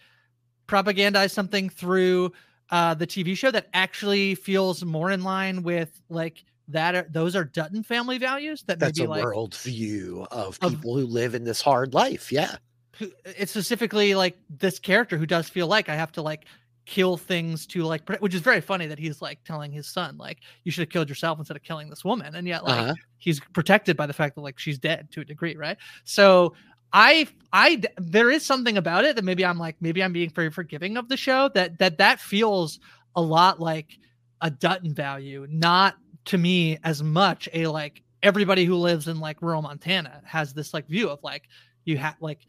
propagandize 0.66 1.30
something 1.30 1.68
through 1.68 2.32
uh 2.70 2.94
the 2.94 3.06
tv 3.06 3.36
show 3.36 3.50
that 3.50 3.68
actually 3.74 4.34
feels 4.34 4.84
more 4.84 5.10
in 5.10 5.22
line 5.22 5.62
with 5.62 6.00
like 6.08 6.44
that 6.68 6.94
are, 6.96 7.06
those 7.10 7.36
are 7.36 7.44
dutton 7.44 7.82
family 7.82 8.18
values 8.18 8.64
that 8.66 8.78
That's 8.80 8.98
maybe 8.98 9.06
a 9.06 9.10
like 9.10 9.24
world 9.24 9.54
view 9.54 10.26
of 10.30 10.58
people 10.60 10.96
who 10.96 11.06
live 11.06 11.34
in 11.36 11.44
this 11.44 11.60
hard 11.60 11.94
life. 11.94 12.32
Yeah. 12.32 12.56
who- 12.98 13.12
it's 13.24 13.52
specifically 13.52 14.16
like 14.16 14.36
this 14.50 14.80
character 14.80 15.16
who 15.16 15.26
does 15.26 15.48
feel 15.48 15.68
like 15.68 15.88
I 15.88 15.94
have 15.94 16.10
to 16.12 16.22
like 16.22 16.46
kill 16.86 17.16
things 17.16 17.66
to 17.66 17.82
like 17.82 18.08
which 18.20 18.34
is 18.34 18.40
very 18.40 18.60
funny 18.60 18.86
that 18.86 18.98
he's 18.98 19.20
like 19.20 19.42
telling 19.44 19.72
his 19.72 19.86
son 19.88 20.16
like 20.16 20.38
you 20.62 20.70
should 20.70 20.82
have 20.82 20.88
killed 20.88 21.08
yourself 21.08 21.36
instead 21.38 21.56
of 21.56 21.62
killing 21.64 21.90
this 21.90 22.04
woman 22.04 22.34
and 22.36 22.46
yet 22.46 22.62
like 22.64 22.80
Uh-huh. 22.80 22.94
he's 23.18 23.40
protected 23.52 23.96
by 23.96 24.06
the 24.06 24.12
fact 24.12 24.36
that 24.36 24.40
like 24.42 24.58
she's 24.58 24.78
dead 24.78 25.10
to 25.10 25.20
a 25.20 25.24
degree 25.24 25.56
right 25.56 25.76
so 26.04 26.54
I 26.92 27.26
I 27.52 27.82
there 27.98 28.30
is 28.30 28.46
something 28.46 28.76
about 28.78 29.04
it 29.04 29.16
that 29.16 29.24
maybe 29.24 29.44
I'm 29.44 29.58
like 29.58 29.74
maybe 29.80 30.02
I'm 30.02 30.12
being 30.12 30.30
very 30.30 30.50
forgiving 30.50 30.96
of 30.96 31.08
the 31.08 31.16
show 31.16 31.48
that 31.54 31.78
that 31.80 31.98
that 31.98 32.20
feels 32.20 32.78
a 33.16 33.20
lot 33.20 33.58
like 33.60 33.98
a 34.40 34.50
Dutton 34.50 34.94
value 34.94 35.46
not 35.50 35.96
to 36.26 36.38
me 36.38 36.78
as 36.84 37.02
much 37.02 37.48
a 37.52 37.66
like 37.66 38.02
everybody 38.22 38.64
who 38.64 38.76
lives 38.76 39.08
in 39.08 39.18
like 39.18 39.42
rural 39.42 39.62
Montana 39.62 40.22
has 40.24 40.54
this 40.54 40.72
like 40.72 40.86
view 40.86 41.08
of 41.08 41.18
like 41.24 41.48
you 41.84 41.98
have 41.98 42.14
like 42.20 42.46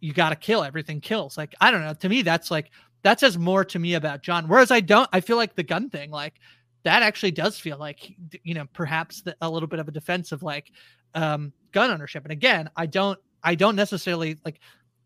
you 0.00 0.12
got 0.12 0.30
to 0.30 0.36
kill 0.36 0.64
everything 0.64 1.00
kills 1.00 1.38
like 1.38 1.54
i 1.60 1.70
don't 1.70 1.80
know 1.80 1.94
to 1.94 2.08
me 2.08 2.20
that's 2.22 2.50
like 2.50 2.72
that 3.06 3.20
says 3.20 3.38
more 3.38 3.64
to 3.64 3.78
me 3.78 3.94
about 3.94 4.22
john. 4.22 4.48
Whereas 4.48 4.70
i 4.70 4.80
don't 4.80 5.08
i 5.12 5.20
feel 5.20 5.36
like 5.36 5.54
the 5.54 5.62
gun 5.62 5.88
thing 5.88 6.10
like 6.10 6.34
that 6.82 7.02
actually 7.02 7.30
does 7.30 7.58
feel 7.58 7.78
like 7.78 8.14
you 8.42 8.54
know 8.54 8.66
perhaps 8.72 9.22
the, 9.22 9.36
a 9.40 9.48
little 9.48 9.68
bit 9.68 9.78
of 9.78 9.88
a 9.88 9.92
defense 9.92 10.32
of 10.32 10.42
like 10.42 10.72
um 11.14 11.52
gun 11.72 11.90
ownership. 11.90 12.24
And 12.24 12.32
again 12.32 12.68
i 12.76 12.86
don't 12.86 13.18
i 13.42 13.54
don't 13.54 13.76
necessarily 13.76 14.36
like 14.44 14.60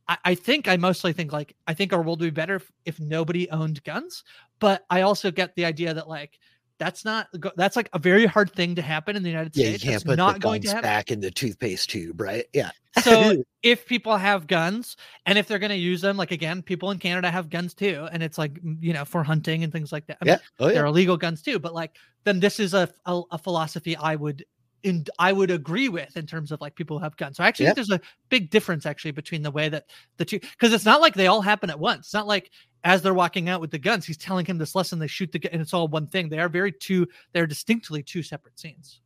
I, 0.08 0.18
I 0.24 0.34
think 0.34 0.66
i 0.66 0.76
mostly 0.76 1.12
think 1.12 1.32
like 1.32 1.54
i 1.66 1.74
think 1.74 1.92
our 1.92 2.02
world 2.02 2.20
would 2.20 2.26
be 2.26 2.30
better 2.30 2.56
if, 2.56 2.72
if 2.86 3.00
nobody 3.00 3.50
owned 3.50 3.84
guns. 3.84 4.24
But 4.58 4.84
i 4.88 5.02
also 5.02 5.30
get 5.30 5.54
the 5.54 5.66
idea 5.66 5.92
that 5.92 6.08
like 6.08 6.38
that's 6.80 7.04
not 7.04 7.28
that's 7.56 7.76
like 7.76 7.88
a 7.92 7.98
very 8.00 8.26
hard 8.26 8.50
thing 8.52 8.74
to 8.74 8.82
happen 8.82 9.14
in 9.14 9.22
the 9.22 9.28
united 9.28 9.54
Yeah, 9.54 9.66
you 9.66 9.70
states 9.78 9.84
can't 9.84 9.94
It's 9.96 10.04
put 10.04 10.16
not 10.16 10.34
the 10.34 10.40
going 10.40 10.62
to 10.62 10.68
happen 10.68 10.82
back 10.82 11.10
in 11.12 11.20
the 11.20 11.30
toothpaste 11.30 11.90
tube, 11.90 12.20
right? 12.20 12.46
Yeah. 12.52 12.70
so 13.02 13.44
if 13.62 13.86
people 13.86 14.16
have 14.16 14.48
guns 14.48 14.96
and 15.26 15.38
if 15.38 15.46
they're 15.46 15.60
going 15.60 15.70
to 15.70 15.76
use 15.76 16.00
them 16.00 16.16
like 16.16 16.32
again 16.32 16.62
people 16.62 16.90
in 16.90 16.98
canada 16.98 17.30
have 17.30 17.48
guns 17.50 17.74
too 17.74 18.08
and 18.10 18.22
it's 18.22 18.38
like 18.38 18.58
you 18.80 18.92
know 18.92 19.04
for 19.04 19.22
hunting 19.22 19.62
and 19.62 19.72
things 19.72 19.92
like 19.92 20.06
that 20.06 20.18
I 20.20 20.24
mean, 20.24 20.32
Yeah. 20.32 20.38
Oh, 20.58 20.66
yeah. 20.68 20.74
they're 20.74 20.86
illegal 20.86 21.16
guns 21.16 21.42
too 21.42 21.60
but 21.60 21.72
like 21.74 21.96
then 22.24 22.40
this 22.40 22.58
is 22.58 22.74
a, 22.74 22.88
a, 23.06 23.20
a 23.32 23.38
philosophy 23.38 23.94
i 23.96 24.16
would 24.16 24.44
in 24.82 25.04
i 25.18 25.32
would 25.32 25.50
agree 25.50 25.88
with 25.88 26.16
in 26.16 26.26
terms 26.26 26.52
of 26.52 26.60
like 26.60 26.74
people 26.74 26.98
who 26.98 27.04
have 27.04 27.16
guns. 27.16 27.36
So 27.36 27.44
i 27.44 27.48
actually 27.48 27.66
think 27.66 27.76
there's 27.76 27.90
a 27.90 28.00
big 28.28 28.50
difference 28.50 28.86
actually 28.86 29.10
between 29.12 29.42
the 29.42 29.50
way 29.50 29.68
that 29.68 29.86
the 30.16 30.24
two 30.24 30.40
because 30.40 30.72
it's 30.72 30.84
not 30.84 31.00
like 31.00 31.14
they 31.14 31.26
all 31.26 31.42
happen 31.42 31.70
at 31.70 31.78
once. 31.78 32.06
It's 32.06 32.14
not 32.14 32.26
like 32.26 32.50
as 32.84 33.02
they're 33.02 33.14
walking 33.14 33.48
out 33.48 33.60
with 33.60 33.70
the 33.70 33.78
guns 33.78 34.06
he's 34.06 34.16
telling 34.16 34.46
him 34.46 34.58
this 34.58 34.74
lesson 34.74 34.98
they 34.98 35.06
shoot 35.06 35.30
the 35.32 35.38
gun 35.38 35.52
and 35.52 35.62
it's 35.62 35.74
all 35.74 35.88
one 35.88 36.06
thing. 36.06 36.28
They 36.28 36.38
are 36.38 36.48
very 36.48 36.72
two 36.72 37.06
they're 37.32 37.46
distinctly 37.46 38.02
two 38.02 38.22
separate 38.22 38.58
scenes 38.58 39.00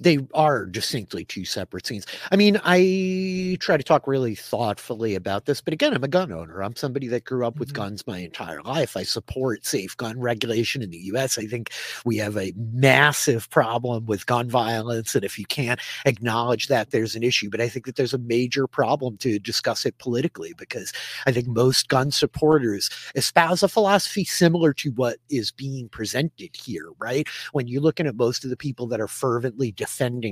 they 0.00 0.18
are 0.34 0.66
distinctly 0.66 1.24
two 1.24 1.44
separate 1.44 1.86
scenes. 1.86 2.06
I 2.30 2.36
mean, 2.36 2.60
I 2.64 3.56
try 3.60 3.76
to 3.76 3.82
talk 3.82 4.06
really 4.06 4.34
thoughtfully 4.34 5.14
about 5.14 5.46
this, 5.46 5.60
but 5.60 5.72
again, 5.72 5.94
I'm 5.94 6.04
a 6.04 6.08
gun 6.08 6.32
owner. 6.32 6.62
I'm 6.62 6.76
somebody 6.76 7.08
that 7.08 7.24
grew 7.24 7.46
up 7.46 7.58
with 7.58 7.68
mm-hmm. 7.68 7.82
guns 7.82 8.06
my 8.06 8.18
entire 8.18 8.62
life. 8.62 8.96
I 8.96 9.02
support 9.02 9.66
safe 9.66 9.96
gun 9.96 10.18
regulation 10.20 10.82
in 10.82 10.90
the 10.90 10.98
US. 11.12 11.38
I 11.38 11.46
think 11.46 11.72
we 12.04 12.16
have 12.18 12.36
a 12.36 12.52
massive 12.56 13.50
problem 13.50 14.06
with 14.06 14.26
gun 14.26 14.48
violence. 14.48 15.14
And 15.14 15.24
if 15.24 15.38
you 15.38 15.46
can't 15.46 15.80
acknowledge 16.04 16.68
that, 16.68 16.90
there's 16.90 17.16
an 17.16 17.22
issue. 17.22 17.50
But 17.50 17.60
I 17.60 17.68
think 17.68 17.86
that 17.86 17.96
there's 17.96 18.14
a 18.14 18.18
major 18.18 18.66
problem 18.66 19.16
to 19.18 19.38
discuss 19.38 19.84
it 19.84 19.98
politically 19.98 20.54
because 20.54 20.92
I 21.26 21.32
think 21.32 21.48
most 21.48 21.88
gun 21.88 22.10
supporters 22.10 22.90
espouse 23.14 23.62
a 23.62 23.68
philosophy 23.68 24.24
similar 24.24 24.72
to 24.74 24.90
what 24.92 25.18
is 25.30 25.50
being 25.50 25.88
presented 25.88 26.54
here, 26.54 26.90
right? 26.98 27.26
When 27.52 27.66
you're 27.66 27.82
looking 27.82 28.06
at 28.06 28.16
most 28.16 28.44
of 28.44 28.50
the 28.50 28.56
people 28.56 28.86
that 28.88 29.00
are 29.00 29.08
fervently 29.08 29.72
defending 29.72 29.87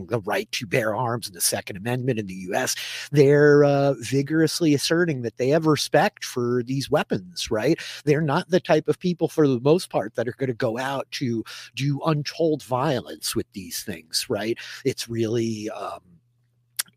the 0.06 0.22
right 0.24 0.50
to 0.52 0.66
bear 0.66 0.94
arms 0.94 1.28
in 1.28 1.34
the 1.34 1.40
Second 1.40 1.76
Amendment 1.76 2.18
in 2.18 2.26
the 2.26 2.46
US, 2.50 2.76
they're 3.10 3.64
uh, 3.64 3.94
vigorously 4.00 4.74
asserting 4.74 5.22
that 5.22 5.36
they 5.36 5.48
have 5.48 5.66
respect 5.66 6.24
for 6.24 6.62
these 6.64 6.90
weapons, 6.90 7.50
right? 7.50 7.78
They're 8.04 8.20
not 8.20 8.50
the 8.50 8.60
type 8.60 8.88
of 8.88 8.98
people, 8.98 9.28
for 9.28 9.46
the 9.46 9.60
most 9.60 9.90
part, 9.90 10.14
that 10.14 10.28
are 10.28 10.34
going 10.36 10.48
to 10.48 10.54
go 10.54 10.78
out 10.78 11.10
to 11.12 11.44
do 11.74 12.00
untold 12.04 12.62
violence 12.62 13.34
with 13.34 13.50
these 13.52 13.82
things, 13.82 14.26
right? 14.28 14.58
It's 14.84 15.08
really. 15.08 15.70
Um, 15.70 16.00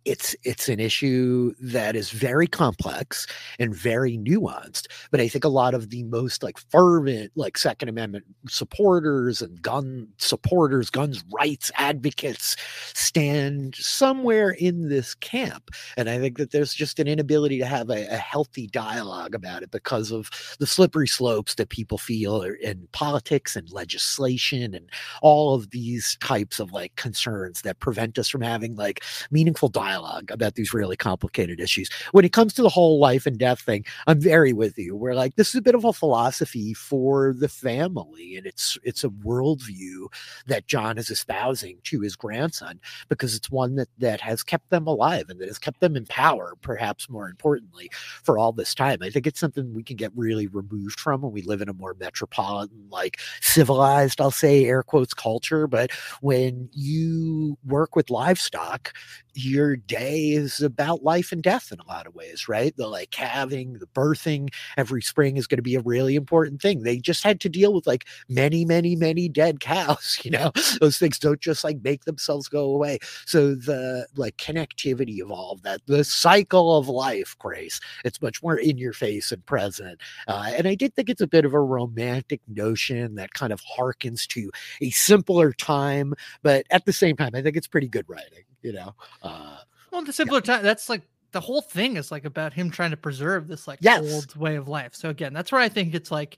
it's 0.06 0.36
it's 0.44 0.70
an 0.70 0.80
issue 0.80 1.54
that 1.60 1.96
is 1.96 2.10
very 2.10 2.48
complex 2.48 3.28
and 3.60 3.76
very 3.76 4.18
nuanced 4.18 4.88
but 5.12 5.20
i 5.20 5.28
think 5.28 5.44
a 5.44 5.50
lot 5.50 5.74
of 5.74 5.90
the 5.90 6.04
most 6.04 6.42
like 6.42 6.58
fervent 6.72 7.32
like 7.36 7.58
second 7.58 7.90
amendment 7.90 8.26
supporters 8.48 9.42
and 9.42 9.62
gun 9.62 10.08
supporters 10.18 10.90
guns 10.90 11.24
rights 11.34 11.72
advocates 11.76 12.56
stand 12.94 13.76
somewhere 13.76 14.52
in 14.52 14.90
this 14.90 15.14
camp 15.16 15.70
and 15.98 16.10
i 16.10 16.18
think 16.18 16.38
that 16.38 16.52
there's 16.52 16.74
just 16.74 17.00
an 17.00 17.08
inability 17.08 17.60
to 17.60 17.66
have 17.66 17.90
a, 17.90 18.08
a 18.08 18.18
healthy 18.18 18.68
dialogue 18.68 19.36
about 19.36 19.64
it 19.64 19.72
because 19.72 20.12
of 20.12 20.30
the 20.60 20.68
slippery 20.68 21.08
slopes 21.08 21.56
that 21.56 21.70
people 21.70 21.98
feel 21.98 22.42
in 22.42 22.88
politics 22.94 23.56
and 23.56 23.72
legislation 23.72 24.74
and 24.74 24.90
all 25.22 25.56
of 25.56 25.70
these 25.72 26.18
types 26.22 26.60
of 26.60 26.72
like 26.72 26.96
concerns 26.96 27.62
that 27.62 27.80
prevent 27.80 28.18
us 28.18 28.30
from 28.30 28.42
having 28.42 28.76
like 28.76 29.04
meaningful 29.32 29.70
dialogue 29.70 29.99
about 30.30 30.56
these 30.56 30.74
really 30.74 30.98
complicated 30.98 31.60
issues. 31.60 31.90
When 32.12 32.26
it 32.26 32.34
comes 32.34 32.54
to 32.54 32.62
the 32.62 32.70
whole 32.70 33.00
life 33.00 33.26
and 33.26 33.38
death 33.38 33.62
thing, 33.62 33.86
I'm 34.08 34.20
very 34.20 34.54
with 34.54 34.78
you. 34.78 34.96
We're 34.96 35.14
like, 35.14 35.36
this 35.36 35.50
is 35.50 35.56
a 35.56 35.62
bit 35.62 35.76
of 35.76 35.86
a 35.86 35.94
philosophy 35.94 36.74
for 36.74 37.34
the 37.38 37.50
family, 37.50 38.36
and 38.36 38.46
it's 38.46 38.78
it's 38.84 39.04
a 39.04 39.10
worldview 39.10 40.08
that 40.48 40.68
John 40.68 40.98
is 40.98 41.10
espousing 41.10 41.78
to 41.86 42.02
his 42.02 42.16
grandson 42.16 42.80
because 43.08 43.36
it's 43.36 43.50
one 43.50 43.76
that 43.76 43.90
that 43.98 44.22
has 44.22 44.44
kept 44.44 44.70
them 44.70 44.88
alive 44.88 45.30
and 45.30 45.40
that 45.40 45.48
has 45.48 45.60
kept 45.60 45.80
them 45.80 45.96
in 45.96 46.06
power, 46.06 46.54
perhaps 46.62 47.10
more 47.10 47.30
importantly, 47.30 47.90
for 48.24 48.38
all 48.38 48.52
this 48.52 48.74
time. 48.76 49.00
I 49.02 49.10
think 49.10 49.28
it's 49.28 49.40
something 49.40 49.74
we 49.74 49.84
can 49.84 49.98
get 49.98 50.12
really 50.16 50.48
removed 50.48 51.00
from 51.00 51.22
when 51.22 51.32
we 51.32 51.42
live 51.42 51.62
in 51.62 51.70
a 51.70 51.74
more 51.74 51.96
metropolitan, 52.00 52.88
like 52.90 53.20
civilized, 53.42 54.22
I'll 54.22 54.32
say 54.32 54.66
air 54.66 54.84
quotes 54.84 55.14
culture. 55.14 55.68
But 55.68 55.92
when 56.22 56.70
you 56.74 57.58
work 57.66 57.96
with 57.96 58.10
livestock, 58.10 58.94
your 59.34 59.78
day 59.80 60.30
is 60.32 60.62
about 60.62 61.04
life 61.04 61.32
and 61.32 61.42
death 61.42 61.72
in 61.72 61.80
a 61.80 61.88
lot 61.88 62.08
of 62.08 62.16
ways, 62.16 62.48
right? 62.48 62.76
The 62.76 62.88
like 62.88 63.12
calving, 63.12 63.74
the 63.74 63.88
birthing 63.88 64.50
every 64.78 65.02
spring 65.02 65.38
is 65.38 65.48
going 65.48 65.58
to 65.58 65.64
be 65.64 65.76
a 65.76 65.82
really 65.82 66.16
important 66.16 66.62
thing. 66.62 66.84
They 66.84 66.98
just 66.98 67.24
had 67.24 67.40
to 67.42 67.50
deal 67.50 67.74
with 67.74 67.88
like 67.88 68.06
many, 68.28 68.66
many, 68.66 68.96
many 68.96 69.30
dead 69.30 69.60
cows, 69.60 70.20
you 70.24 70.32
know, 70.32 70.52
those 70.80 70.98
things 70.98 71.20
don't 71.20 71.40
just 71.40 71.64
like 71.64 71.78
make 71.84 72.06
themselves 72.06 72.48
go 72.48 72.66
away. 72.66 73.00
So 73.26 73.56
the 73.56 74.08
like 74.16 74.38
connectivity 74.38 75.22
of 75.22 75.32
all 75.32 75.52
of 75.52 75.62
that, 75.64 75.82
the 75.86 76.04
cycle 76.04 76.78
of 76.78 76.88
life, 76.88 77.36
Grace, 77.40 77.80
it's 78.04 78.22
much 78.22 78.42
more 78.44 78.58
in 78.58 78.78
your 78.78 78.94
face 78.94 79.32
and 79.32 79.46
present. 79.46 80.00
Uh, 80.28 80.52
and 80.56 80.68
I 80.68 80.76
did 80.76 80.96
think 80.96 81.10
it's 81.10 81.22
a 81.22 81.28
bit 81.28 81.46
of 81.46 81.54
a 81.54 81.62
romantic 81.62 82.42
notion 82.48 83.16
that 83.16 83.34
kind 83.34 83.54
of 83.54 83.62
harkens 83.62 84.28
to 84.28 84.52
a 84.82 84.90
simpler 84.92 85.54
time, 85.54 86.14
but 86.44 86.66
at 86.72 86.86
the 86.86 86.94
same 86.94 87.16
time, 87.16 87.32
I 87.34 87.42
think 87.42 87.56
it's 87.56 87.68
pretty 87.68 87.88
good 87.88 88.06
writing, 88.08 88.44
you 88.62 88.74
know. 88.74 88.96
Uh, 89.24 89.58
Well, 89.92 90.04
the 90.04 90.14
simpler 90.14 90.42
time, 90.42 90.64
that's 90.64 90.90
like 90.90 91.02
the 91.32 91.40
whole 91.40 91.62
thing 91.62 91.98
is 91.98 92.12
like 92.12 92.26
about 92.26 92.54
him 92.54 92.70
trying 92.70 92.92
to 92.92 92.98
preserve 92.98 93.48
this 93.48 93.68
like 93.68 93.80
Yes. 93.82 94.12
old 94.14 94.36
way 94.36 94.56
of 94.56 94.68
life. 94.68 94.96
So 94.96 95.10
again, 95.10 95.34
that's 95.34 95.52
where 95.52 95.62
I 95.62 95.70
think 95.70 95.94
it's 95.94 96.12
like, 96.12 96.38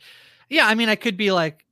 yeah, 0.50 0.68
I 0.68 0.76
mean, 0.76 0.90
I 0.90 0.96
could 0.96 1.18
be 1.18 1.32
like, 1.32 1.66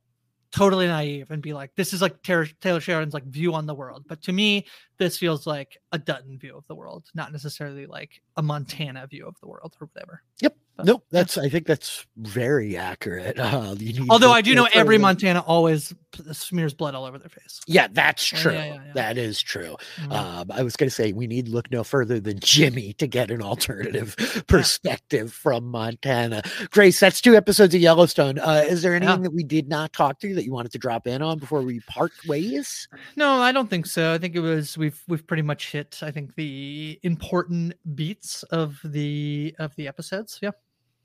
totally 0.52 0.88
naive 0.88 1.30
and 1.30 1.44
be 1.44 1.54
like, 1.54 1.70
this 1.76 1.94
is 1.94 2.02
like 2.02 2.24
Taylor, 2.24 2.48
Taylor 2.60 2.80
Sheridan's 2.80 3.14
like 3.14 3.26
view 3.26 3.54
on 3.54 3.68
the 3.68 3.76
world. 3.76 4.06
But 4.08 4.22
to 4.24 4.32
me, 4.32 4.66
this 4.98 5.18
feels 5.18 5.46
like 5.46 5.78
a 5.92 6.00
Dutton 6.00 6.40
view 6.40 6.58
of 6.58 6.66
the 6.68 6.74
world, 6.74 7.06
not 7.14 7.32
necessarily 7.32 7.86
like 7.86 8.20
a 8.36 8.42
Montana 8.42 9.06
view 9.06 9.28
of 9.28 9.36
the 9.42 9.48
world 9.48 9.76
or 9.80 9.90
whatever. 9.94 10.24
Yep. 10.42 10.58
But, 10.76 10.86
nope. 10.88 11.04
That's 11.12 11.38
I 11.38 11.50
think 11.50 11.66
that's 11.66 12.06
very 12.18 12.78
accurate. 12.78 13.38
Uh, 13.50 13.76
Although 14.10 14.32
I 14.32 14.42
do 14.42 14.54
know 14.54 14.68
every 14.74 14.98
Montana 14.98 15.40
always 15.40 15.94
smears 16.34 16.74
blood 16.74 16.94
all 16.94 17.06
over 17.06 17.18
their 17.18 17.30
face. 17.30 17.62
Yeah, 17.68 17.88
that's 17.92 18.24
true. 18.24 18.54
Yeah, 18.54 18.66
yeah, 18.66 18.74
yeah, 18.74 18.94
that 18.94 19.18
is 19.18 19.42
true. 19.42 19.76
Mm-hmm. 19.98 20.12
Um, 20.12 20.52
I 20.52 20.62
was 20.62 20.76
going 20.76 20.88
to 20.88 20.94
say 20.94 21.12
we 21.12 21.26
need 21.26 21.48
look 21.48 21.72
no 21.72 21.84
further 21.84 22.20
than 22.20 22.40
Jimmy 22.40 22.94
to 22.94 23.08
get 23.08 23.32
an 23.32 23.42
alternative 23.42 24.16
perspective 24.48 25.34
from 25.34 25.66
Montana. 25.66 26.44
Grace, 26.70 27.00
that's 27.00 27.22
two 27.22 27.36
episodes 27.36 27.74
of 27.74 27.82
Yellowstone. 27.82 28.40
Uh, 28.40 28.64
is 28.68 28.82
there 28.82 28.94
anything 28.94 29.24
that 29.24 29.34
we 29.34 29.44
did 29.44 29.68
not 29.68 29.94
talk 29.94 30.20
to 30.20 30.36
that 30.36 30.46
you 30.46 30.54
wanted 30.54 30.72
to 30.74 30.78
drop 30.78 31.08
in 31.08 31.22
on 31.22 31.40
before 31.40 31.62
we 31.62 31.80
part 31.82 32.12
ways? 32.28 32.88
No, 33.16 33.42
I 33.42 33.52
don't 33.52 33.70
think 33.70 33.88
so. 33.88 34.14
I 34.14 34.18
think 34.20 34.36
it 34.36 34.42
was 34.42 34.78
we've 34.78 35.02
we've 35.08 35.26
pretty 35.26 35.44
much 35.44 35.72
hit. 35.72 36.00
I 36.02 36.12
think 36.12 36.36
the 36.36 37.00
important 37.04 37.74
beats 37.96 38.44
of 38.44 38.80
the 38.84 39.56
of 39.60 39.76
the 39.76 39.88
episodes. 39.88 40.40
Yeah. 40.42 40.52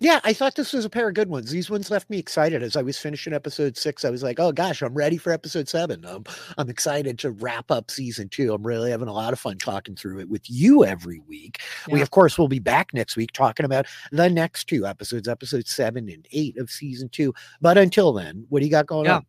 Yeah, 0.04 0.20
I 0.22 0.34
thought 0.34 0.54
this 0.54 0.74
was 0.74 0.84
a 0.84 0.90
pair 0.90 1.08
of 1.08 1.14
good 1.14 1.30
ones. 1.30 1.50
These 1.50 1.70
ones 1.70 1.90
left 1.90 2.10
me 2.10 2.18
excited 2.18 2.62
as 2.62 2.76
I 2.76 2.82
was 2.82 2.98
finishing 2.98 3.32
episode 3.32 3.74
six. 3.74 4.04
I 4.04 4.10
was 4.10 4.22
like, 4.22 4.38
oh 4.38 4.52
gosh, 4.52 4.82
I'm 4.82 4.92
ready 4.92 5.16
for 5.16 5.32
episode 5.32 5.66
seven. 5.66 6.04
Um, 6.04 6.24
I'm 6.58 6.68
excited 6.68 7.18
to 7.20 7.30
wrap 7.30 7.70
up 7.70 7.90
season 7.90 8.28
two. 8.28 8.52
I'm 8.52 8.66
really 8.66 8.90
having 8.90 9.08
a 9.08 9.14
lot 9.14 9.32
of 9.32 9.38
fun 9.38 9.56
talking 9.56 9.96
through 9.96 10.20
it 10.20 10.28
with 10.28 10.42
you 10.44 10.84
every 10.84 11.20
week. 11.20 11.62
Yeah. 11.88 11.94
We, 11.94 12.02
of 12.02 12.10
course, 12.10 12.36
will 12.36 12.48
be 12.48 12.58
back 12.58 12.92
next 12.92 13.16
week 13.16 13.32
talking 13.32 13.64
about 13.64 13.86
the 14.12 14.28
next 14.28 14.64
two 14.64 14.84
episodes, 14.84 15.26
episode 15.26 15.66
seven 15.66 16.10
and 16.10 16.28
eight 16.32 16.58
of 16.58 16.70
season 16.70 17.08
two. 17.08 17.32
But 17.62 17.78
until 17.78 18.12
then, 18.12 18.44
what 18.50 18.60
do 18.60 18.66
you 18.66 18.70
got 18.70 18.86
going 18.86 19.06
yeah. 19.06 19.16
on? 19.16 19.26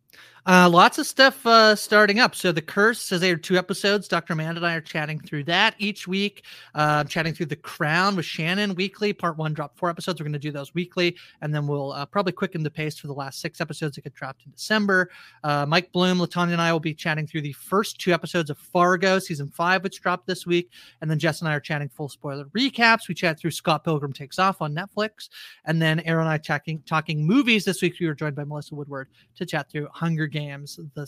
Uh, 0.48 0.70
lots 0.70 0.96
of 0.96 1.06
stuff 1.08 1.44
uh, 1.44 1.74
starting 1.74 2.20
up. 2.20 2.32
So 2.32 2.52
the 2.52 2.62
curse 2.62 3.02
says 3.02 3.20
there 3.20 3.34
are 3.34 3.36
two 3.36 3.56
episodes. 3.56 4.06
Dr. 4.06 4.34
Amanda 4.34 4.58
and 4.60 4.66
I 4.66 4.74
are 4.76 4.80
chatting 4.80 5.18
through 5.18 5.42
that 5.44 5.74
each 5.78 6.06
week. 6.06 6.44
Uh, 6.72 7.02
chatting 7.02 7.34
through 7.34 7.46
the 7.46 7.56
Crown 7.56 8.14
with 8.14 8.26
Shannon 8.26 8.76
weekly. 8.76 9.12
Part 9.12 9.38
one 9.38 9.54
dropped 9.54 9.76
four 9.76 9.90
episodes. 9.90 10.20
We're 10.20 10.26
going 10.26 10.34
to 10.34 10.38
do 10.38 10.52
those 10.52 10.72
weekly, 10.72 11.16
and 11.40 11.52
then 11.52 11.66
we'll 11.66 11.90
uh, 11.90 12.06
probably 12.06 12.30
quicken 12.30 12.62
the 12.62 12.70
pace 12.70 12.96
for 12.96 13.08
the 13.08 13.12
last 13.12 13.40
six 13.40 13.60
episodes 13.60 13.96
that 13.96 14.02
get 14.02 14.14
dropped 14.14 14.44
in 14.46 14.52
December. 14.52 15.10
Uh, 15.42 15.66
Mike 15.66 15.90
Bloom, 15.90 16.18
Latanya, 16.18 16.52
and 16.52 16.62
I 16.62 16.72
will 16.72 16.78
be 16.78 16.94
chatting 16.94 17.26
through 17.26 17.40
the 17.40 17.52
first 17.54 18.00
two 18.00 18.12
episodes 18.12 18.48
of 18.48 18.56
Fargo 18.56 19.18
season 19.18 19.48
five, 19.48 19.82
which 19.82 20.00
dropped 20.00 20.28
this 20.28 20.46
week, 20.46 20.70
and 21.00 21.10
then 21.10 21.18
Jess 21.18 21.40
and 21.40 21.48
I 21.48 21.54
are 21.54 21.60
chatting 21.60 21.88
full 21.88 22.08
spoiler 22.08 22.44
recaps. 22.56 23.08
We 23.08 23.16
chat 23.16 23.40
through 23.40 23.50
Scott 23.50 23.82
Pilgrim 23.82 24.12
Takes 24.12 24.38
Off 24.38 24.62
on 24.62 24.72
Netflix, 24.72 25.28
and 25.64 25.82
then 25.82 25.98
Aaron 26.00 26.26
and 26.26 26.30
I 26.30 26.38
talking 26.38 26.84
talking 26.86 27.26
movies 27.26 27.64
this 27.64 27.82
week. 27.82 27.96
We 27.98 28.06
were 28.06 28.14
joined 28.14 28.36
by 28.36 28.44
Melissa 28.44 28.76
Woodward 28.76 29.08
to 29.34 29.44
chat 29.44 29.68
through 29.68 29.88
Hunger 29.92 30.28
Games, 30.28 30.35
the 30.94 31.06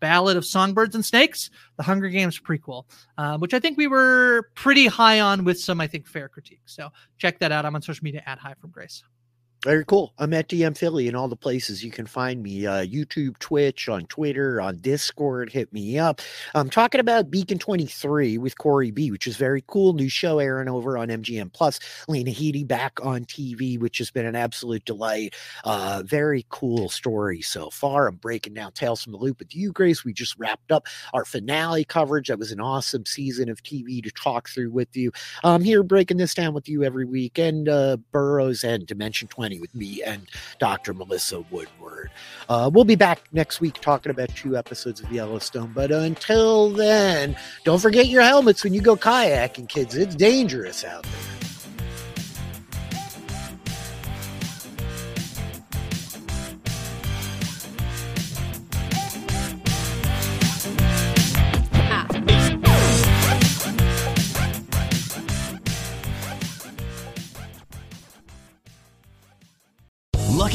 Ballad 0.00 0.36
of 0.36 0.44
Songbirds 0.44 0.94
and 0.94 1.04
Snakes, 1.04 1.50
the 1.76 1.82
Hunger 1.82 2.08
Games 2.08 2.38
prequel, 2.38 2.84
uh, 3.16 3.38
which 3.38 3.54
I 3.54 3.60
think 3.60 3.78
we 3.78 3.86
were 3.86 4.50
pretty 4.54 4.86
high 4.86 5.20
on 5.20 5.44
with 5.44 5.58
some, 5.58 5.80
I 5.80 5.86
think, 5.86 6.06
fair 6.06 6.28
critiques. 6.28 6.74
So 6.74 6.90
check 7.16 7.38
that 7.40 7.52
out. 7.52 7.64
I'm 7.64 7.74
on 7.74 7.82
social 7.82 8.04
media 8.04 8.22
at 8.26 8.38
Hi 8.38 8.54
from 8.60 8.70
Grace. 8.70 9.02
Very 9.64 9.84
cool. 9.84 10.12
I'm 10.18 10.32
at 10.34 10.48
DM 10.48 10.78
Filly 10.78 11.08
in 11.08 11.16
all 11.16 11.26
the 11.26 11.34
places 11.34 11.82
you 11.82 11.90
can 11.90 12.06
find 12.06 12.40
me 12.40 12.64
uh, 12.64 12.84
YouTube, 12.86 13.36
Twitch, 13.40 13.88
on 13.88 14.06
Twitter, 14.06 14.60
on 14.60 14.76
Discord. 14.76 15.50
Hit 15.50 15.72
me 15.72 15.98
up. 15.98 16.20
I'm 16.54 16.70
talking 16.70 17.00
about 17.00 17.28
Beacon 17.28 17.58
23 17.58 18.38
with 18.38 18.56
Corey 18.56 18.92
B, 18.92 19.10
which 19.10 19.26
is 19.26 19.36
very 19.36 19.64
cool. 19.66 19.94
New 19.94 20.08
show 20.08 20.38
airing 20.38 20.68
over 20.68 20.96
on 20.96 21.08
MGM 21.08 21.52
Plus. 21.52 21.80
Lena 22.06 22.30
Headey 22.30 22.64
back 22.64 23.04
on 23.04 23.24
TV, 23.24 23.80
which 23.80 23.98
has 23.98 24.12
been 24.12 24.26
an 24.26 24.36
absolute 24.36 24.84
delight. 24.84 25.34
Uh, 25.64 26.04
very 26.06 26.46
cool 26.50 26.88
story 26.88 27.42
so 27.42 27.68
far. 27.68 28.06
I'm 28.06 28.14
breaking 28.14 28.54
down 28.54 28.70
Tales 28.72 29.02
from 29.02 29.12
the 29.12 29.18
Loop 29.18 29.40
with 29.40 29.56
you, 29.56 29.72
Grace. 29.72 30.04
We 30.04 30.12
just 30.12 30.38
wrapped 30.38 30.70
up 30.70 30.86
our 31.14 31.24
finale 31.24 31.84
coverage. 31.84 32.28
That 32.28 32.38
was 32.38 32.52
an 32.52 32.60
awesome 32.60 33.06
season 33.06 33.48
of 33.48 33.60
TV 33.64 34.04
to 34.04 34.10
talk 34.12 34.48
through 34.48 34.70
with 34.70 34.96
you. 34.96 35.10
I'm 35.42 35.64
here 35.64 35.82
breaking 35.82 36.18
this 36.18 36.32
down 36.32 36.54
with 36.54 36.68
you 36.68 36.84
every 36.84 37.04
week. 37.04 37.38
And 37.38 37.68
uh, 37.68 37.96
Burrow's 38.12 38.62
End 38.62 38.86
Dimension 38.86 39.26
20 39.26 39.47
with 39.56 39.74
me 39.74 40.02
and 40.02 40.28
Dr. 40.58 40.92
Melissa 40.92 41.40
Woodward. 41.50 42.10
Uh, 42.48 42.70
we'll 42.72 42.84
be 42.84 42.96
back 42.96 43.20
next 43.32 43.60
week 43.60 43.74
talking 43.80 44.10
about 44.10 44.28
two 44.36 44.56
episodes 44.56 45.00
of 45.00 45.10
Yellowstone. 45.10 45.72
But 45.74 45.90
until 45.90 46.68
then, 46.70 47.36
don't 47.64 47.80
forget 47.80 48.08
your 48.08 48.22
helmets 48.22 48.62
when 48.62 48.74
you 48.74 48.82
go 48.82 48.96
kayaking, 48.96 49.68
kids. 49.68 49.96
It's 49.96 50.14
dangerous 50.14 50.84
out 50.84 51.04
there. 51.04 51.47